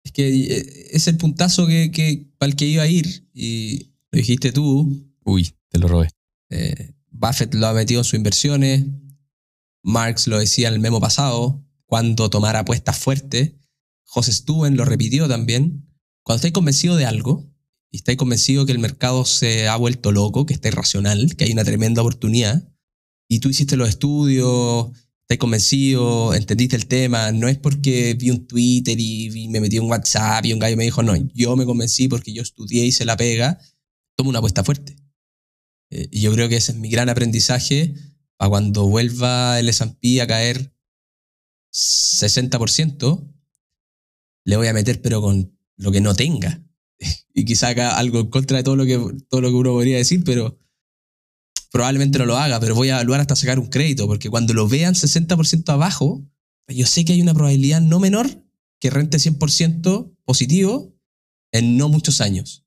Es 0.03 0.11
que 0.11 0.27
eh, 0.27 0.87
es 0.91 1.07
el 1.07 1.17
puntazo 1.17 1.65
que, 1.67 1.91
que, 1.91 2.27
para 2.37 2.49
el 2.49 2.55
que 2.55 2.65
iba 2.65 2.83
a 2.83 2.87
ir. 2.87 3.27
Y 3.33 3.91
lo 4.11 4.17
dijiste 4.17 4.51
tú. 4.51 5.09
Uy, 5.23 5.55
te 5.69 5.79
lo 5.79 5.87
robé. 5.87 6.09
Eh, 6.49 6.93
Buffett 7.09 7.53
lo 7.53 7.67
ha 7.67 7.73
metido 7.73 8.01
en 8.01 8.05
sus 8.05 8.15
inversiones. 8.15 8.85
Marx 9.81 10.27
lo 10.27 10.39
decía 10.39 10.67
en 10.69 10.75
el 10.75 10.79
memo 10.79 10.99
pasado, 10.99 11.65
cuando 11.85 12.29
tomara 12.29 12.59
apuestas 12.59 12.97
fuertes. 12.97 13.53
José 14.03 14.31
Stuben 14.31 14.77
lo 14.77 14.85
repitió 14.85 15.27
también. 15.27 15.87
Cuando 16.23 16.37
estáis 16.37 16.53
convencido 16.53 16.95
de 16.95 17.05
algo, 17.05 17.49
y 17.91 17.97
estáis 17.97 18.17
convencido 18.17 18.65
que 18.65 18.71
el 18.71 18.79
mercado 18.79 19.23
se 19.25 19.67
ha 19.67 19.75
vuelto 19.75 20.11
loco, 20.11 20.45
que 20.45 20.53
está 20.53 20.69
irracional, 20.69 21.35
que 21.35 21.45
hay 21.45 21.51
una 21.51 21.63
tremenda 21.63 22.01
oportunidad, 22.01 22.67
y 23.27 23.39
tú 23.39 23.49
hiciste 23.49 23.77
los 23.77 23.89
estudios, 23.89 24.89
convencido, 25.37 26.33
entendiste 26.33 26.75
el 26.75 26.87
tema, 26.87 27.31
no 27.31 27.47
es 27.47 27.57
porque 27.57 28.15
vi 28.15 28.29
un 28.29 28.47
Twitter 28.47 28.97
y, 28.99 29.47
me 29.49 29.59
metí 29.59 29.79
un 29.79 29.89
WhatsApp 29.89 30.45
y 30.45 30.53
un 30.53 30.59
gallo 30.59 30.77
me 30.77 30.83
dijo, 30.83 31.03
no, 31.03 31.15
yo 31.33 31.55
me 31.55 31.65
convencí 31.65 32.07
porque 32.07 32.33
yo 32.33 32.41
estudié 32.41 32.85
y 32.85 32.91
se 32.91 33.05
la 33.05 33.17
pega, 33.17 33.59
toma 34.15 34.29
una 34.29 34.39
apuesta 34.39 34.63
fuerte. 34.63 34.95
Eh, 35.91 36.07
y 36.11 36.21
yo 36.21 36.33
creo 36.33 36.49
que 36.49 36.57
ese 36.57 36.71
es 36.71 36.77
mi 36.77 36.89
gran 36.89 37.09
aprendizaje 37.09 37.93
a 38.39 38.49
cuando 38.49 38.87
vuelva 38.87 39.59
el 39.59 39.69
S&P 39.69 40.21
a 40.21 40.27
caer 40.27 40.73
60%, 41.71 43.33
le 44.45 44.57
voy 44.57 44.67
a 44.67 44.73
meter 44.73 45.01
pero 45.01 45.21
con 45.21 45.57
lo 45.77 45.91
que 45.91 46.01
no 46.01 46.15
tenga. 46.15 46.63
Y 47.35 47.45
quizá 47.45 47.69
haga 47.69 47.97
algo 47.97 48.19
en 48.19 48.29
contra 48.29 48.57
de 48.57 48.63
todo 48.63 48.75
lo 48.75 48.85
que, 48.85 48.99
todo 49.27 49.41
lo 49.41 49.49
que 49.49 49.55
uno 49.55 49.71
podría 49.71 49.97
decir, 49.97 50.23
pero 50.23 50.59
probablemente 51.73 52.19
no 52.19 52.27
lo 52.27 52.37
haga, 52.37 52.59
pero 52.59 52.75
voy 52.75 52.89
a 52.89 52.93
evaluar 52.93 53.19
hasta 53.19 53.35
sacar 53.35 53.57
un 53.57 53.65
crédito, 53.65 54.05
porque 54.05 54.29
cuando 54.29 54.53
lo 54.53 54.67
vean 54.67 54.93
60% 54.93 55.67
abajo, 55.73 56.23
yo 56.67 56.85
sé 56.85 57.03
que 57.03 57.13
hay 57.13 57.21
una 57.21 57.33
probabilidad 57.33 57.81
no 57.81 57.99
menor 57.99 58.29
que 58.79 58.91
rente 58.91 59.17
100% 59.17 60.15
positivo 60.23 60.95
en 61.51 61.75
no 61.75 61.89
muchos 61.89 62.21
años. 62.21 62.63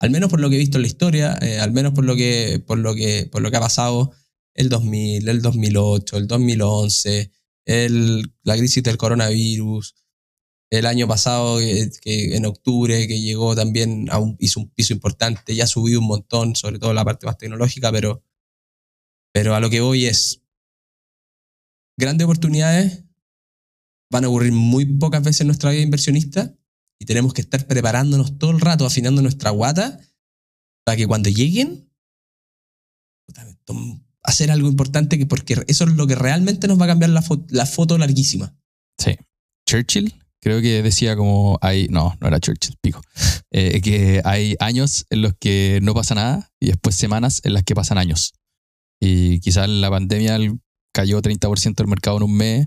Al 0.00 0.10
menos 0.10 0.30
por 0.30 0.40
lo 0.40 0.50
que 0.50 0.56
he 0.56 0.58
visto 0.58 0.78
en 0.78 0.82
la 0.82 0.88
historia, 0.88 1.38
eh, 1.42 1.60
al 1.60 1.70
menos 1.70 1.92
por 1.92 2.04
lo, 2.04 2.16
que, 2.16 2.60
por, 2.66 2.76
lo 2.76 2.92
que, 2.96 3.28
por 3.30 3.40
lo 3.40 3.52
que 3.52 3.56
ha 3.58 3.60
pasado 3.60 4.10
el 4.54 4.68
2000, 4.68 5.28
el 5.28 5.40
2008, 5.40 6.16
el 6.16 6.26
2011, 6.26 7.30
el, 7.66 8.32
la 8.42 8.56
crisis 8.56 8.82
del 8.82 8.96
coronavirus, 8.96 9.94
el 10.72 10.86
año 10.86 11.06
pasado, 11.06 11.58
que, 11.58 12.34
en 12.34 12.46
octubre, 12.46 13.06
que 13.06 13.20
llegó 13.20 13.54
también, 13.54 14.08
a 14.10 14.18
un, 14.18 14.38
hizo 14.40 14.58
un 14.58 14.70
piso 14.70 14.94
importante, 14.94 15.54
ya 15.54 15.66
subió 15.66 16.00
un 16.00 16.06
montón, 16.06 16.56
sobre 16.56 16.78
todo 16.78 16.94
la 16.94 17.04
parte 17.04 17.26
más 17.26 17.36
tecnológica, 17.36 17.92
pero, 17.92 18.24
pero 19.34 19.54
a 19.54 19.60
lo 19.60 19.68
que 19.68 19.82
voy 19.82 20.06
es, 20.06 20.42
grandes 21.98 22.24
oportunidades 22.24 23.04
van 24.10 24.24
a 24.24 24.28
ocurrir 24.28 24.52
muy 24.52 24.86
pocas 24.86 25.22
veces 25.22 25.42
en 25.42 25.48
nuestra 25.48 25.70
vida 25.70 25.82
inversionista 25.82 26.56
y 26.98 27.04
tenemos 27.04 27.34
que 27.34 27.42
estar 27.42 27.66
preparándonos 27.66 28.38
todo 28.38 28.52
el 28.52 28.60
rato, 28.60 28.86
afinando 28.86 29.20
nuestra 29.20 29.50
guata, 29.50 30.00
para 30.86 30.96
que 30.96 31.06
cuando 31.06 31.28
lleguen, 31.28 31.92
hacer 34.22 34.50
algo 34.50 34.68
importante 34.68 35.24
porque 35.26 35.62
eso 35.66 35.84
es 35.84 35.90
lo 35.90 36.06
que 36.06 36.14
realmente 36.14 36.66
nos 36.66 36.80
va 36.80 36.86
a 36.86 36.88
cambiar 36.88 37.10
la, 37.10 37.22
la 37.50 37.66
foto 37.66 37.98
larguísima. 37.98 38.56
Sí. 38.96 39.18
Churchill 39.66 40.21
creo 40.42 40.60
que 40.60 40.82
decía 40.82 41.16
como 41.16 41.58
hay, 41.62 41.86
no, 41.88 42.16
no 42.20 42.28
era 42.28 42.40
Churchill, 42.40 42.76
pico, 42.82 43.00
eh, 43.52 43.80
que 43.80 44.20
hay 44.24 44.56
años 44.58 45.06
en 45.08 45.22
los 45.22 45.34
que 45.38 45.78
no 45.82 45.94
pasa 45.94 46.16
nada 46.16 46.50
y 46.60 46.66
después 46.66 46.96
semanas 46.96 47.40
en 47.44 47.54
las 47.54 47.62
que 47.62 47.74
pasan 47.74 47.96
años. 47.96 48.34
Y 49.00 49.40
quizás 49.40 49.68
la 49.68 49.88
pandemia 49.88 50.38
cayó 50.92 51.22
30% 51.22 51.76
del 51.76 51.86
mercado 51.86 52.16
en 52.18 52.22
un 52.24 52.36
mes, 52.36 52.66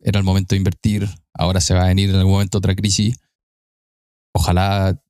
era 0.00 0.18
el 0.18 0.24
momento 0.24 0.54
de 0.54 0.58
invertir, 0.58 1.08
ahora 1.34 1.60
se 1.60 1.74
va 1.74 1.84
a 1.84 1.88
venir 1.88 2.10
en 2.10 2.16
algún 2.16 2.32
momento 2.32 2.58
otra 2.58 2.74
crisis. 2.74 3.16
Ojalá 4.34 5.00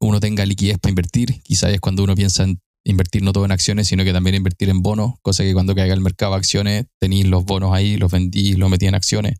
uno 0.00 0.20
tenga 0.20 0.44
liquidez 0.46 0.78
para 0.78 0.90
invertir, 0.90 1.42
quizás 1.42 1.72
es 1.72 1.80
cuando 1.80 2.02
uno 2.04 2.14
piensa 2.14 2.44
en 2.44 2.60
invertir 2.86 3.22
no 3.22 3.32
todo 3.32 3.44
en 3.44 3.52
acciones, 3.52 3.88
sino 3.88 4.04
que 4.04 4.12
también 4.12 4.36
invertir 4.36 4.68
en 4.68 4.82
bonos, 4.82 5.14
cosa 5.22 5.42
que 5.42 5.54
cuando 5.54 5.74
caiga 5.74 5.94
el 5.94 6.00
mercado 6.00 6.32
de 6.32 6.38
acciones, 6.38 6.86
tenéis 7.00 7.26
los 7.26 7.44
bonos 7.44 7.72
ahí, 7.72 7.96
los 7.96 8.10
vendí, 8.10 8.54
los 8.54 8.68
metí 8.68 8.86
en 8.86 8.94
acciones. 8.94 9.36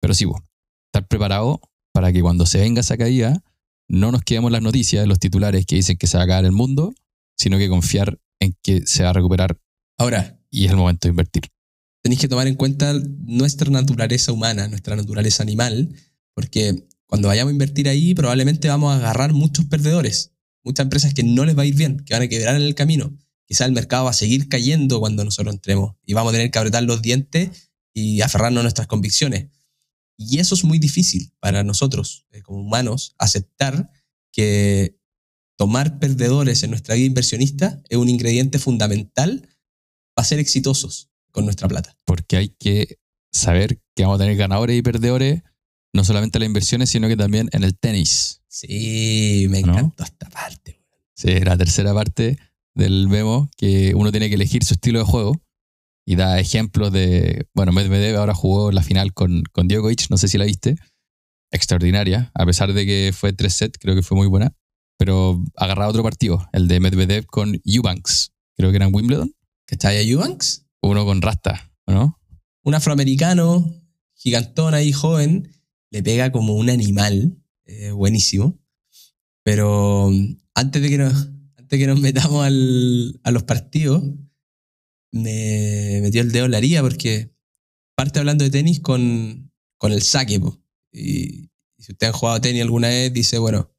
Pero 0.00 0.14
sí, 0.14 0.24
vos, 0.24 0.40
estar 0.94 1.08
preparado 1.08 1.60
para 1.92 2.12
que 2.12 2.20
cuando 2.22 2.46
se 2.46 2.58
venga 2.58 2.80
esa 2.80 2.96
caída, 2.96 3.42
no 3.88 4.12
nos 4.12 4.22
quedemos 4.22 4.52
las 4.52 4.62
noticias, 4.62 5.06
los 5.06 5.18
titulares 5.18 5.66
que 5.66 5.76
dicen 5.76 5.96
que 5.96 6.06
se 6.06 6.16
va 6.16 6.22
a 6.22 6.24
acabar 6.24 6.44
el 6.44 6.52
mundo, 6.52 6.94
sino 7.36 7.58
que 7.58 7.68
confiar 7.68 8.18
en 8.38 8.56
que 8.62 8.86
se 8.86 9.02
va 9.02 9.10
a 9.10 9.12
recuperar 9.12 9.58
Ahora, 9.96 10.40
y 10.50 10.64
es 10.64 10.70
el 10.70 10.76
momento 10.76 11.06
de 11.06 11.10
invertir. 11.10 11.44
tenéis 12.02 12.20
que 12.20 12.28
tomar 12.28 12.46
en 12.46 12.56
cuenta 12.56 12.92
nuestra 13.20 13.70
naturaleza 13.70 14.32
humana, 14.32 14.68
nuestra 14.68 14.96
naturaleza 14.96 15.42
animal, 15.42 15.94
porque 16.34 16.86
cuando 17.06 17.28
vayamos 17.28 17.50
a 17.50 17.52
invertir 17.52 17.88
ahí, 17.88 18.14
probablemente 18.14 18.68
vamos 18.68 18.92
a 18.92 18.96
agarrar 18.96 19.32
muchos 19.32 19.64
perdedores, 19.66 20.32
muchas 20.64 20.84
empresas 20.84 21.14
que 21.14 21.22
no 21.22 21.44
les 21.44 21.56
va 21.56 21.62
a 21.62 21.66
ir 21.66 21.76
bien, 21.76 22.00
que 22.00 22.14
van 22.14 22.22
a 22.22 22.28
quebrar 22.28 22.56
en 22.56 22.62
el 22.62 22.74
camino. 22.74 23.16
Quizá 23.46 23.66
el 23.66 23.72
mercado 23.72 24.04
va 24.04 24.10
a 24.10 24.14
seguir 24.14 24.48
cayendo 24.48 25.00
cuando 25.00 25.24
nosotros 25.24 25.54
entremos 25.54 25.94
y 26.04 26.14
vamos 26.14 26.30
a 26.30 26.36
tener 26.36 26.50
que 26.50 26.58
apretar 26.58 26.82
los 26.82 27.02
dientes 27.02 27.70
y 27.92 28.20
aferrarnos 28.20 28.60
a 28.60 28.64
nuestras 28.64 28.86
convicciones. 28.86 29.48
Y 30.16 30.38
eso 30.38 30.54
es 30.54 30.64
muy 30.64 30.78
difícil 30.78 31.32
para 31.40 31.64
nosotros, 31.64 32.26
eh, 32.30 32.42
como 32.42 32.60
humanos, 32.60 33.14
aceptar 33.18 33.90
que 34.32 34.98
tomar 35.56 35.98
perdedores 35.98 36.62
en 36.62 36.70
nuestra 36.70 36.94
vida 36.94 37.06
inversionista 37.06 37.82
es 37.88 37.98
un 37.98 38.08
ingrediente 38.08 38.58
fundamental 38.58 39.48
para 40.14 40.26
ser 40.26 40.38
exitosos 40.38 41.10
con 41.30 41.44
nuestra 41.44 41.68
plata. 41.68 41.96
Porque 42.04 42.36
hay 42.36 42.48
que 42.48 42.98
saber 43.32 43.80
que 43.94 44.04
vamos 44.04 44.16
a 44.16 44.24
tener 44.24 44.36
ganadores 44.36 44.76
y 44.78 44.82
perdedores, 44.82 45.42
no 45.92 46.04
solamente 46.04 46.38
en 46.38 46.40
las 46.40 46.46
inversiones, 46.48 46.90
sino 46.90 47.08
que 47.08 47.16
también 47.16 47.48
en 47.52 47.64
el 47.64 47.76
tenis. 47.76 48.42
Sí, 48.48 49.46
me 49.50 49.62
¿No? 49.62 49.72
encantó 49.72 50.04
esta 50.04 50.28
parte. 50.28 50.80
Sí, 51.14 51.40
la 51.40 51.56
tercera 51.56 51.94
parte 51.94 52.38
del 52.74 53.08
memo, 53.08 53.48
que 53.56 53.94
uno 53.94 54.10
tiene 54.10 54.28
que 54.28 54.34
elegir 54.34 54.64
su 54.64 54.74
estilo 54.74 54.98
de 55.00 55.04
juego 55.04 55.43
y 56.06 56.16
da 56.16 56.38
ejemplos 56.38 56.92
de, 56.92 57.46
bueno, 57.54 57.72
Medvedev 57.72 58.16
ahora 58.16 58.34
jugó 58.34 58.70
la 58.72 58.82
final 58.82 59.12
con, 59.14 59.42
con 59.52 59.68
Djokovic, 59.68 60.10
no 60.10 60.16
sé 60.18 60.28
si 60.28 60.38
la 60.38 60.44
viste, 60.44 60.76
extraordinaria, 61.50 62.30
a 62.34 62.44
pesar 62.46 62.72
de 62.72 62.84
que 62.86 63.12
fue 63.14 63.32
tres 63.32 63.54
sets, 63.54 63.78
creo 63.78 63.94
que 63.94 64.02
fue 64.02 64.16
muy 64.16 64.26
buena, 64.26 64.52
pero 64.98 65.42
agarraba 65.56 65.90
otro 65.90 66.02
partido, 66.02 66.46
el 66.52 66.68
de 66.68 66.80
Medvedev 66.80 67.26
con 67.26 67.60
Eubanks, 67.64 68.32
creo 68.56 68.70
que 68.70 68.76
era 68.76 68.86
en 68.86 68.94
Wimbledon, 68.94 69.32
¿Cachai 69.66 69.96
a 69.96 70.02
Eubanks? 70.02 70.66
uno 70.82 71.04
con 71.06 71.22
Rasta, 71.22 71.72
¿no? 71.86 72.20
Un 72.64 72.74
afroamericano, 72.74 73.64
gigantón 74.14 74.74
ahí, 74.74 74.92
joven, 74.92 75.50
le 75.90 76.02
pega 76.02 76.30
como 76.32 76.54
un 76.54 76.68
animal, 76.70 77.38
eh, 77.64 77.90
buenísimo. 77.92 78.58
Pero 79.42 80.10
antes 80.54 80.82
de 80.82 80.88
que 80.88 80.98
nos, 80.98 81.12
antes 81.56 81.68
de 81.68 81.78
que 81.78 81.86
nos 81.86 82.00
metamos 82.00 82.44
al- 82.44 83.20
a 83.22 83.30
los 83.30 83.42
partidos, 83.44 84.02
me 85.14 86.00
metió 86.02 86.20
el 86.22 86.32
dedo 86.32 86.46
en 86.46 86.50
la 86.50 86.58
haría 86.58 86.82
porque 86.82 87.32
parte 87.94 88.18
hablando 88.18 88.42
de 88.42 88.50
tenis 88.50 88.80
con, 88.80 89.52
con 89.78 89.92
el 89.92 90.02
saque. 90.02 90.40
po. 90.40 90.60
Y, 90.92 91.50
si 91.78 91.92
ustedes 91.92 92.14
han 92.14 92.18
jugado 92.18 92.40
tenis 92.40 92.62
alguna 92.62 92.88
vez, 92.88 93.12
dice, 93.12 93.38
bueno, 93.38 93.70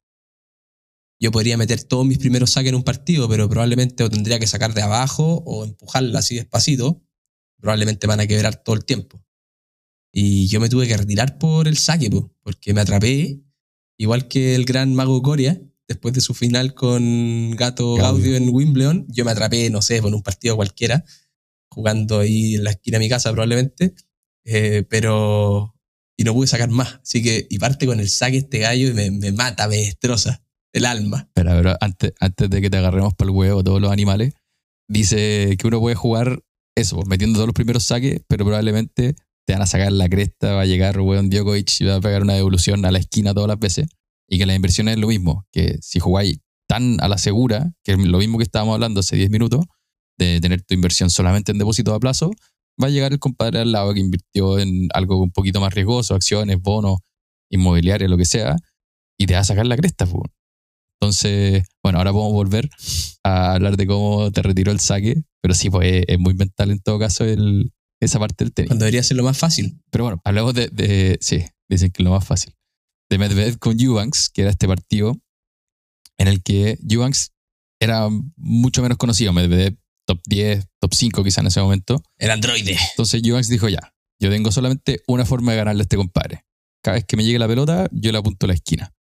yo 1.20 1.32
podría 1.32 1.56
meter 1.56 1.82
todos 1.82 2.06
mis 2.06 2.18
primeros 2.18 2.50
saques 2.50 2.68
en 2.68 2.76
un 2.76 2.84
partido, 2.84 3.28
pero 3.28 3.48
probablemente 3.48 4.04
o 4.04 4.10
tendría 4.10 4.38
que 4.38 4.46
sacar 4.46 4.74
de 4.74 4.82
abajo 4.82 5.42
o 5.44 5.64
empujarla 5.64 6.20
así 6.20 6.36
despacito. 6.36 7.02
Probablemente 7.58 8.06
van 8.06 8.20
a 8.20 8.26
quebrar 8.26 8.62
todo 8.62 8.76
el 8.76 8.84
tiempo. 8.84 9.22
Y 10.12 10.46
yo 10.46 10.60
me 10.60 10.68
tuve 10.68 10.86
que 10.86 10.96
retirar 10.96 11.38
por 11.38 11.68
el 11.68 11.76
saque, 11.76 12.10
po, 12.10 12.32
porque 12.42 12.72
me 12.72 12.80
atrapé, 12.80 13.42
igual 13.98 14.28
que 14.28 14.54
el 14.54 14.64
gran 14.64 14.94
mago 14.94 15.20
Coria, 15.20 15.60
después 15.88 16.14
de 16.14 16.20
su 16.20 16.32
final 16.32 16.74
con 16.74 17.50
Gato 17.56 17.94
Gaudio. 17.94 18.32
Gaudio 18.32 18.36
en 18.36 18.54
Wimbledon, 18.54 19.06
yo 19.08 19.24
me 19.24 19.32
atrapé, 19.32 19.68
no 19.68 19.82
sé, 19.82 20.00
por 20.00 20.14
un 20.14 20.22
partido 20.22 20.56
cualquiera, 20.56 21.04
jugando 21.76 22.20
ahí 22.20 22.54
en 22.54 22.64
la 22.64 22.70
esquina 22.70 22.96
de 22.98 23.04
mi 23.04 23.08
casa 23.10 23.30
probablemente, 23.30 23.94
eh, 24.44 24.84
pero... 24.88 25.74
Y 26.18 26.24
no 26.24 26.32
pude 26.32 26.46
sacar 26.46 26.70
más. 26.70 27.00
Así 27.02 27.22
que, 27.22 27.46
y 27.50 27.58
parte 27.58 27.84
con 27.84 28.00
el 28.00 28.08
saque 28.08 28.38
este 28.38 28.60
gallo 28.60 28.88
y 28.88 29.10
me, 29.10 29.32
mata, 29.32 29.68
me 29.68 29.76
destroza 29.76 30.42
el 30.72 30.86
alma. 30.86 31.28
Pero, 31.34 31.50
pero 31.50 31.76
antes, 31.78 32.14
antes 32.18 32.48
de 32.48 32.62
que 32.62 32.70
te 32.70 32.78
agarremos 32.78 33.12
para 33.12 33.30
el 33.30 33.36
huevo 33.36 33.62
todos 33.62 33.82
los 33.82 33.92
animales, 33.92 34.32
dice 34.88 35.54
que 35.58 35.66
uno 35.66 35.78
puede 35.78 35.94
jugar 35.94 36.42
eso, 36.74 36.96
pues, 36.96 37.06
metiendo 37.06 37.36
todos 37.36 37.48
los 37.48 37.54
primeros 37.54 37.84
saques, 37.84 38.22
pero 38.26 38.46
probablemente 38.46 39.14
te 39.46 39.52
van 39.52 39.60
a 39.60 39.66
sacar 39.66 39.92
la 39.92 40.08
cresta, 40.08 40.54
va 40.54 40.62
a 40.62 40.66
llegar 40.66 40.98
weón 40.98 41.28
Djokovic 41.28 41.80
y 41.80 41.84
va 41.84 41.96
a 41.96 42.00
pegar 42.00 42.22
una 42.22 42.32
devolución 42.32 42.86
a 42.86 42.90
la 42.90 42.98
esquina 42.98 43.34
todas 43.34 43.48
las 43.48 43.58
veces. 43.58 43.86
Y 44.26 44.38
que 44.38 44.46
las 44.46 44.56
inversiones 44.56 44.94
es 44.94 45.00
lo 45.00 45.08
mismo, 45.08 45.46
que 45.52 45.76
si 45.82 46.00
jugáis 46.00 46.38
tan 46.66 46.96
a 47.02 47.08
la 47.08 47.18
segura, 47.18 47.74
que 47.84 47.92
es 47.92 47.98
lo 47.98 48.18
mismo 48.18 48.38
que 48.38 48.44
estábamos 48.44 48.72
hablando 48.72 49.00
hace 49.00 49.16
10 49.16 49.28
minutos, 49.30 49.66
de 50.18 50.40
tener 50.40 50.62
tu 50.62 50.74
inversión 50.74 51.10
solamente 51.10 51.52
en 51.52 51.58
depósito 51.58 51.94
a 51.94 52.00
plazo, 52.00 52.30
va 52.82 52.88
a 52.88 52.90
llegar 52.90 53.12
el 53.12 53.18
compadre 53.18 53.60
al 53.60 53.72
lado 53.72 53.92
que 53.94 54.00
invirtió 54.00 54.58
en 54.58 54.88
algo 54.94 55.22
un 55.22 55.30
poquito 55.30 55.60
más 55.60 55.72
riesgoso, 55.74 56.14
acciones, 56.14 56.60
bonos, 56.60 56.98
inmobiliarios, 57.50 58.10
lo 58.10 58.16
que 58.16 58.24
sea, 58.24 58.56
y 59.18 59.26
te 59.26 59.34
va 59.34 59.40
a 59.40 59.44
sacar 59.44 59.66
la 59.66 59.76
cresta. 59.76 60.06
pues. 60.06 60.24
Entonces, 61.00 61.64
bueno, 61.82 61.98
ahora 61.98 62.12
podemos 62.12 62.32
volver 62.32 62.68
a 63.22 63.52
hablar 63.54 63.76
de 63.76 63.86
cómo 63.86 64.30
te 64.32 64.42
retiró 64.42 64.72
el 64.72 64.80
saque, 64.80 65.22
pero 65.42 65.54
sí, 65.54 65.68
pues 65.70 65.92
es, 65.92 66.04
es 66.08 66.18
muy 66.18 66.34
mental 66.34 66.70
en 66.70 66.78
todo 66.80 66.98
caso 66.98 67.24
el, 67.24 67.72
esa 68.00 68.18
parte 68.18 68.44
del 68.44 68.52
tenis. 68.54 68.68
Cuando 68.68 68.84
debería 68.86 69.02
ser 69.02 69.16
lo 69.16 69.22
más 69.22 69.36
fácil. 69.38 69.78
Pero 69.90 70.04
bueno, 70.04 70.20
hablamos 70.24 70.54
de, 70.54 70.68
de- 70.68 71.18
sí, 71.20 71.44
dicen 71.68 71.90
que 71.90 72.02
es 72.02 72.04
lo 72.04 72.10
más 72.12 72.24
fácil. 72.26 72.54
De 73.10 73.18
Medvedev 73.18 73.58
con 73.58 73.78
Eubanks, 73.78 74.30
que 74.30 74.42
era 74.42 74.50
este 74.50 74.66
partido 74.66 75.16
en 76.18 76.28
el 76.28 76.42
que 76.42 76.78
Eubanks 76.88 77.32
era 77.80 78.08
mucho 78.36 78.82
menos 78.82 78.96
conocido. 78.98 79.32
Medvedev 79.34 79.76
top 80.06 80.20
10, 80.26 80.66
top 80.80 80.94
5 80.94 81.24
quizá 81.24 81.40
en 81.40 81.48
ese 81.48 81.60
momento. 81.60 82.02
El 82.18 82.30
androide. 82.30 82.76
Entonces 82.90 83.22
Eubanks 83.22 83.48
dijo 83.48 83.68
ya, 83.68 83.92
yo 84.20 84.30
tengo 84.30 84.50
solamente 84.50 85.02
una 85.06 85.26
forma 85.26 85.52
de 85.52 85.58
ganarle 85.58 85.82
a 85.82 85.84
este 85.84 85.96
compadre. 85.96 86.44
Cada 86.82 86.96
vez 86.96 87.04
que 87.04 87.16
me 87.16 87.24
llegue 87.24 87.38
la 87.38 87.48
pelota, 87.48 87.88
yo 87.92 88.12
la 88.12 88.20
apunto 88.20 88.46
a 88.46 88.48
la 88.48 88.54
esquina. 88.54 88.94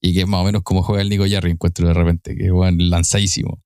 Y 0.00 0.14
que 0.14 0.20
es 0.20 0.26
más 0.26 0.40
o 0.40 0.44
menos 0.44 0.62
como 0.62 0.82
juega 0.82 1.02
el 1.02 1.08
Nico 1.08 1.24
Jarry, 1.28 1.50
encuentro 1.50 1.88
de 1.88 1.94
repente, 1.94 2.36
que 2.36 2.50
juegan 2.50 2.76
lanzadísimo. 2.90 3.62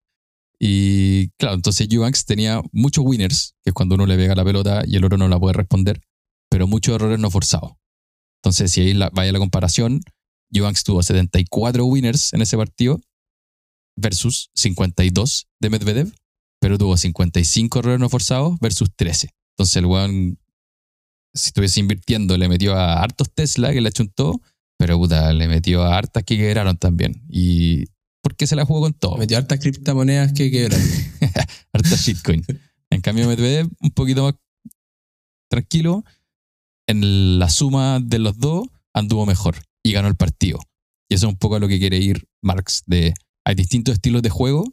Y 0.58 1.28
claro, 1.38 1.54
entonces 1.54 1.88
Eubanks 1.90 2.24
tenía 2.24 2.60
muchos 2.72 3.04
winners, 3.04 3.54
que 3.62 3.70
es 3.70 3.74
cuando 3.74 3.94
uno 3.94 4.06
le 4.06 4.16
pega 4.16 4.34
la 4.34 4.44
pelota 4.44 4.82
y 4.86 4.96
el 4.96 5.04
otro 5.04 5.16
no 5.16 5.28
la 5.28 5.38
puede 5.38 5.54
responder, 5.54 6.00
pero 6.50 6.66
muchos 6.66 6.94
errores 6.94 7.18
no 7.18 7.30
forzados. 7.30 7.72
Entonces, 8.42 8.72
si 8.72 8.82
ahí 8.82 8.94
la, 8.94 9.10
vaya 9.10 9.32
la 9.32 9.38
comparación, 9.38 10.00
Eubanks 10.52 10.84
tuvo 10.84 11.02
74 11.02 11.84
winners 11.84 12.32
en 12.32 12.42
ese 12.42 12.56
partido 12.56 13.00
versus 13.96 14.50
52 14.54 15.48
de 15.60 15.70
Medvedev, 15.70 16.12
pero 16.60 16.78
tuvo 16.78 16.96
55 16.96 17.78
errores 17.78 17.98
no 17.98 18.08
forzados 18.08 18.58
versus 18.60 18.90
13. 18.94 19.30
Entonces 19.54 19.76
el 19.76 19.86
weón, 19.86 20.38
si 21.34 21.48
estuviese 21.48 21.80
invirtiendo, 21.80 22.36
le 22.36 22.48
metió 22.48 22.76
a 22.76 23.02
hartos 23.02 23.30
Tesla 23.32 23.72
que 23.72 23.80
le 23.80 23.88
achuntó, 23.88 24.40
pero 24.78 24.98
puta, 24.98 25.32
le 25.32 25.48
metió 25.48 25.82
a 25.82 25.96
hartas 25.96 26.22
que 26.24 26.36
quebraron 26.36 26.76
también. 26.76 27.22
Y 27.28 27.86
porque 28.22 28.46
se 28.46 28.56
la 28.56 28.64
jugó 28.64 28.80
con 28.80 28.92
todo. 28.92 29.16
Metió 29.16 29.38
hartas 29.38 29.58
criptomonedas 29.58 30.32
que 30.32 30.50
quebran. 30.50 30.80
hartas 31.72 32.06
shitcoin. 32.06 32.44
En 32.90 33.00
cambio, 33.00 33.26
Medvedev, 33.26 33.68
un 33.80 33.90
poquito 33.90 34.24
más 34.24 34.34
tranquilo, 35.48 36.04
en 36.86 37.38
la 37.38 37.48
suma 37.48 38.00
de 38.00 38.18
los 38.18 38.38
dos 38.38 38.68
anduvo 38.92 39.26
mejor 39.26 39.56
y 39.82 39.92
ganó 39.92 40.08
el 40.08 40.16
partido. 40.16 40.60
Y 41.08 41.14
eso 41.14 41.26
es 41.26 41.32
un 41.32 41.38
poco 41.38 41.56
a 41.56 41.58
lo 41.58 41.68
que 41.68 41.78
quiere 41.78 41.98
ir 41.98 42.26
Marx, 42.42 42.82
de 42.86 43.14
hay 43.44 43.54
distintos 43.54 43.94
estilos 43.94 44.22
de 44.22 44.30
juego 44.30 44.64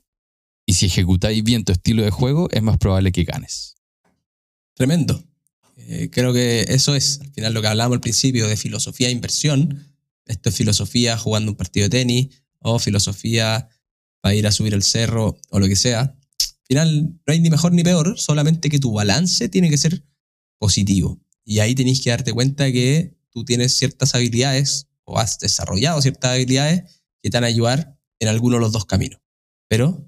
y 0.69 0.73
si 0.73 0.87
ejecutáis 0.87 1.43
bien 1.43 1.63
tu 1.63 1.71
estilo 1.71 2.03
de 2.03 2.11
juego 2.11 2.49
es 2.51 2.61
más 2.61 2.77
probable 2.77 3.13
que 3.13 3.23
ganes. 3.23 3.77
Tremendo. 4.75 5.23
Eh, 5.77 6.09
creo 6.11 6.33
que 6.33 6.65
eso 6.67 6.93
es, 6.93 7.21
al 7.21 7.31
final, 7.31 7.53
lo 7.53 7.61
que 7.61 7.67
hablábamos 7.67 7.95
al 7.95 8.01
principio 8.01 8.47
de 8.47 8.57
filosofía 8.57 9.07
e 9.07 9.11
inversión. 9.11 9.95
Esto 10.25 10.49
es 10.49 10.55
filosofía 10.55 11.17
jugando 11.17 11.51
un 11.51 11.57
partido 11.57 11.85
de 11.85 11.89
tenis 11.89 12.43
o 12.59 12.77
filosofía 12.79 13.69
para 14.19 14.35
ir 14.35 14.45
a 14.45 14.51
subir 14.51 14.73
el 14.73 14.83
cerro 14.83 15.39
o 15.49 15.59
lo 15.59 15.67
que 15.67 15.77
sea. 15.77 16.01
Al 16.01 16.67
final, 16.67 17.17
no 17.25 17.33
hay 17.33 17.39
ni 17.39 17.49
mejor 17.49 17.71
ni 17.71 17.83
peor, 17.83 18.19
solamente 18.19 18.69
que 18.69 18.79
tu 18.79 18.91
balance 18.91 19.47
tiene 19.47 19.69
que 19.69 19.77
ser 19.77 20.03
positivo. 20.59 21.21
Y 21.45 21.59
ahí 21.59 21.75
tenéis 21.75 22.01
que 22.01 22.09
darte 22.09 22.33
cuenta 22.33 22.69
que 22.73 23.17
tú 23.29 23.45
tienes 23.45 23.77
ciertas 23.77 24.15
habilidades 24.15 24.87
o 25.05 25.17
has 25.17 25.39
desarrollado 25.39 26.01
ciertas 26.01 26.31
habilidades 26.31 27.01
que 27.21 27.29
te 27.29 27.37
van 27.37 27.45
a 27.45 27.47
ayudar 27.47 27.97
en 28.19 28.27
alguno 28.27 28.57
de 28.57 28.61
los 28.61 28.73
dos 28.73 28.85
caminos. 28.85 29.21
Pero 29.69 30.06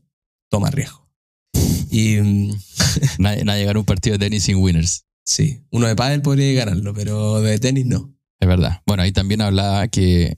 toma 0.50 0.70
riesgo. 0.72 1.08
Y 1.92 2.18
mm, 2.18 2.54
Nadie, 3.20 3.44
nadie 3.46 3.66
gana 3.66 3.80
un 3.80 3.86
partido 3.86 4.18
de 4.18 4.26
tenis 4.26 4.44
sin 4.44 4.58
winners. 4.58 5.06
sí, 5.26 5.64
uno 5.72 5.88
de 5.88 5.96
pádel 5.96 6.22
podría 6.22 6.66
ganarlo, 6.66 6.94
pero 6.94 7.42
de 7.42 7.60
tenis 7.60 7.86
no. 7.86 8.16
Es 8.40 8.48
verdad. 8.48 8.82
Bueno, 8.86 9.04
ahí 9.04 9.12
también 9.12 9.42
hablaba 9.42 9.88
que 9.88 10.38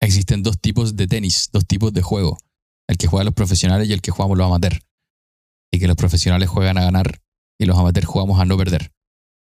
existen 0.00 0.42
dos 0.42 0.60
tipos 0.60 0.96
de 0.96 1.06
tenis, 1.06 1.48
dos 1.52 1.66
tipos 1.66 1.92
de 1.92 2.02
juego. 2.02 2.38
El 2.88 2.96
que 2.96 3.06
juegan 3.06 3.26
los 3.26 3.34
profesionales 3.34 3.88
y 3.88 3.92
el 3.92 4.00
que 4.00 4.10
jugamos 4.10 4.36
los 4.36 4.46
amateurs. 4.46 4.80
Y 5.72 5.78
que 5.78 5.86
los 5.86 5.96
profesionales 5.96 6.48
juegan 6.48 6.76
a 6.78 6.82
ganar 6.82 7.20
y 7.58 7.66
los 7.66 7.78
amateurs 7.78 8.06
jugamos 8.06 8.40
a 8.40 8.44
no 8.44 8.56
perder. 8.56 8.92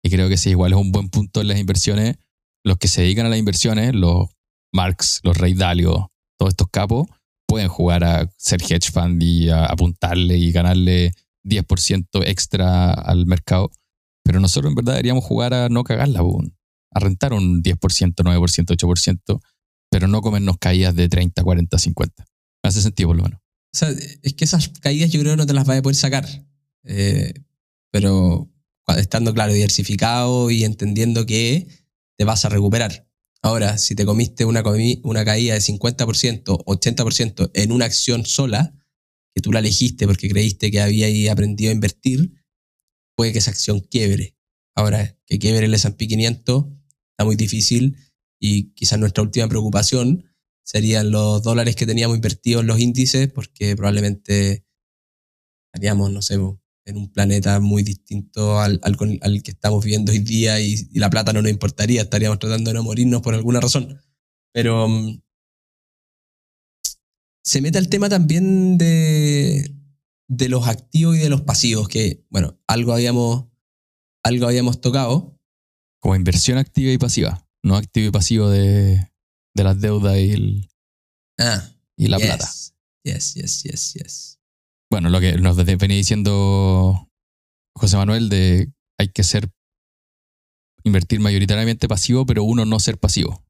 Y 0.05 0.11
creo 0.11 0.29
que 0.29 0.37
sí, 0.37 0.51
igual 0.51 0.73
es 0.73 0.79
un 0.79 0.93
buen 0.93 1.09
punto 1.09 1.41
en 1.41 1.49
las 1.49 1.59
inversiones. 1.59 2.17
Los 2.65 2.77
que 2.77 2.89
se 2.89 3.03
dedican 3.03 3.27
a 3.27 3.29
las 3.31 3.39
inversiones, 3.39 3.95
los 3.95 4.29
Marx, 4.73 5.21
los 5.23 5.37
Rey 5.39 5.55
Dalio, 5.55 6.13
todos 6.39 6.51
estos 6.53 6.69
capos, 6.71 7.09
pueden 7.53 7.69
jugar 7.69 8.03
a 8.03 8.31
ser 8.39 8.63
hedge 8.63 8.91
fund 8.91 9.23
y 9.23 9.51
a 9.51 9.67
apuntarle 9.67 10.39
y 10.39 10.51
ganarle 10.53 11.13
10% 11.45 12.27
extra 12.27 12.93
al 12.95 13.27
mercado. 13.27 13.71
Pero 14.25 14.41
nosotros 14.41 14.71
en 14.71 14.75
verdad 14.75 14.95
deberíamos 14.95 15.23
jugar 15.23 15.53
a 15.53 15.69
no 15.69 15.85
cagarla, 15.85 16.23
a 16.95 16.99
rentar 16.99 17.35
un 17.35 17.63
10%, 17.63 18.15
9%, 18.15 18.75
8%, 18.75 19.41
pero 19.91 20.09
no 20.09 20.23
comernos 20.23 20.57
caídas 20.57 20.95
de 20.95 21.11
30, 21.11 21.43
40, 21.43 21.77
50. 21.77 22.25
Me 22.63 22.69
hace 22.69 22.81
sentido 22.81 23.11
por 23.11 23.17
lo 23.19 23.25
menos. 23.25 23.41
O 23.41 23.79
sea, 23.79 23.91
es 23.91 24.33
que 24.33 24.47
esas 24.47 24.69
caídas 24.81 25.11
yo 25.11 25.21
creo 25.21 25.37
no 25.37 25.45
te 25.45 25.53
las 25.53 25.67
vas 25.67 25.77
a 25.77 25.83
poder 25.83 25.97
sacar. 25.97 26.27
Eh, 26.85 27.35
pero 27.91 28.51
estando 28.97 29.35
claro, 29.35 29.53
diversificado 29.53 30.51
y 30.51 30.65
entendiendo 30.65 31.27
que 31.27 31.69
te 32.17 32.25
vas 32.25 32.47
a 32.47 32.49
recuperar. 32.49 33.07
Ahora, 33.45 33.77
si 33.77 33.97
te 33.97 34.07
comiste 34.07 34.45
una, 34.45 34.63
caída 34.63 35.55
de 35.55 35.61
50%, 35.61 36.65
80% 36.65 37.51
en 37.55 37.73
una 37.73 37.87
acción 37.87 38.25
sola, 38.25 38.73
que 39.35 39.43
tú 39.43 39.51
la 39.53 39.59
elegiste 39.59 40.07
porque 40.07 40.29
creíste 40.29 40.71
que 40.71 40.81
había 40.81 41.33
aprendido 41.33 41.71
a 41.71 41.75
invertir, 41.75 42.45
puede 43.17 43.33
que 43.33 43.39
esa 43.39 43.51
acción 43.51 43.81
quiebre. 43.81 44.37
Ahora, 44.77 45.19
que 45.27 45.39
quiebre 45.41 45.67
el 45.67 45.75
S&P 45.75 46.07
500 46.07 46.67
está 47.11 47.25
muy 47.25 47.35
difícil 47.35 47.97
y 48.41 48.73
quizás 48.75 48.99
nuestra 48.99 49.25
última 49.25 49.49
preocupación 49.49 50.25
serían 50.65 51.11
los 51.11 51.43
dólares 51.43 51.75
que 51.75 51.87
teníamos 51.87 52.17
invertidos 52.17 52.63
en 52.63 52.69
los 52.69 52.79
índices 52.79 53.31
porque 53.33 53.75
probablemente 53.75 54.65
estaríamos, 55.73 56.13
no 56.13 56.23
sé, 56.23 56.39
en 56.85 56.97
un 56.97 57.13
planeta 57.13 57.61
muy 57.61 57.83
distinto 57.83 58.59
al, 58.61 58.81
al, 58.83 59.43
que 59.43 59.51
estamos 59.51 59.85
viviendo 59.85 60.13
hoy 60.13 60.19
día 60.19 60.61
y, 60.61 60.89
la 60.95 61.11
plata 61.11 61.33
no 61.33 61.43
nos 61.43 61.51
importaría, 61.51 62.03
estaríamos 62.03 62.39
tratando 62.39 62.71
de 62.71 62.75
no 62.75 62.83
morirnos 62.83 63.23
por 63.23 63.35
alguna 63.35 63.61
razón. 63.61 64.01
Pero 64.53 64.89
mm, 64.89 65.23
se 67.45 67.61
mete 67.61 67.79
el 67.79 67.89
tema 67.89 68.09
también 68.09 68.79
de, 68.79 69.75
de 70.29 70.49
los 70.49 70.67
activos 70.67 71.17
y 71.17 71.21
de 71.21 71.29
los 71.29 71.43
pasivos, 71.43 71.89
que, 71.89 72.25
bueno, 72.31 72.59
algo 72.67 72.93
habíamos, 72.93 73.47
algo 74.23 74.47
habíamos 74.47 74.81
tocado. 74.81 75.39
Como 76.01 76.17
inversión 76.17 76.59
activa 76.59 76.91
y 76.91 76.99
pasiva, 76.99 77.47
no 77.63 77.77
activo 77.77 78.09
y 78.09 78.11
pasivo 78.11 78.49
de, 78.49 79.09
de 79.55 79.65
las 79.65 79.81
deudas 79.81 80.19
y, 80.19 80.31
el, 80.31 80.69
ah, 81.39 81.69
y 81.97 82.09
la 82.09 82.19
plata. 82.19 82.51
Yes, 83.05 83.35
yes, 83.35 83.63
yes, 83.63 83.95
yes. 83.95 84.42
Bueno, 84.93 85.09
lo 85.09 85.21
que 85.21 85.39
nos 85.39 85.57
venía 85.57 85.97
diciendo 85.97 87.09
José 87.75 87.97
Manuel 87.97 88.29
de 88.29 88.75
hay 89.01 89.09
que 89.09 89.23
ser 89.25 89.51
invertir 90.85 91.19
mayoritariamente 91.19 91.89
pasivo, 91.89 92.27
pero 92.27 92.45
uno 92.45 92.67
no 92.67 92.79
ser 92.79 92.99
pasivo. 92.99 93.43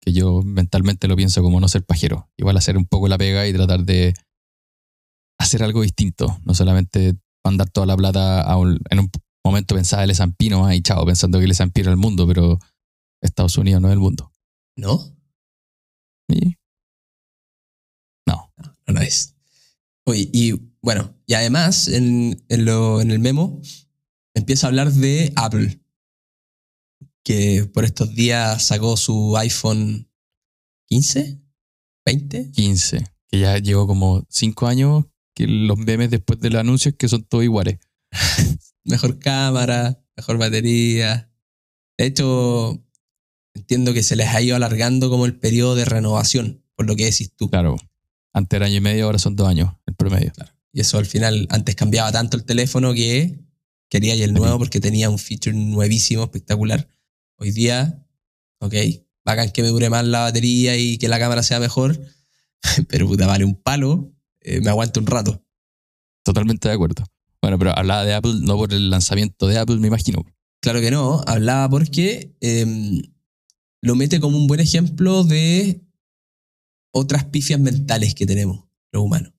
Que 0.00 0.14
yo 0.14 0.40
mentalmente 0.42 1.06
lo 1.06 1.14
pienso 1.14 1.42
como 1.42 1.60
no 1.60 1.68
ser 1.68 1.84
pajero. 1.84 2.30
Igual 2.38 2.56
hacer 2.56 2.78
un 2.78 2.86
poco 2.86 3.08
la 3.08 3.18
pega 3.18 3.46
y 3.46 3.52
tratar 3.52 3.84
de 3.84 4.14
hacer 5.38 5.62
algo 5.62 5.82
distinto. 5.82 6.38
No 6.46 6.54
solamente 6.54 7.14
mandar 7.44 7.68
toda 7.68 7.84
la 7.86 7.96
plata 7.98 8.40
a 8.40 8.56
un, 8.56 8.80
en 8.88 9.00
un 9.00 9.10
momento 9.44 9.74
pensaba 9.74 10.02
el 10.02 10.12
S&P 10.12 10.48
nomás 10.48 10.76
y 10.76 10.80
chao, 10.80 11.04
pensando 11.04 11.38
que 11.38 11.44
el 11.44 11.50
S&P 11.50 11.78
era 11.78 11.90
el 11.90 11.98
mundo, 11.98 12.26
pero 12.26 12.58
Estados 13.20 13.58
Unidos 13.58 13.82
no 13.82 13.88
es 13.88 13.92
el 13.92 14.00
mundo. 14.00 14.32
¿No? 14.78 15.14
No. 18.26 18.50
No, 18.56 18.94
no 18.94 19.00
es. 19.02 19.36
Oye, 20.08 20.30
y 20.32 20.52
bueno, 20.86 21.12
y 21.26 21.34
además 21.34 21.88
en, 21.88 22.40
lo, 22.48 23.00
en 23.00 23.10
el 23.10 23.18
memo 23.18 23.60
empieza 24.34 24.66
a 24.66 24.70
hablar 24.70 24.92
de 24.92 25.32
Apple, 25.34 25.80
que 27.24 27.68
por 27.74 27.84
estos 27.84 28.14
días 28.14 28.68
sacó 28.68 28.96
su 28.96 29.36
iPhone 29.36 30.08
15, 30.86 31.40
20. 32.04 32.52
15, 32.52 33.04
que 33.26 33.38
ya 33.40 33.58
llevó 33.58 33.88
como 33.88 34.24
5 34.28 34.68
años 34.68 35.06
que 35.34 35.48
los 35.48 35.76
memes 35.76 36.08
después 36.08 36.38
del 36.38 36.54
anuncio 36.54 36.90
es 36.90 36.96
que 36.96 37.08
son 37.08 37.24
todos 37.24 37.42
iguales. 37.42 37.80
mejor 38.84 39.18
cámara, 39.18 40.00
mejor 40.16 40.38
batería. 40.38 41.32
De 41.98 42.06
hecho, 42.06 42.80
entiendo 43.54 43.92
que 43.92 44.04
se 44.04 44.14
les 44.14 44.28
ha 44.28 44.40
ido 44.40 44.54
alargando 44.54 45.10
como 45.10 45.26
el 45.26 45.36
periodo 45.36 45.74
de 45.74 45.84
renovación, 45.84 46.62
por 46.76 46.86
lo 46.86 46.94
que 46.94 47.06
decís 47.06 47.34
tú. 47.34 47.50
Claro. 47.50 47.76
Antes 48.32 48.56
era 48.56 48.66
año 48.66 48.76
y 48.76 48.80
medio, 48.80 49.06
ahora 49.06 49.18
son 49.18 49.34
dos 49.34 49.48
años 49.48 49.72
el 49.84 49.96
promedio. 49.96 50.30
Claro. 50.32 50.55
Y 50.76 50.80
eso 50.80 50.98
al 50.98 51.06
final, 51.06 51.46
antes 51.48 51.74
cambiaba 51.74 52.12
tanto 52.12 52.36
el 52.36 52.44
teléfono 52.44 52.92
que 52.92 53.40
quería 53.88 54.12
el 54.12 54.34
nuevo 54.34 54.58
porque 54.58 54.78
tenía 54.78 55.08
un 55.08 55.18
feature 55.18 55.56
nuevísimo, 55.56 56.24
espectacular. 56.24 56.86
Hoy 57.38 57.50
día, 57.50 58.06
ok, 58.58 58.74
bacán 59.24 59.52
que 59.52 59.62
me 59.62 59.68
dure 59.68 59.88
más 59.88 60.04
la 60.04 60.20
batería 60.20 60.76
y 60.76 60.98
que 60.98 61.08
la 61.08 61.18
cámara 61.18 61.42
sea 61.42 61.60
mejor, 61.60 61.98
pero 62.88 63.06
puta, 63.06 63.26
vale 63.26 63.46
un 63.46 63.54
palo 63.54 64.12
eh, 64.42 64.60
me 64.60 64.68
aguanto 64.68 65.00
un 65.00 65.06
rato. 65.06 65.42
Totalmente 66.22 66.68
de 66.68 66.74
acuerdo. 66.74 67.06
Bueno, 67.40 67.58
pero 67.58 67.74
hablaba 67.74 68.04
de 68.04 68.12
Apple 68.12 68.34
no 68.42 68.58
por 68.58 68.74
el 68.74 68.90
lanzamiento 68.90 69.46
de 69.46 69.56
Apple, 69.56 69.76
me 69.76 69.88
imagino. 69.88 70.26
Claro 70.60 70.82
que 70.82 70.90
no, 70.90 71.22
hablaba 71.26 71.70
porque 71.70 72.36
em, 72.42 73.00
lo 73.80 73.94
mete 73.94 74.20
como 74.20 74.36
un 74.36 74.46
buen 74.46 74.60
ejemplo 74.60 75.24
de 75.24 75.80
otras 76.92 77.24
pifias 77.24 77.60
mentales 77.60 78.14
que 78.14 78.26
tenemos 78.26 78.66
los 78.92 79.02
humanos. 79.02 79.32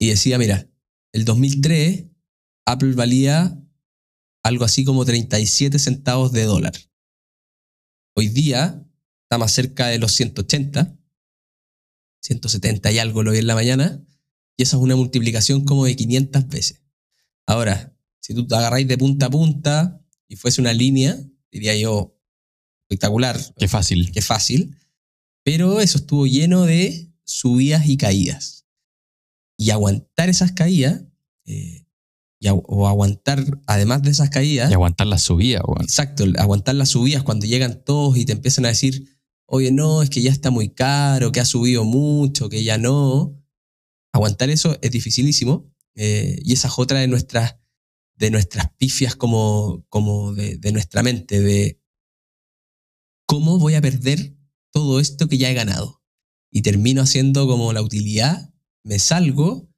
Y 0.00 0.08
decía, 0.08 0.36
mira, 0.38 0.68
el 1.12 1.24
2003 1.24 2.06
Apple 2.66 2.94
valía 2.94 3.56
algo 4.42 4.64
así 4.64 4.82
como 4.82 5.04
37 5.04 5.78
centavos 5.78 6.32
de 6.32 6.44
dólar. 6.44 6.72
Hoy 8.16 8.28
día 8.28 8.84
está 9.22 9.38
más 9.38 9.52
cerca 9.52 9.86
de 9.86 9.98
los 9.98 10.12
180 10.12 10.96
170 12.20 12.92
y 12.92 12.98
algo 12.98 13.22
lo 13.22 13.32
vi 13.32 13.38
en 13.38 13.46
la 13.46 13.54
mañana, 13.54 14.04
y 14.56 14.62
esa 14.62 14.76
es 14.76 14.82
una 14.82 14.96
multiplicación 14.96 15.64
como 15.64 15.86
de 15.86 15.96
500 15.96 16.48
veces. 16.48 16.82
Ahora, 17.46 17.96
si 18.20 18.34
tú 18.34 18.46
te 18.46 18.54
agarráis 18.54 18.86
de 18.86 18.98
punta 18.98 19.26
a 19.26 19.30
punta 19.30 20.04
y 20.28 20.36
fuese 20.36 20.60
una 20.60 20.72
línea, 20.72 21.18
diría 21.50 21.74
yo, 21.76 22.16
espectacular. 22.82 23.40
Qué 23.56 23.68
fácil. 23.68 24.12
Qué 24.12 24.22
fácil. 24.22 24.76
Pero 25.42 25.80
eso 25.80 25.98
estuvo 25.98 26.26
lleno 26.26 26.66
de 26.66 27.10
subidas 27.24 27.88
y 27.88 27.96
caídas. 27.96 28.59
Y 29.60 29.72
aguantar 29.72 30.30
esas 30.30 30.52
caídas, 30.52 31.02
eh, 31.44 31.84
o 32.48 32.88
aguantar, 32.88 33.44
además 33.66 34.00
de 34.00 34.10
esas 34.10 34.30
caídas. 34.30 34.70
Y 34.70 34.72
aguantar 34.72 35.06
las 35.06 35.20
subidas, 35.20 35.62
Exacto, 35.82 36.24
aguantar 36.38 36.76
las 36.76 36.88
subidas 36.88 37.24
cuando 37.24 37.44
llegan 37.44 37.84
todos 37.84 38.16
y 38.16 38.24
te 38.24 38.32
empiezan 38.32 38.64
a 38.64 38.68
decir, 38.68 39.20
oye, 39.44 39.70
no, 39.70 40.02
es 40.02 40.08
que 40.08 40.22
ya 40.22 40.30
está 40.30 40.50
muy 40.50 40.70
caro, 40.70 41.30
que 41.30 41.40
ha 41.40 41.44
subido 41.44 41.84
mucho, 41.84 42.48
que 42.48 42.64
ya 42.64 42.78
no. 42.78 43.38
Aguantar 44.14 44.48
eso 44.48 44.78
es 44.80 44.90
dificilísimo. 44.92 45.70
Eh, 45.94 46.40
y 46.42 46.54
esa 46.54 46.68
es 46.68 46.78
otra 46.78 47.00
de 47.00 47.08
nuestras, 47.08 47.56
de 48.14 48.30
nuestras 48.30 48.72
pifias 48.78 49.14
como, 49.14 49.84
como 49.90 50.32
de, 50.32 50.56
de 50.56 50.72
nuestra 50.72 51.02
mente, 51.02 51.38
de 51.38 51.82
cómo 53.26 53.58
voy 53.58 53.74
a 53.74 53.82
perder 53.82 54.38
todo 54.70 55.00
esto 55.00 55.28
que 55.28 55.36
ya 55.36 55.50
he 55.50 55.54
ganado. 55.54 56.02
Y 56.50 56.62
termino 56.62 57.02
haciendo 57.02 57.46
como 57.46 57.74
la 57.74 57.82
utilidad, 57.82 58.49
me 58.84 58.98
salgo 58.98 59.68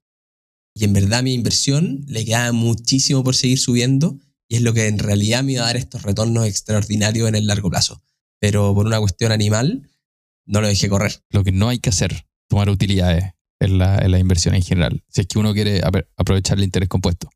y 0.75 0.85
en 0.85 0.93
verdad 0.93 1.23
mi 1.23 1.35
inversión 1.35 2.05
le 2.07 2.25
queda 2.25 2.53
muchísimo 2.53 3.23
por 3.23 3.35
seguir 3.35 3.59
subiendo 3.59 4.19
y 4.49 4.57
es 4.57 4.63
lo 4.63 4.73
que 4.73 4.87
en 4.87 4.99
realidad 4.99 5.43
me 5.43 5.57
va 5.57 5.65
a 5.65 5.67
dar 5.67 5.77
estos 5.77 6.03
retornos 6.03 6.47
extraordinarios 6.47 7.29
en 7.29 7.35
el 7.35 7.47
largo 7.47 7.71
plazo 7.71 8.03
pero 8.43 8.75
por 8.75 8.87
una 8.87 8.99
cuestión 8.99 9.31
animal 9.31 9.89
no 10.47 10.61
lo 10.61 10.67
dejé 10.67 10.89
correr. 10.89 11.23
Lo 11.31 11.45
que 11.45 11.53
no 11.53 11.69
hay 11.69 11.79
que 11.79 11.91
hacer, 11.91 12.27
tomar 12.49 12.69
utilidades 12.69 13.35
en 13.61 13.79
la, 13.79 13.99
en 13.99 14.11
la 14.11 14.19
inversión 14.19 14.57
en 14.57 14.63
general. 14.63 15.05
Si 15.09 15.21
es 15.21 15.29
que 15.29 15.39
uno 15.39 15.55
quiere 15.55 15.81
aprovechar 16.17 16.59
el 16.59 16.65
interés 16.65 16.89
compuesto. 16.89 17.31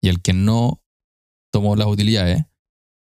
Y 0.00 0.08
el 0.08 0.22
que 0.22 0.32
no 0.32 0.80
tomó 1.52 1.74
las 1.74 1.88
utilidades 1.88 2.44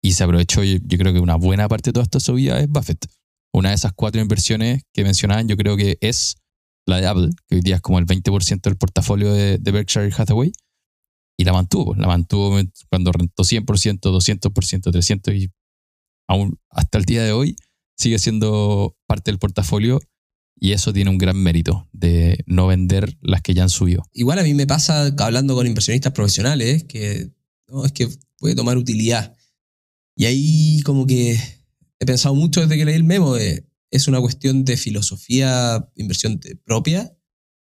y 0.01 0.13
se 0.13 0.23
aprovechó, 0.23 0.63
yo, 0.63 0.79
creo 0.97 1.11
que 1.11 1.19
una 1.19 1.35
buena 1.35 1.67
parte 1.67 1.89
de 1.89 1.93
toda 1.93 2.05
esta 2.05 2.21
subida 2.21 2.61
es 2.61 2.69
Buffett. 2.69 3.07
Una 3.53 3.69
de 3.69 3.75
esas 3.75 3.91
cuatro 3.91 4.21
inversiones 4.21 4.83
que 4.93 5.03
mencionaban, 5.03 5.49
yo 5.49 5.57
creo 5.57 5.75
que 5.75 5.97
es 5.99 6.37
la 6.85 6.99
de 6.99 7.07
Apple, 7.07 7.29
que 7.47 7.55
hoy 7.55 7.61
día 7.61 7.75
es 7.75 7.81
como 7.81 7.99
el 7.99 8.05
20% 8.05 8.61
del 8.61 8.77
portafolio 8.77 9.31
de, 9.33 9.57
de, 9.57 9.71
Berkshire 9.71 10.11
Hathaway, 10.15 10.51
y 11.37 11.43
la 11.43 11.53
mantuvo. 11.53 11.95
La 11.95 12.07
mantuvo 12.07 12.59
cuando 12.89 13.11
rentó 13.11 13.43
100%, 13.43 13.65
200%, 13.99 14.51
300% 14.51 15.35
y 15.35 15.51
aún 16.27 16.59
hasta 16.69 16.97
el 16.97 17.05
día 17.05 17.23
de 17.23 17.31
hoy 17.31 17.55
sigue 17.97 18.19
siendo 18.19 18.97
parte 19.07 19.31
del 19.31 19.39
portafolio 19.39 19.99
y 20.59 20.71
eso 20.71 20.93
tiene 20.93 21.09
un 21.09 21.17
gran 21.17 21.37
mérito 21.37 21.87
de 21.91 22.43
no 22.45 22.67
vender 22.67 23.17
las 23.21 23.41
que 23.41 23.53
ya 23.53 23.63
han 23.63 23.69
subido. 23.69 24.03
Igual 24.13 24.39
a 24.39 24.43
mí 24.43 24.53
me 24.53 24.67
pasa 24.67 25.13
hablando 25.17 25.55
con 25.55 25.67
inversionistas 25.67 26.13
profesionales 26.13 26.83
que 26.85 27.31
no, 27.67 27.85
es 27.85 27.91
que 27.91 28.07
puede 28.37 28.55
tomar 28.55 28.77
utilidad. 28.77 29.35
Y 30.15 30.25
ahí 30.25 30.81
como 30.83 31.07
que 31.07 31.37
he 31.99 32.05
pensado 32.05 32.35
mucho 32.35 32.61
desde 32.61 32.77
que 32.77 32.85
leí 32.85 32.95
el 32.95 33.03
memo 33.03 33.33
de 33.33 33.65
es 33.93 34.07
una 34.07 34.19
cuestión 34.19 34.65
de 34.65 34.75
filosofía, 34.75 35.87
inversión 35.95 36.41
propia, 36.65 37.15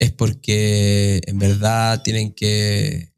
es 0.00 0.10
porque 0.10 1.20
en 1.24 1.38
verdad 1.38 2.02
tienen 2.02 2.32
que 2.32 3.12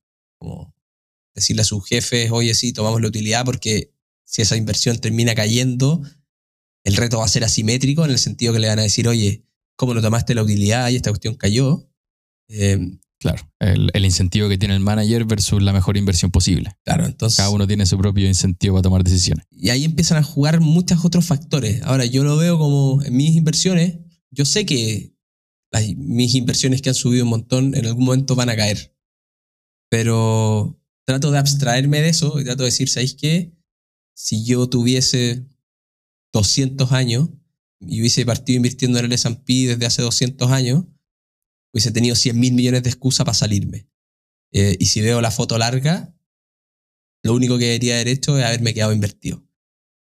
decirle 1.34 1.62
a 1.62 1.64
sus 1.64 1.88
jefes, 1.88 2.30
oye, 2.30 2.55
sí, 2.55 2.74
tomamos 2.74 3.01
la 3.01 3.09
utilidad 3.09 3.46
porque 3.46 3.94
si 4.24 4.42
esa 4.42 4.57
inversión 4.57 4.98
termina 4.98 5.34
cayendo, 5.34 6.03
el 6.84 6.94
reto 6.94 7.18
va 7.18 7.24
a 7.24 7.28
ser 7.28 7.42
asimétrico 7.42 8.05
en 8.05 8.11
el 8.11 8.18
sentido 8.18 8.53
que 8.53 8.59
le 8.59 8.68
van 8.68 8.80
a 8.80 8.82
decir, 8.82 9.09
oye, 9.09 9.46
cómo 9.76 9.94
lo 9.94 10.03
tomaste 10.03 10.34
la 10.34 10.42
utilidad 10.42 10.90
y 10.90 10.96
esta 10.96 11.11
cuestión 11.11 11.36
cayó. 11.36 11.90
Eh, 12.48 12.98
Claro, 13.20 13.46
el, 13.58 13.90
el 13.92 14.04
incentivo 14.06 14.48
que 14.48 14.56
tiene 14.58 14.74
el 14.74 14.80
manager 14.80 15.26
versus 15.26 15.62
la 15.62 15.72
mejor 15.74 15.96
inversión 15.98 16.30
posible. 16.30 16.72
claro, 16.84 17.04
entonces... 17.06 17.36
Cada 17.36 17.50
uno 17.50 17.66
tiene 17.66 17.84
su 17.86 17.96
propio 17.98 18.26
incentivo 18.26 18.74
para 18.76 18.82
tomar 18.82 19.04
decisiones. 19.04 19.46
Y 19.50 19.68
ahí 19.68 19.84
empiezan 19.84 20.16
a 20.18 20.22
jugar 20.22 20.60
muchos 20.60 21.04
otros 21.04 21.26
factores. 21.26 21.82
Ahora, 21.82 22.06
yo 22.06 22.24
lo 22.24 22.36
veo 22.38 22.58
como 22.58 23.02
en 23.04 23.14
mis 23.14 23.36
inversiones, 23.36 23.98
yo 24.30 24.44
sé 24.46 24.64
que 24.64 25.14
las- 25.70 25.86
mis 25.96 26.34
inversiones 26.34 26.80
que 26.80 26.88
han 26.88 26.94
subido 26.94 27.24
un 27.24 27.30
montón 27.30 27.74
en 27.74 27.84
algún 27.86 28.06
momento 28.06 28.34
van 28.34 28.48
a 28.48 28.56
caer. 28.56 28.96
Pero 29.90 30.80
trato 31.06 31.30
de 31.30 31.38
abstraerme 31.38 32.00
de 32.00 32.08
eso 32.08 32.40
y 32.40 32.44
trato 32.44 32.62
de 32.62 32.68
decir, 32.68 32.88
¿sabéis 32.88 33.14
qué? 33.14 33.52
Si 34.14 34.44
yo 34.44 34.68
tuviese 34.68 35.46
200 36.32 36.92
años 36.92 37.28
y 37.80 38.00
hubiese 38.00 38.24
partido 38.24 38.56
invirtiendo 38.56 38.98
en 38.98 39.06
el 39.06 39.12
S&P 39.12 39.66
desde 39.66 39.86
hace 39.86 40.02
200 40.02 40.50
años, 40.50 40.84
hubiese 41.72 41.92
tenido 41.92 42.14
100 42.16 42.38
mil 42.38 42.52
millones 42.54 42.82
de 42.82 42.90
excusas 42.90 43.24
para 43.24 43.34
salirme. 43.34 43.88
Eh, 44.52 44.76
y 44.80 44.86
si 44.86 45.00
veo 45.00 45.20
la 45.20 45.30
foto 45.30 45.56
larga, 45.58 46.14
lo 47.22 47.34
único 47.34 47.58
que 47.58 47.66
debería 47.66 47.94
haber 47.94 48.08
hecho 48.08 48.38
es 48.38 48.44
haberme 48.44 48.74
quedado 48.74 48.92
invertido. 48.92 49.44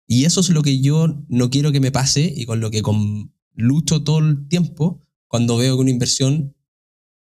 Y 0.08 0.26
eso 0.26 0.42
es 0.42 0.50
lo 0.50 0.62
que 0.62 0.82
yo 0.82 1.24
no 1.30 1.50
quiero 1.50 1.72
que 1.72 1.80
me 1.80 1.92
pase 1.92 2.32
y 2.36 2.46
con 2.46 2.60
lo 2.60 2.72
que 2.72 2.82
con- 2.82 3.34
lucho 3.54 4.04
todo 4.04 4.20
el 4.20 4.48
tiempo 4.48 5.02
cuando 5.28 5.58
veo 5.58 5.76
que 5.76 5.82
una 5.82 5.92
inversión 5.92 6.56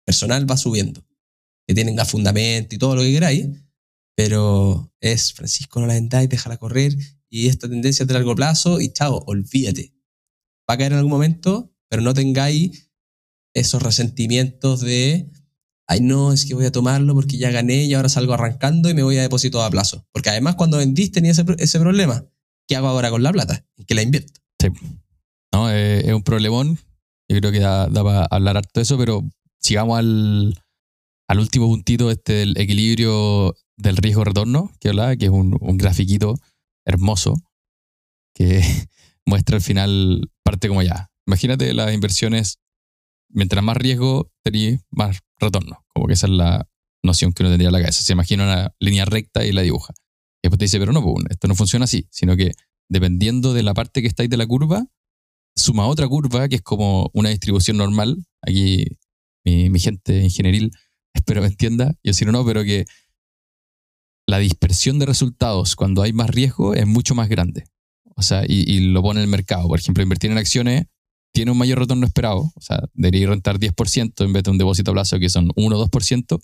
personal 0.06 0.50
va 0.50 0.58
subiendo. 0.58 1.06
Que 1.68 1.74
tenga 1.76 2.06
fundamento 2.06 2.76
y 2.76 2.78
todo 2.78 2.96
lo 2.96 3.02
que 3.02 3.12
queráis, 3.12 3.48
pero 4.16 4.94
es 5.00 5.34
Francisco, 5.34 5.80
no 5.80 5.88
la 5.88 5.94
vendáis, 5.94 6.30
déjala 6.30 6.58
correr 6.58 6.96
y 7.30 7.48
esta 7.48 7.70
tendencia 7.70 8.04
es 8.04 8.08
de 8.08 8.14
largo 8.14 8.36
plazo 8.36 8.80
y 8.82 8.92
chao, 8.94 9.24
olvídate. 9.28 9.94
Va 10.70 10.76
a 10.76 10.78
caer 10.78 10.92
en 10.94 11.00
algún 11.00 11.12
momento, 11.12 11.74
pero 11.90 12.02
no 12.02 12.14
tengáis 12.14 12.92
esos 13.54 13.82
resentimientos 13.82 14.82
de 14.82 15.30
ay 15.88 16.02
no, 16.02 16.34
es 16.34 16.46
que 16.46 16.54
voy 16.56 16.66
a 16.66 16.72
tomarlo 16.72 17.14
porque 17.14 17.38
ya 17.38 17.52
gané 17.52 17.84
y 17.84 17.94
ahora 17.94 18.10
salgo 18.10 18.34
arrancando 18.34 18.90
y 18.90 18.94
me 18.94 19.04
voy 19.04 19.18
a 19.18 19.22
depósito 19.22 19.62
a 19.62 19.70
plazo. 19.70 20.06
Porque 20.12 20.30
además 20.30 20.56
cuando 20.56 20.78
vendís 20.78 21.12
tenía 21.12 21.32
ese, 21.32 21.46
ese 21.58 21.80
problema. 21.80 22.26
¿Qué 22.68 22.76
hago 22.76 22.88
ahora 22.88 23.10
con 23.10 23.24
la 23.24 23.32
plata? 23.32 23.66
¿En 23.78 23.86
qué 23.86 23.94
la 23.94 24.02
invierto? 24.02 24.42
¿no? 25.52 25.70
Eh, 25.70 26.08
es 26.08 26.14
un 26.14 26.24
problemón. 26.24 26.80
Yo 27.28 27.40
creo 27.40 27.52
que 27.52 27.60
da, 27.60 27.88
da 27.88 28.04
para 28.04 28.26
hablar 28.26 28.58
harto 28.58 28.80
de 28.80 28.84
eso, 28.84 28.98
pero 28.98 29.24
sigamos 29.60 30.00
al, 30.00 30.60
al 31.28 31.40
último 31.40 31.68
puntito 31.68 32.10
este 32.10 32.34
del 32.34 32.58
equilibrio 32.58 33.56
del 33.78 33.98
riesgo-retorno, 33.98 34.72
que 34.80 34.90
hablaba, 34.90 35.16
que 35.16 35.26
es 35.26 35.32
un, 35.32 35.58
un 35.60 35.78
grafiquito 35.78 36.36
hermoso 36.86 37.36
que 38.34 38.62
muestra 39.26 39.58
al 39.58 39.62
final 39.62 40.30
parte 40.44 40.68
como 40.68 40.82
ya. 40.82 41.12
Imagínate 41.26 41.74
las 41.74 41.94
inversiones, 41.94 42.60
mientras 43.34 43.64
más 43.64 43.78
riesgo 43.78 44.32
tenéis, 44.44 44.82
más 44.92 45.20
retorno. 45.40 45.84
Como 45.94 46.08
que 46.08 46.14
esa 46.14 46.28
es 46.28 46.34
la 46.34 46.68
noción 47.04 47.34
que 47.34 47.44
uno 47.44 47.50
tendría 47.50 47.70
en 47.70 47.74
la 47.74 47.82
cabeza. 47.82 48.02
Se 48.02 48.14
imagina 48.14 48.44
una 48.44 48.74
línea 48.80 49.06
recta 49.06 49.46
y 49.46 49.52
la 49.52 49.62
dibuja. 49.62 49.94
Y 50.42 50.48
después 50.48 50.60
te 50.60 50.66
dice, 50.66 50.80
pero 50.80 50.94
no, 50.94 51.04
pues, 51.04 51.26
esto 51.30 51.48
no 51.48 51.56
funciona 51.56 51.86
así, 51.86 52.08
sino 52.12 52.36
que 52.38 52.52
dependiendo 52.90 53.54
de 53.54 53.64
la 53.64 53.74
parte 53.74 54.02
que 54.02 54.08
estáis 54.08 54.30
de 54.30 54.38
la 54.38 54.46
curva, 54.46 54.86
suma 55.56 55.88
otra 55.88 56.08
curva 56.08 56.48
que 56.48 56.56
es 56.56 56.62
como 56.62 57.10
una 57.14 57.30
distribución 57.30 57.78
normal. 57.78 58.26
Aquí 58.42 58.86
mi, 59.46 59.70
mi 59.70 59.80
gente 59.80 60.20
ingenieril, 60.20 60.72
espero 61.14 61.42
me 61.42 61.48
entienda, 61.48 61.94
yo 62.04 62.14
si 62.14 62.26
no, 62.26 62.32
no, 62.32 62.46
pero 62.46 62.64
que 62.64 62.86
la 64.26 64.40
dispersión 64.40 65.00
de 65.00 65.06
resultados 65.06 65.76
cuando 65.76 66.02
hay 66.02 66.14
más 66.14 66.30
riesgo 66.30 66.74
es 66.74 66.88
mucho 66.88 67.14
más 67.14 67.28
grande. 67.28 67.66
O 68.16 68.22
sea, 68.22 68.44
y, 68.48 68.72
y 68.72 68.80
lo 68.92 69.02
pone 69.02 69.22
el 69.22 69.28
mercado. 69.28 69.68
Por 69.68 69.80
ejemplo, 69.80 70.04
invertir 70.04 70.32
en 70.32 70.38
acciones 70.38 70.86
tiene 71.34 71.52
un 71.52 71.58
mayor 71.58 71.80
retorno 71.80 72.06
esperado. 72.06 72.52
O 72.56 72.62
sea, 72.62 72.80
debería 72.94 73.28
rentar 73.28 73.60
10% 73.60 74.24
en 74.24 74.34
vez 74.34 74.44
de 74.44 74.52
un 74.52 74.58
depósito 74.58 74.92
a 74.92 74.94
plazo 74.94 75.20
que 75.20 75.30
son 75.30 75.52
1 75.56 75.78
o 75.78 75.88
2%, 75.90 76.40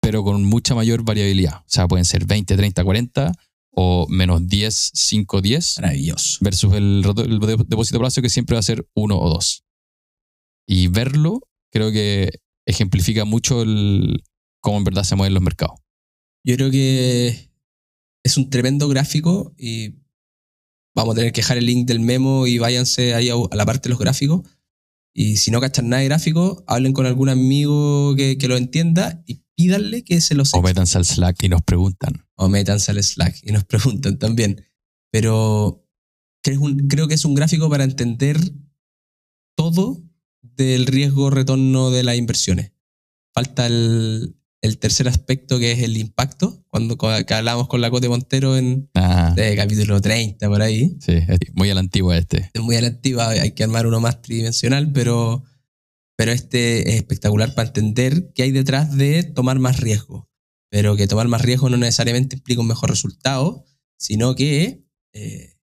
pero 0.00 0.22
con 0.22 0.44
mucha 0.44 0.74
mayor 0.74 1.02
variabilidad. 1.04 1.58
O 1.58 1.64
sea, 1.68 1.88
pueden 1.88 2.04
ser 2.04 2.24
20, 2.26 2.56
30, 2.56 2.84
40 2.84 3.32
o 3.76 4.06
menos 4.08 4.46
10, 4.46 4.90
5, 4.94 5.40
10 5.42 5.78
Maravilloso. 5.80 6.38
versus 6.42 6.72
el, 6.74 7.02
el 7.04 7.38
de- 7.40 7.64
depósito 7.66 7.96
a 7.98 8.00
plazo 8.00 8.22
que 8.22 8.28
siempre 8.28 8.54
va 8.54 8.60
a 8.60 8.62
ser 8.62 8.86
uno 8.94 9.18
o 9.18 9.28
dos. 9.28 9.64
Y 10.66 10.86
verlo 10.88 11.40
creo 11.72 11.90
que 11.90 12.30
ejemplifica 12.66 13.24
mucho 13.24 13.62
el, 13.62 14.22
cómo 14.60 14.78
en 14.78 14.84
verdad 14.84 15.02
se 15.02 15.16
mueven 15.16 15.34
los 15.34 15.42
mercados. 15.42 15.80
Yo 16.46 16.54
creo 16.56 16.70
que 16.70 17.50
es 18.22 18.36
un 18.36 18.48
tremendo 18.48 18.86
gráfico 18.88 19.54
y 19.58 19.96
vamos 20.94 21.14
a 21.14 21.16
tener 21.16 21.32
que 21.32 21.40
dejar 21.40 21.58
el 21.58 21.66
link 21.66 21.86
del 21.86 22.00
memo 22.00 22.46
y 22.46 22.58
váyanse 22.58 23.14
ahí 23.14 23.28
a, 23.30 23.34
a 23.34 23.56
la 23.56 23.66
parte 23.66 23.88
de 23.88 23.90
los 23.90 23.98
gráficos. 23.98 24.42
Y 25.16 25.36
si 25.36 25.50
no 25.50 25.60
cachan 25.60 25.88
nada 25.88 26.00
de 26.02 26.08
gráfico, 26.08 26.64
hablen 26.66 26.92
con 26.92 27.06
algún 27.06 27.28
amigo 27.28 28.14
que, 28.16 28.36
que 28.38 28.48
lo 28.48 28.56
entienda 28.56 29.22
y 29.26 29.42
pídanle 29.56 30.02
que 30.02 30.20
se 30.20 30.34
los 30.34 30.52
O 30.54 30.62
métanse 30.62 30.98
al 30.98 31.04
Slack 31.04 31.42
y 31.44 31.48
nos 31.48 31.62
preguntan. 31.62 32.26
o 32.36 32.48
métanse 32.48 32.90
al 32.90 33.02
Slack 33.02 33.36
y 33.44 33.52
nos 33.52 33.64
preguntan 33.72 34.18
también. 34.18 34.64
Pero 35.12 35.86
creo, 36.42 36.60
un- 36.60 36.88
creo 36.88 37.06
que 37.06 37.14
es 37.14 37.24
un 37.24 37.34
gráfico 37.34 37.70
para 37.70 37.84
entender 37.84 38.38
todo 39.56 40.02
del 40.42 40.86
riesgo-retorno 40.86 41.90
de 41.90 42.02
las 42.02 42.16
inversiones. 42.16 42.72
Falta 43.32 43.66
el, 43.66 44.36
el 44.64 44.78
tercer 44.78 45.08
aspecto 45.08 45.58
que 45.58 45.72
es 45.72 45.80
el 45.80 45.98
impacto, 45.98 46.64
cuando 46.70 46.96
que 46.96 47.34
hablamos 47.34 47.68
con 47.68 47.82
la 47.82 47.90
Cote 47.90 48.08
Montero 48.08 48.56
en 48.56 48.88
Ah, 48.94 49.34
de 49.36 49.54
capítulo 49.56 50.00
30 50.00 50.48
por 50.48 50.62
ahí. 50.62 50.96
sí, 51.00 51.12
es 51.12 51.38
muy 51.52 51.68
a 51.68 51.74
la 51.74 51.80
antigua 51.80 52.16
este. 52.16 52.50
Es 52.54 52.62
muy 52.62 52.74
a 52.76 52.80
la 52.80 52.88
activa, 52.88 53.28
hay 53.28 53.50
que 53.50 53.62
armar 53.62 53.86
uno 53.86 54.00
más 54.00 54.22
tridimensional, 54.22 54.90
pero, 54.90 55.44
pero 56.16 56.32
este 56.32 56.88
es 56.88 56.94
espectacular 56.96 57.54
para 57.54 57.68
entender 57.68 58.32
qué 58.34 58.44
hay 58.44 58.52
detrás 58.52 58.96
de 58.96 59.22
tomar 59.22 59.58
más 59.58 59.80
riesgo. 59.80 60.30
Pero 60.70 60.96
que 60.96 61.06
tomar 61.08 61.28
más 61.28 61.42
riesgo 61.42 61.68
no 61.68 61.76
necesariamente 61.76 62.36
implica 62.36 62.62
un 62.62 62.68
mejor 62.68 62.88
resultado, 62.88 63.66
sino 63.98 64.34
que 64.34 64.86
eh, 65.12 65.58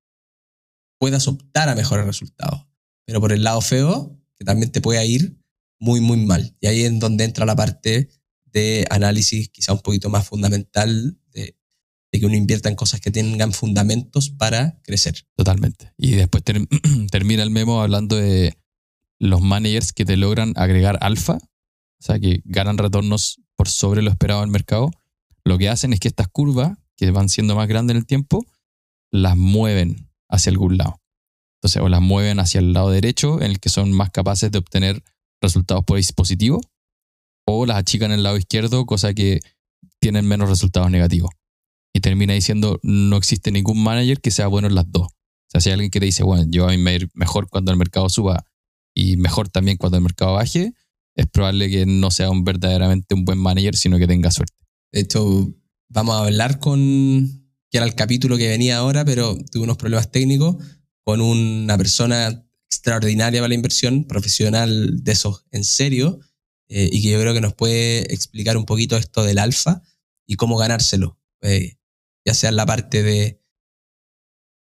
puedas 1.00 1.28
optar 1.28 1.70
a 1.70 1.76
mejores 1.76 2.06
resultados. 2.06 2.68
Pero 3.08 3.20
por 3.20 3.34
el 3.34 3.44
lado 3.44 3.62
feo, 3.62 4.22
que 4.38 4.46
también 4.46 4.72
te 4.72 4.80
puede 4.80 5.04
ir 5.08 5.42
muy, 5.80 6.02
muy 6.02 6.24
mal. 6.24 6.56
Y 6.62 6.68
ahí 6.68 6.84
es 6.84 7.00
donde 7.00 7.24
entra 7.24 7.48
la 7.48 7.56
parte 7.56 8.10
de 8.54 8.86
análisis 8.90 9.50
quizá 9.50 9.74
un 9.74 9.80
poquito 9.80 10.10
más 10.10 10.28
fundamental 10.28 11.18
de, 11.34 11.56
que 12.12 12.26
uno 12.26 12.36
invierta 12.36 12.70
en 12.70 12.76
cosas 12.76 13.00
que 13.00 13.12
tengan 13.12 13.54
fundamentos 13.54 14.30
para 14.30 14.80
crecer. 14.84 15.26
Totalmente. 15.36 15.94
Y 15.98 16.12
después 16.12 16.44
ter- 16.44 16.68
termina 17.12 17.44
el 17.44 17.52
memo 17.52 17.82
hablando 17.82 18.16
de 18.18 18.58
los 19.20 19.42
managers 19.42 19.94
que 19.94 20.04
te 20.06 20.18
logran 20.18 20.54
agregar 20.56 20.98
alfa, 21.02 21.34
o 21.36 22.04
sea, 22.04 22.20
que 22.20 22.42
ganan 22.46 22.78
retornos 22.78 23.40
por 23.56 23.70
sobre 23.70 24.02
lo 24.02 24.10
esperado 24.10 24.42
en 24.42 24.48
el 24.50 24.52
mercado. 24.52 24.92
Lo 25.44 25.58
que 25.58 25.70
hacen 25.70 25.94
es 25.94 26.00
que 26.00 26.08
estas 26.08 26.28
curvas, 26.28 26.78
que 26.98 27.12
van 27.12 27.30
siendo 27.30 27.56
más 27.56 27.68
grandes 27.68 27.94
en 27.96 27.98
el 28.00 28.06
tiempo, 28.08 28.46
las 29.12 29.38
mueven 29.38 30.10
hacia 30.30 30.52
algún 30.52 30.78
lado. 30.78 31.00
Entonces, 31.60 31.82
o 31.82 31.90
las 31.90 32.02
mueven 32.02 32.40
hacia 32.40 32.60
el 32.60 32.74
lado 32.74 32.90
derecho, 32.90 33.40
en 33.42 33.52
el 33.52 33.60
que 33.60 33.70
son 33.70 33.92
más 33.92 34.10
capaces 34.10 34.52
de 34.52 34.58
obtener 34.58 35.04
resultados 35.42 35.84
pos- 35.86 36.12
positivos, 36.14 36.62
o 37.46 37.66
las 37.66 37.78
achican 37.78 38.12
en 38.12 38.18
el 38.18 38.24
lado 38.24 38.38
izquierdo, 38.38 38.86
cosa 38.86 39.14
que 39.14 39.40
tienen 40.00 40.28
menos 40.28 40.50
resultados 40.50 40.90
negativos. 40.90 41.32
Y 41.94 42.00
termina 42.00 42.34
diciendo, 42.34 42.80
no 42.84 43.18
existe 43.18 43.52
ningún 43.52 43.84
manager 43.84 44.22
que 44.22 44.32
sea 44.32 44.48
bueno 44.48 44.68
en 44.68 44.76
las 44.76 44.92
dos. 44.92 45.08
O 45.08 45.50
sea, 45.52 45.62
si 45.62 45.70
hay 45.70 45.74
alguien 45.74 45.92
que 45.92 46.00
te 46.00 46.06
dice, 46.06 46.24
bueno, 46.24 46.46
yo 46.50 46.68
a 46.68 46.72
mí 46.72 46.78
me 46.78 46.96
ir 46.96 47.10
mejor 47.14 47.50
cuando 47.50 47.72
el 47.72 47.78
mercado 47.78 48.08
suba 48.10 48.46
y 48.96 49.18
mejor 49.18 49.50
también 49.50 49.78
cuando 49.78 49.98
el 49.98 50.04
mercado 50.04 50.34
baje, 50.34 50.74
es 51.16 51.28
probable 51.28 51.70
que 51.70 51.86
no 51.86 52.10
sea 52.12 52.30
un 52.30 52.44
verdaderamente 52.44 53.14
un 53.14 53.26
buen 53.26 53.38
manager, 53.38 53.76
sino 53.76 53.98
que 53.98 54.08
tenga 54.08 54.32
suerte. 54.32 54.56
De 54.92 55.02
hecho, 55.02 55.54
vamos 55.90 56.16
a 56.16 56.26
hablar 56.26 56.60
con, 56.60 57.50
que 57.70 57.78
era 57.78 57.86
el 57.86 57.96
capítulo 57.96 58.38
que 58.38 58.48
venía 58.48 58.78
ahora, 58.78 59.04
pero 59.04 59.38
tuve 59.52 59.64
unos 59.64 59.78
problemas 59.78 60.12
técnicos, 60.12 60.56
con 61.04 61.20
una 61.20 61.78
persona 61.78 62.46
extraordinaria 62.70 63.42
para 63.42 63.50
la 63.50 63.56
inversión, 63.56 64.06
profesional 64.06 65.04
de 65.04 65.12
esos 65.12 65.46
en 65.52 65.64
serio, 65.64 66.20
eh, 66.74 66.90
y 66.90 67.02
que 67.02 67.10
yo 67.10 67.20
creo 67.20 67.34
que 67.34 67.42
nos 67.42 67.54
puede 67.54 68.14
explicar 68.14 68.56
un 68.56 68.64
poquito 68.66 68.96
esto 68.96 69.24
del 69.24 69.40
alfa 69.40 69.82
y 70.26 70.36
cómo 70.36 70.56
ganárselo, 70.56 71.20
eh, 71.42 71.78
ya 72.26 72.34
sea 72.34 72.50
en 72.50 72.56
la 72.56 72.66
parte 72.66 73.04
de 73.04 73.44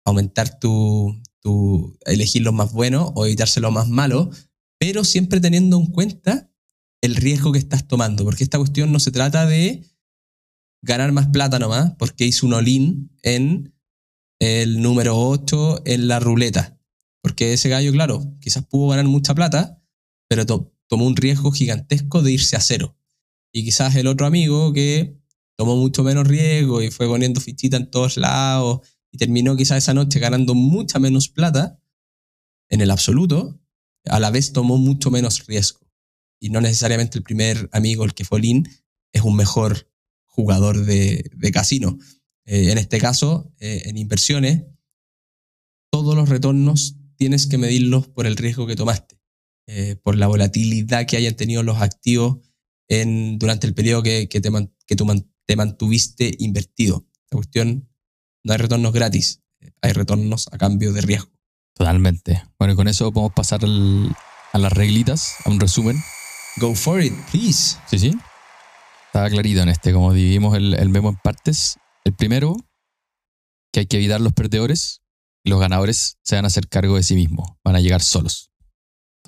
aumentar 0.06 0.59
tu, 0.59 1.20
tu, 1.40 1.98
elegir 2.06 2.40
los 2.42 2.54
más 2.54 2.72
buenos 2.72 3.12
o 3.14 3.26
evitarse 3.26 3.61
los 3.61 3.72
más 3.72 3.88
malos, 3.88 4.48
pero 4.78 5.04
siempre 5.04 5.38
teniendo 5.38 5.78
en 5.78 5.86
cuenta 5.86 6.50
el 7.02 7.14
riesgo 7.14 7.52
que 7.52 7.59
estás 7.59 7.86
tomando, 7.86 8.24
porque 8.24 8.42
esta 8.42 8.56
cuestión 8.56 8.90
no 8.90 9.00
se 9.00 9.11
trata 9.11 9.44
de 9.44 9.84
ganar 10.82 11.12
más 11.12 11.26
plata 11.26 11.59
nomás, 11.59 11.92
porque 11.98 12.24
hice 12.24 12.46
un 12.46 12.54
all-in 12.54 13.14
en 13.22 13.74
el 14.40 14.80
número 14.80 15.14
8 15.14 15.82
en 15.84 16.09
la 16.09 16.20
ruleta. 16.20 16.80
Porque 17.22 17.52
ese 17.52 17.68
gallo, 17.68 17.92
claro, 17.92 18.34
quizás 18.40 18.64
pudo 18.64 18.88
ganar 18.88 19.04
mucha 19.04 19.34
plata, 19.34 19.82
pero 20.26 20.46
tomó 20.89 21.07
un 21.07 21.16
riesgo 21.16 21.53
gigantesco 21.53 22.22
de 22.22 22.32
irse 22.32 22.57
a 22.57 22.61
cero. 22.61 22.97
Y 23.53 23.64
quizás 23.64 23.95
el 23.97 24.07
otro 24.07 24.26
amigo 24.26 24.72
que 24.72 25.16
tomó 25.57 25.76
mucho 25.76 26.03
menos 26.03 26.26
riesgo 26.26 26.82
y 26.82 26.91
fue 26.91 27.07
poniendo 27.07 27.41
fichita 27.41 27.76
en 27.76 27.91
todos 27.91 28.16
lados 28.16 28.80
y 29.11 29.18
terminó 29.18 29.57
quizás 29.57 29.78
esa 29.78 29.95
noche 29.95 30.18
ganando 30.18 30.55
mucha 30.55 30.99
menos 30.99 31.28
plata 31.28 31.80
en 32.68 32.80
el 32.80 32.91
absoluto, 32.91 33.61
a 34.05 34.20
la 34.20 34.30
vez 34.30 34.53
tomó 34.53 34.76
mucho 34.76 35.11
menos 35.11 35.47
riesgo. 35.47 35.80
Y 36.41 36.51
no 36.51 36.61
necesariamente 36.61 37.18
el 37.18 37.24
primer 37.24 37.68
amigo, 37.72 38.05
el 38.05 38.14
que 38.14 38.24
fue 38.24 38.41
Lin, 38.41 38.68
es 39.12 39.22
un 39.22 39.36
mejor 39.36 39.91
jugador 40.24 40.84
de, 40.84 41.30
de 41.34 41.51
casino. 41.51 41.99
Eh, 42.45 42.70
en 42.70 42.78
este 42.78 42.99
caso, 42.99 43.53
eh, 43.59 43.82
en 43.86 43.97
inversiones, 43.97 44.64
todos 45.91 46.14
los 46.14 46.28
retornos 46.28 46.97
tienes 47.16 47.47
que 47.47 47.59
medirlos 47.59 48.07
por 48.09 48.26
el 48.26 48.36
riesgo 48.36 48.66
que 48.66 48.76
tomaste, 48.76 49.17
eh, 49.68 49.96
por 50.02 50.16
la 50.16 50.26
volatilidad 50.26 51.06
que 51.06 51.16
hayan 51.18 51.36
tenido 51.36 51.62
los 51.62 51.80
activos 51.80 52.38
en, 52.88 53.38
durante 53.38 53.66
el 53.66 53.74
periodo 53.74 54.02
que, 54.02 54.28
que, 54.28 54.40
te, 54.40 54.50
man- 54.50 54.74
que 54.86 54.96
tú 54.96 55.04
man- 55.04 55.30
te 55.46 55.54
mantuviste 55.56 56.34
invertido. 56.38 57.06
La 57.30 57.36
cuestión, 57.36 57.88
no 58.44 58.52
hay 58.52 58.58
retornos 58.58 58.92
gratis, 58.92 59.42
hay 59.82 59.92
retornos 59.92 60.48
a 60.52 60.58
cambio 60.58 60.92
de 60.92 61.02
riesgo. 61.02 61.30
Totalmente. 61.74 62.42
Bueno, 62.58 62.72
y 62.72 62.76
con 62.76 62.88
eso 62.88 63.12
podemos 63.12 63.34
pasar 63.34 63.62
al- 63.64 64.16
a 64.52 64.58
las 64.58 64.72
reglitas, 64.72 65.34
a 65.44 65.50
un 65.50 65.60
resumen. 65.60 65.96
Go 66.56 66.74
for 66.74 67.02
it, 67.02 67.12
please. 67.30 67.76
Sí, 67.90 67.98
sí. 67.98 68.18
Estaba 69.06 69.28
clarito 69.30 69.60
en 69.62 69.68
este, 69.68 69.92
como 69.92 70.12
dividimos 70.12 70.56
el, 70.56 70.74
el 70.74 70.88
memo 70.88 71.10
en 71.10 71.16
partes. 71.16 71.76
El 72.04 72.14
primero, 72.14 72.56
que 73.72 73.80
hay 73.80 73.86
que 73.86 73.98
evitar 73.98 74.20
los 74.20 74.32
perdedores 74.32 75.02
y 75.44 75.50
los 75.50 75.60
ganadores 75.60 76.16
se 76.22 76.36
van 76.36 76.44
a 76.46 76.48
hacer 76.48 76.68
cargo 76.68 76.96
de 76.96 77.02
sí 77.02 77.14
mismos, 77.14 77.50
van 77.62 77.76
a 77.76 77.80
llegar 77.80 78.00
solos. 78.02 78.50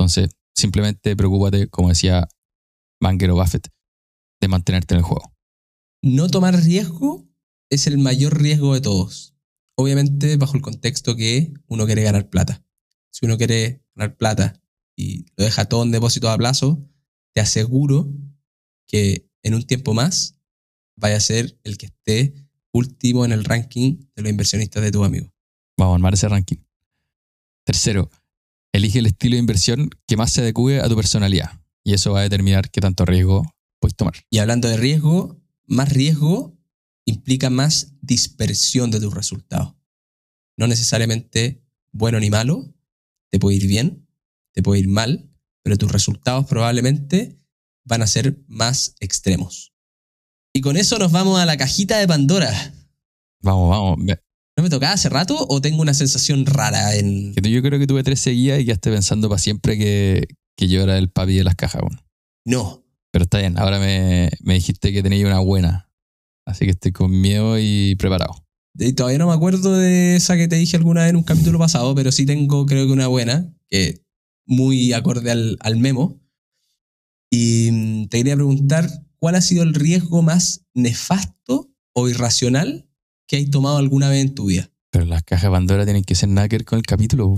Entonces, 0.01 0.31
simplemente 0.55 1.15
preocúpate, 1.15 1.69
como 1.69 1.91
decía 1.91 2.27
Banger 3.03 3.33
o 3.33 3.35
Buffett, 3.35 3.69
de 4.41 4.49
mantenerte 4.49 4.95
en 4.95 5.01
el 5.01 5.05
juego. 5.05 5.37
No 6.01 6.31
tomar 6.31 6.57
riesgo 6.57 7.29
es 7.69 7.87
el 7.87 7.99
mayor 7.99 8.41
riesgo 8.41 8.73
de 8.73 8.81
todos. 8.81 9.35
Obviamente 9.77 10.39
bajo 10.39 10.57
el 10.57 10.63
contexto 10.63 11.17
que 11.17 11.53
uno 11.67 11.85
quiere 11.85 12.03
ganar 12.03 12.31
plata. 12.31 12.65
Si 13.11 13.27
uno 13.27 13.37
quiere 13.37 13.85
ganar 13.95 14.17
plata 14.17 14.63
y 14.97 15.27
lo 15.37 15.45
deja 15.45 15.67
todo 15.67 15.83
en 15.83 15.91
depósito 15.91 16.31
a 16.31 16.39
plazo, 16.39 16.83
te 17.35 17.43
aseguro 17.43 18.11
que 18.87 19.29
en 19.43 19.53
un 19.53 19.65
tiempo 19.65 19.93
más 19.93 20.39
vaya 20.97 21.19
a 21.19 21.21
ser 21.21 21.59
el 21.63 21.77
que 21.77 21.87
esté 21.87 22.33
último 22.73 23.27
en 23.27 23.33
el 23.33 23.45
ranking 23.45 23.99
de 24.15 24.23
los 24.23 24.31
inversionistas 24.31 24.83
de 24.83 24.93
tu 24.93 25.05
amigo. 25.05 25.31
Vamos 25.77 25.93
a 25.93 25.97
armar 25.97 26.15
ese 26.15 26.27
ranking. 26.27 26.57
Tercero, 27.65 28.11
elige 28.73 28.99
el 29.01 29.07
estilo 29.07 29.35
de 29.35 29.41
inversión 29.41 29.91
que 30.07 30.17
más 30.17 30.33
se 30.33 30.43
adecue 30.43 30.81
a 30.81 30.89
tu 30.89 30.97
personalidad. 30.97 31.61
Y 31.85 31.95
eso 31.95 32.13
va 32.13 32.21
a 32.21 32.23
determinar 32.23 32.71
qué 32.71 32.81
tanto 32.81 33.05
riesgo 33.05 33.43
puedes 33.81 33.97
tomar. 33.97 34.15
Y 34.31 34.39
hablando 34.39 34.69
de 34.69 34.77
riesgo, 34.77 35.41
más 35.67 35.89
riesgo 35.91 36.57
implica 37.05 37.51
más 37.51 37.95
dispersión 38.01 38.91
de 38.91 39.01
tus 39.01 39.15
resultados. 39.15 39.75
No 40.57 40.67
necesariamente 40.67 41.65
bueno 41.93 42.21
ni 42.21 42.31
malo, 42.31 42.75
te 43.31 43.39
puede 43.39 43.57
ir 43.57 43.67
bien, 43.67 44.07
te 44.53 44.63
puede 44.63 44.81
ir 44.81 44.89
mal, 44.89 45.31
pero 45.63 45.77
tus 45.79 45.91
resultados 45.91 46.47
probablemente 46.47 47.41
van 47.85 48.03
a 48.03 48.07
ser 48.07 48.43
más 48.47 48.95
extremos. 49.01 49.73
Y 50.53 50.61
con 50.61 50.77
eso 50.77 50.99
nos 50.99 51.13
vamos 51.13 51.41
a 51.41 51.47
la 51.47 51.57
cajita 51.57 51.99
de 51.99 52.07
Pandora. 52.09 52.75
Vamos, 53.41 53.71
vamos. 53.71 53.99
Me- 53.99 54.19
¿No 54.61 54.65
me 54.65 54.69
tocaba 54.69 54.93
hace 54.93 55.09
rato 55.09 55.47
o 55.49 55.63
tengo 55.63 55.81
una 55.81 55.95
sensación 55.95 56.45
rara 56.45 56.95
en... 56.95 57.33
Yo 57.33 57.63
creo 57.63 57.79
que 57.79 57.87
tuve 57.87 58.03
tres 58.03 58.21
seguidas 58.21 58.61
y 58.61 58.67
quedaste 58.67 58.91
pensando 58.91 59.31
para 59.31 59.39
siempre 59.39 59.79
que, 59.79 60.29
que 60.55 60.69
yo 60.69 60.83
era 60.83 60.99
el 60.99 61.09
papi 61.09 61.35
de 61.37 61.45
las 61.45 61.55
cajas. 61.55 61.81
weón. 61.81 62.03
No, 62.45 62.85
Pero 63.11 63.23
está 63.23 63.39
bien, 63.39 63.59
ahora 63.59 63.79
me, 63.79 64.29
me 64.43 64.53
dijiste 64.53 64.93
que 64.93 65.03
tenía 65.03 65.27
una 65.27 65.39
buena. 65.39 65.89
Así 66.45 66.67
que 66.67 66.73
estoy 66.73 66.93
con 66.93 67.11
miedo 67.11 67.59
y 67.59 67.95
preparado. 67.95 68.47
Y 68.79 68.93
todavía 68.93 69.17
no 69.17 69.29
me 69.29 69.33
acuerdo 69.33 69.79
de 69.79 70.17
esa 70.17 70.37
que 70.37 70.47
te 70.47 70.57
dije 70.57 70.77
alguna 70.77 71.05
vez 71.05 71.11
en 71.11 71.17
un 71.17 71.23
capítulo 71.23 71.59
pasado, 71.59 71.95
pero 71.95 72.13
sí 72.13 72.27
tengo 72.27 72.67
creo 72.67 72.85
que 72.87 72.93
una 72.93 73.07
buena, 73.07 73.51
que 73.67 74.03
muy 74.45 74.93
acorde 74.93 75.31
al, 75.31 75.57
al 75.61 75.79
memo. 75.79 76.21
Y 77.31 77.71
mm, 77.73 78.09
te 78.09 78.19
quería 78.19 78.37
preguntar, 78.37 78.91
¿cuál 79.19 79.37
ha 79.37 79.41
sido 79.41 79.63
el 79.63 79.73
riesgo 79.73 80.21
más 80.21 80.67
nefasto 80.75 81.71
o 81.95 82.11
irracional 82.11 82.90
que 83.31 83.37
hayas 83.37 83.51
tomado 83.51 83.77
alguna 83.77 84.09
vez 84.09 84.23
en 84.23 84.35
tu 84.35 84.47
vida? 84.47 84.69
Pero 84.91 85.05
las 85.05 85.23
cajas 85.23 85.45
de 85.45 85.51
Pandora 85.51 85.85
tienen 85.85 86.03
que 86.03 86.17
ser 86.17 86.29
nada 86.29 86.49
que 86.49 86.57
ver 86.57 86.65
con 86.65 86.79
el 86.79 86.85
capítulo. 86.85 87.33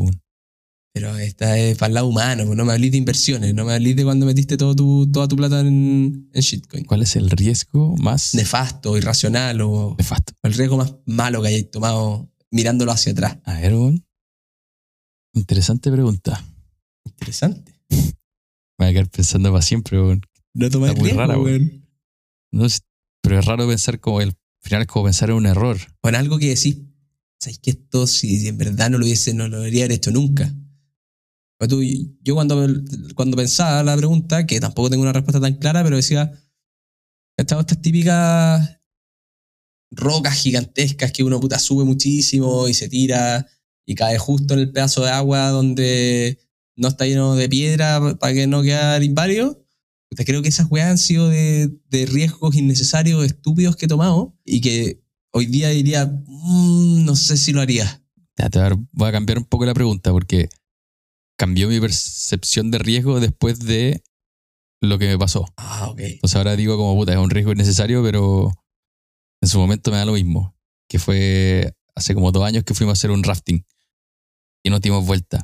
Pero 0.94 1.14
esta 1.18 1.58
es 1.58 1.76
para 1.76 1.88
el 1.88 1.94
lado 1.94 2.06
humano, 2.06 2.54
no 2.54 2.64
me 2.64 2.72
hablís 2.72 2.92
de 2.92 2.96
inversiones, 2.96 3.52
no 3.54 3.66
me 3.66 3.74
hablís 3.74 3.94
de 3.94 4.04
cuando 4.04 4.24
metiste 4.24 4.56
todo 4.56 4.74
tu, 4.74 5.10
toda 5.12 5.28
tu 5.28 5.36
plata 5.36 5.60
en, 5.60 6.30
en 6.32 6.40
shitcoin. 6.40 6.84
¿Cuál 6.86 7.02
es 7.02 7.14
el 7.16 7.28
riesgo 7.28 7.94
más 7.98 8.34
Nefasto, 8.34 8.96
irracional 8.96 9.60
o 9.60 9.94
nefasto? 9.98 10.32
el 10.42 10.54
riesgo 10.54 10.78
más 10.78 10.94
malo 11.04 11.42
que 11.42 11.48
hayáis 11.48 11.70
tomado 11.70 12.32
mirándolo 12.50 12.90
hacia 12.92 13.12
atrás. 13.12 13.36
A 13.44 13.60
ver, 13.60 13.74
weón. 13.74 14.06
Interesante 15.34 15.92
pregunta. 15.92 16.42
Interesante. 17.04 17.74
Me 17.90 18.06
voy 18.78 18.88
a 18.88 18.92
quedar 18.92 19.10
pensando 19.10 19.50
para 19.50 19.60
siempre. 19.60 20.00
weón. 20.00 20.22
No 20.54 20.70
tomáis 20.70 20.94
riesgo, 20.94 21.20
rara. 21.20 21.36
No 21.36 22.66
pero 23.22 23.38
es 23.38 23.44
raro 23.44 23.68
pensar 23.68 24.00
como 24.00 24.20
el 24.22 24.34
al 24.62 24.68
final 24.68 24.82
es 24.82 24.88
como 24.88 25.04
pensar 25.06 25.30
en 25.30 25.36
un 25.36 25.46
error. 25.46 25.78
O 26.02 26.08
en 26.08 26.14
algo 26.14 26.38
que 26.38 26.50
decís, 26.50 26.78
¿sabes 27.38 27.58
que 27.58 27.70
esto 27.70 28.06
si 28.06 28.46
en 28.46 28.56
verdad 28.56 28.90
no 28.90 28.98
lo 28.98 29.04
hubiese, 29.04 29.34
no 29.34 29.48
lo 29.48 29.58
haber 29.58 29.90
hecho 29.92 30.10
nunca? 30.10 30.54
Pues 31.58 31.70
yo 32.22 32.34
cuando, 32.34 32.66
cuando 33.14 33.36
pensaba 33.36 33.82
la 33.82 33.96
pregunta, 33.96 34.46
que 34.46 34.60
tampoco 34.60 34.90
tengo 34.90 35.02
una 35.02 35.12
respuesta 35.12 35.40
tan 35.40 35.54
clara, 35.54 35.82
pero 35.82 35.96
decía, 35.96 36.32
estas 37.36 37.80
típicas 37.80 38.80
rocas 39.90 40.34
gigantescas 40.34 41.12
que 41.12 41.22
uno 41.22 41.40
puta 41.40 41.58
sube 41.58 41.84
muchísimo 41.84 42.66
y 42.66 42.74
se 42.74 42.88
tira 42.88 43.46
y 43.84 43.94
cae 43.94 44.18
justo 44.18 44.54
en 44.54 44.60
el 44.60 44.72
pedazo 44.72 45.04
de 45.04 45.10
agua 45.10 45.48
donde 45.50 46.38
no 46.76 46.88
está 46.88 47.04
lleno 47.04 47.34
de 47.34 47.48
piedra 47.48 48.16
para 48.18 48.32
que 48.32 48.46
no 48.46 48.62
quede 48.62 49.04
inválido. 49.04 49.61
Creo 50.16 50.42
que 50.42 50.48
esas 50.48 50.70
weas 50.70 50.90
han 50.90 50.98
sido 50.98 51.28
de, 51.28 51.70
de 51.88 52.06
riesgos 52.06 52.54
innecesarios, 52.54 53.24
estúpidos 53.24 53.76
que 53.76 53.86
he 53.86 53.88
tomado 53.88 54.36
y 54.44 54.60
que 54.60 55.02
hoy 55.32 55.46
día 55.46 55.68
diría, 55.70 56.06
"Mm, 56.06 57.04
no 57.04 57.16
sé 57.16 57.36
si 57.36 57.52
lo 57.52 57.60
haría. 57.60 58.02
Ya, 58.36 58.50
te 58.50 58.60
voy 58.92 59.08
a 59.08 59.12
cambiar 59.12 59.38
un 59.38 59.44
poco 59.44 59.64
la 59.64 59.74
pregunta 59.74 60.10
porque 60.12 60.48
cambió 61.36 61.68
mi 61.68 61.80
percepción 61.80 62.70
de 62.70 62.78
riesgo 62.78 63.20
después 63.20 63.60
de 63.60 64.02
lo 64.80 64.98
que 64.98 65.06
me 65.06 65.18
pasó. 65.18 65.46
Ah, 65.56 65.88
ok. 65.90 66.00
Entonces 66.00 66.36
ahora 66.36 66.56
digo 66.56 66.76
como 66.76 66.94
puta, 66.96 67.12
es 67.12 67.18
un 67.18 67.30
riesgo 67.30 67.52
innecesario, 67.52 68.02
pero 68.02 68.50
en 69.40 69.48
su 69.48 69.58
momento 69.58 69.90
me 69.90 69.96
da 69.96 70.04
lo 70.04 70.12
mismo. 70.12 70.56
Que 70.88 70.98
fue 70.98 71.74
hace 71.94 72.14
como 72.14 72.32
dos 72.32 72.44
años 72.44 72.64
que 72.64 72.74
fuimos 72.74 72.92
a 72.92 72.98
hacer 72.98 73.10
un 73.10 73.22
rafting 73.22 73.64
y 74.62 74.70
nos 74.70 74.80
dimos 74.80 75.06
vuelta 75.06 75.40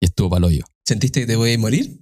y 0.00 0.06
estuvo 0.06 0.30
para 0.30 0.46
hoyo. 0.46 0.64
¿Sentiste 0.84 1.20
que 1.20 1.26
te 1.26 1.36
voy 1.36 1.52
a 1.52 1.58
morir? 1.58 2.00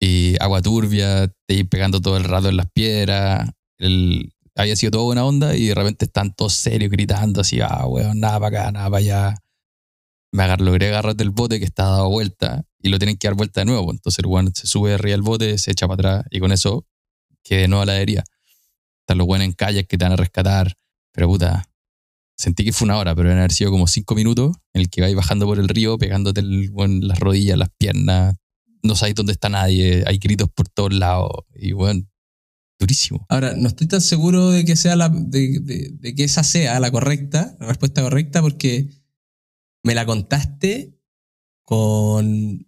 Y 0.00 0.36
agua 0.40 0.62
turbia, 0.62 1.28
te 1.46 1.54
iba 1.54 1.68
pegando 1.68 2.00
todo 2.00 2.16
el 2.16 2.24
rato 2.24 2.48
en 2.48 2.56
las 2.56 2.70
piedras. 2.70 3.50
El, 3.78 4.32
había 4.54 4.76
sido 4.76 4.90
toda 4.90 5.04
buena 5.04 5.24
onda 5.24 5.56
y 5.56 5.66
de 5.66 5.74
repente 5.74 6.04
están 6.06 6.34
todos 6.34 6.54
serios 6.54 6.90
gritando 6.90 7.40
así, 7.40 7.60
ah, 7.60 7.86
weón, 7.86 8.18
nada 8.18 8.40
para 8.40 8.60
acá, 8.60 8.72
nada 8.72 8.90
para 8.90 8.98
allá. 8.98 9.34
Me 10.32 10.42
agar, 10.42 10.60
logré 10.60 10.88
agarrar 10.88 11.16
del 11.16 11.30
bote 11.30 11.58
que 11.58 11.64
está 11.64 11.84
dado 11.84 12.10
vuelta 12.10 12.64
y 12.80 12.88
lo 12.88 12.98
tienen 12.98 13.16
que 13.16 13.28
dar 13.28 13.34
vuelta 13.36 13.60
de 13.60 13.66
nuevo. 13.66 13.90
Entonces 13.90 14.18
el 14.18 14.26
weón 14.26 14.52
se 14.54 14.66
sube 14.66 14.94
arriba 14.94 15.12
del 15.12 15.22
bote, 15.22 15.58
se 15.58 15.70
echa 15.70 15.86
para 15.86 15.94
atrás 15.94 16.26
y 16.30 16.40
con 16.40 16.52
eso 16.52 16.84
quedé 17.42 17.62
de 17.62 17.68
nuevo 17.68 17.82
a 17.82 17.86
la 17.86 18.00
herida. 18.00 18.24
Están 19.00 19.18
los 19.18 19.26
buenos 19.26 19.46
en 19.46 19.52
calles 19.52 19.86
que 19.86 19.96
te 19.96 20.04
van 20.04 20.12
a 20.12 20.16
rescatar. 20.16 20.74
Pero 21.12 21.28
puta, 21.28 21.64
sentí 22.36 22.64
que 22.64 22.72
fue 22.72 22.86
una 22.86 22.98
hora, 22.98 23.14
pero 23.14 23.28
deben 23.28 23.38
haber 23.38 23.52
sido 23.52 23.70
como 23.70 23.86
cinco 23.86 24.14
minutos 24.14 24.56
en 24.74 24.82
el 24.82 24.90
que 24.90 25.00
vais 25.00 25.14
bajando 25.14 25.46
por 25.46 25.58
el 25.58 25.68
río, 25.68 25.98
pegándote 25.98 26.40
el, 26.40 26.68
weón, 26.72 27.00
las 27.06 27.18
rodillas, 27.18 27.56
las 27.56 27.70
piernas. 27.78 28.36
No 28.82 28.94
sabéis 28.96 29.14
dónde 29.16 29.32
está 29.32 29.48
nadie, 29.48 30.04
hay 30.06 30.18
gritos 30.18 30.48
por 30.54 30.68
todos 30.68 30.92
lados. 30.94 31.30
Y 31.54 31.72
bueno, 31.72 32.06
durísimo. 32.78 33.26
Ahora, 33.28 33.54
no 33.56 33.68
estoy 33.68 33.86
tan 33.88 34.00
seguro 34.00 34.50
de 34.50 34.64
que 34.64 34.76
sea 34.76 34.94
la, 34.96 35.08
de, 35.08 35.58
de- 35.60 35.90
de 35.92 36.14
que 36.14 36.24
esa 36.24 36.42
sea 36.44 36.78
la 36.80 36.90
correcta, 36.90 37.56
la 37.60 37.66
respuesta 37.66 38.02
correcta, 38.02 38.40
porque 38.40 38.88
me 39.84 39.94
la 39.94 40.06
contaste 40.06 40.94
con, 41.64 42.66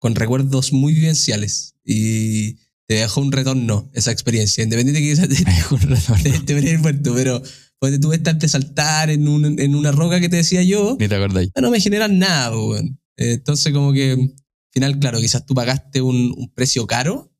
con 0.00 0.14
recuerdos 0.14 0.72
muy 0.72 0.92
vivenciales 0.94 1.74
y 1.84 2.54
te 2.86 2.94
dejó 2.96 3.20
un 3.20 3.32
retorno 3.32 3.90
esa 3.94 4.10
experiencia, 4.12 4.62
independiente 4.64 5.00
de 5.00 5.06
que 5.06 5.14
quizás 5.14 5.28
te, 5.28 5.74
Un 5.74 5.80
retorno. 5.80 6.22
te, 6.22 6.40
te 6.60 6.78
muerto, 6.78 7.14
pero 7.14 7.42
pues 7.78 7.98
tú 8.00 8.12
estás 8.12 8.38
de 8.38 8.48
saltar 8.48 9.10
en, 9.10 9.28
un- 9.28 9.58
en 9.58 9.74
una 9.74 9.92
roca 9.92 10.20
que 10.20 10.28
te 10.28 10.36
decía 10.36 10.62
yo, 10.62 10.96
Ni 10.98 11.08
te 11.08 11.14
acordáis. 11.16 11.50
no 11.60 11.70
me 11.70 11.80
generan 11.80 12.18
nada, 12.18 12.56
weón. 12.56 12.98
Entonces, 13.16 13.72
como 13.72 13.92
que, 13.92 14.34
final, 14.74 14.98
claro, 14.98 15.18
quizás 15.20 15.46
tú 15.46 15.54
pagaste 15.54 16.02
un, 16.02 16.34
un 16.36 16.52
precio 16.52 16.86
caro, 16.86 17.32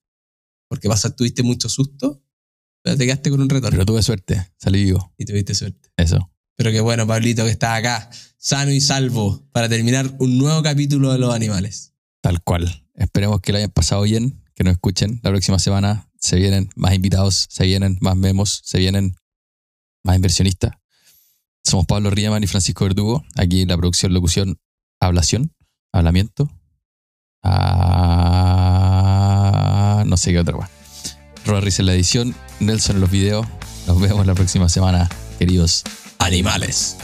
porque 0.68 0.88
pasar 0.88 1.14
tuviste 1.14 1.42
mucho 1.42 1.68
susto, 1.68 2.22
pero 2.82 2.96
te 2.96 3.04
quedaste 3.04 3.30
con 3.30 3.40
un 3.40 3.48
retorno 3.48 3.76
Pero 3.76 3.86
tuve 3.86 4.02
suerte, 4.02 4.52
salí 4.56 4.84
vivo. 4.84 5.12
y 5.18 5.24
tuviste 5.24 5.54
suerte. 5.54 5.90
Eso. 5.96 6.30
Pero 6.56 6.70
qué 6.70 6.80
bueno, 6.80 7.06
Pablito, 7.06 7.44
que 7.44 7.50
estás 7.50 7.78
acá, 7.78 8.10
sano 8.38 8.70
y 8.70 8.80
salvo, 8.80 9.46
para 9.52 9.68
terminar 9.68 10.14
un 10.20 10.38
nuevo 10.38 10.62
capítulo 10.62 11.12
de 11.12 11.18
los 11.18 11.34
animales. 11.34 11.92
Tal 12.20 12.42
cual. 12.42 12.86
Esperemos 12.94 13.40
que 13.40 13.52
lo 13.52 13.58
hayan 13.58 13.70
pasado 13.70 14.02
bien, 14.02 14.40
que 14.54 14.62
nos 14.62 14.74
escuchen. 14.74 15.20
La 15.24 15.30
próxima 15.30 15.58
semana 15.58 16.08
se 16.16 16.36
vienen 16.36 16.70
más 16.76 16.94
invitados, 16.94 17.46
se 17.50 17.66
vienen 17.66 17.98
más 18.00 18.16
memos, 18.16 18.62
se 18.64 18.78
vienen 18.78 19.16
más 20.04 20.16
inversionistas. 20.16 20.72
Somos 21.64 21.86
Pablo 21.86 22.10
Riemann 22.10 22.44
y 22.44 22.46
Francisco 22.46 22.84
Verdugo. 22.84 23.24
Aquí 23.34 23.62
en 23.62 23.68
la 23.68 23.76
producción, 23.76 24.12
locución, 24.12 24.60
hablación. 25.00 25.52
Hablamiento. 25.92 26.50
Ah, 27.44 29.04
no 30.06 30.16
sé 30.16 30.32
qué 30.32 30.40
otra 30.40 30.56
más. 30.56 30.70
Rorris 31.44 31.78
en 31.78 31.86
la 31.86 31.94
edición, 31.94 32.34
Nelson 32.60 32.96
en 32.96 33.02
los 33.02 33.10
videos. 33.10 33.46
Nos 33.86 34.00
vemos 34.00 34.26
la 34.26 34.34
próxima 34.34 34.68
semana, 34.68 35.08
queridos 35.38 35.84
animales. 36.18 36.96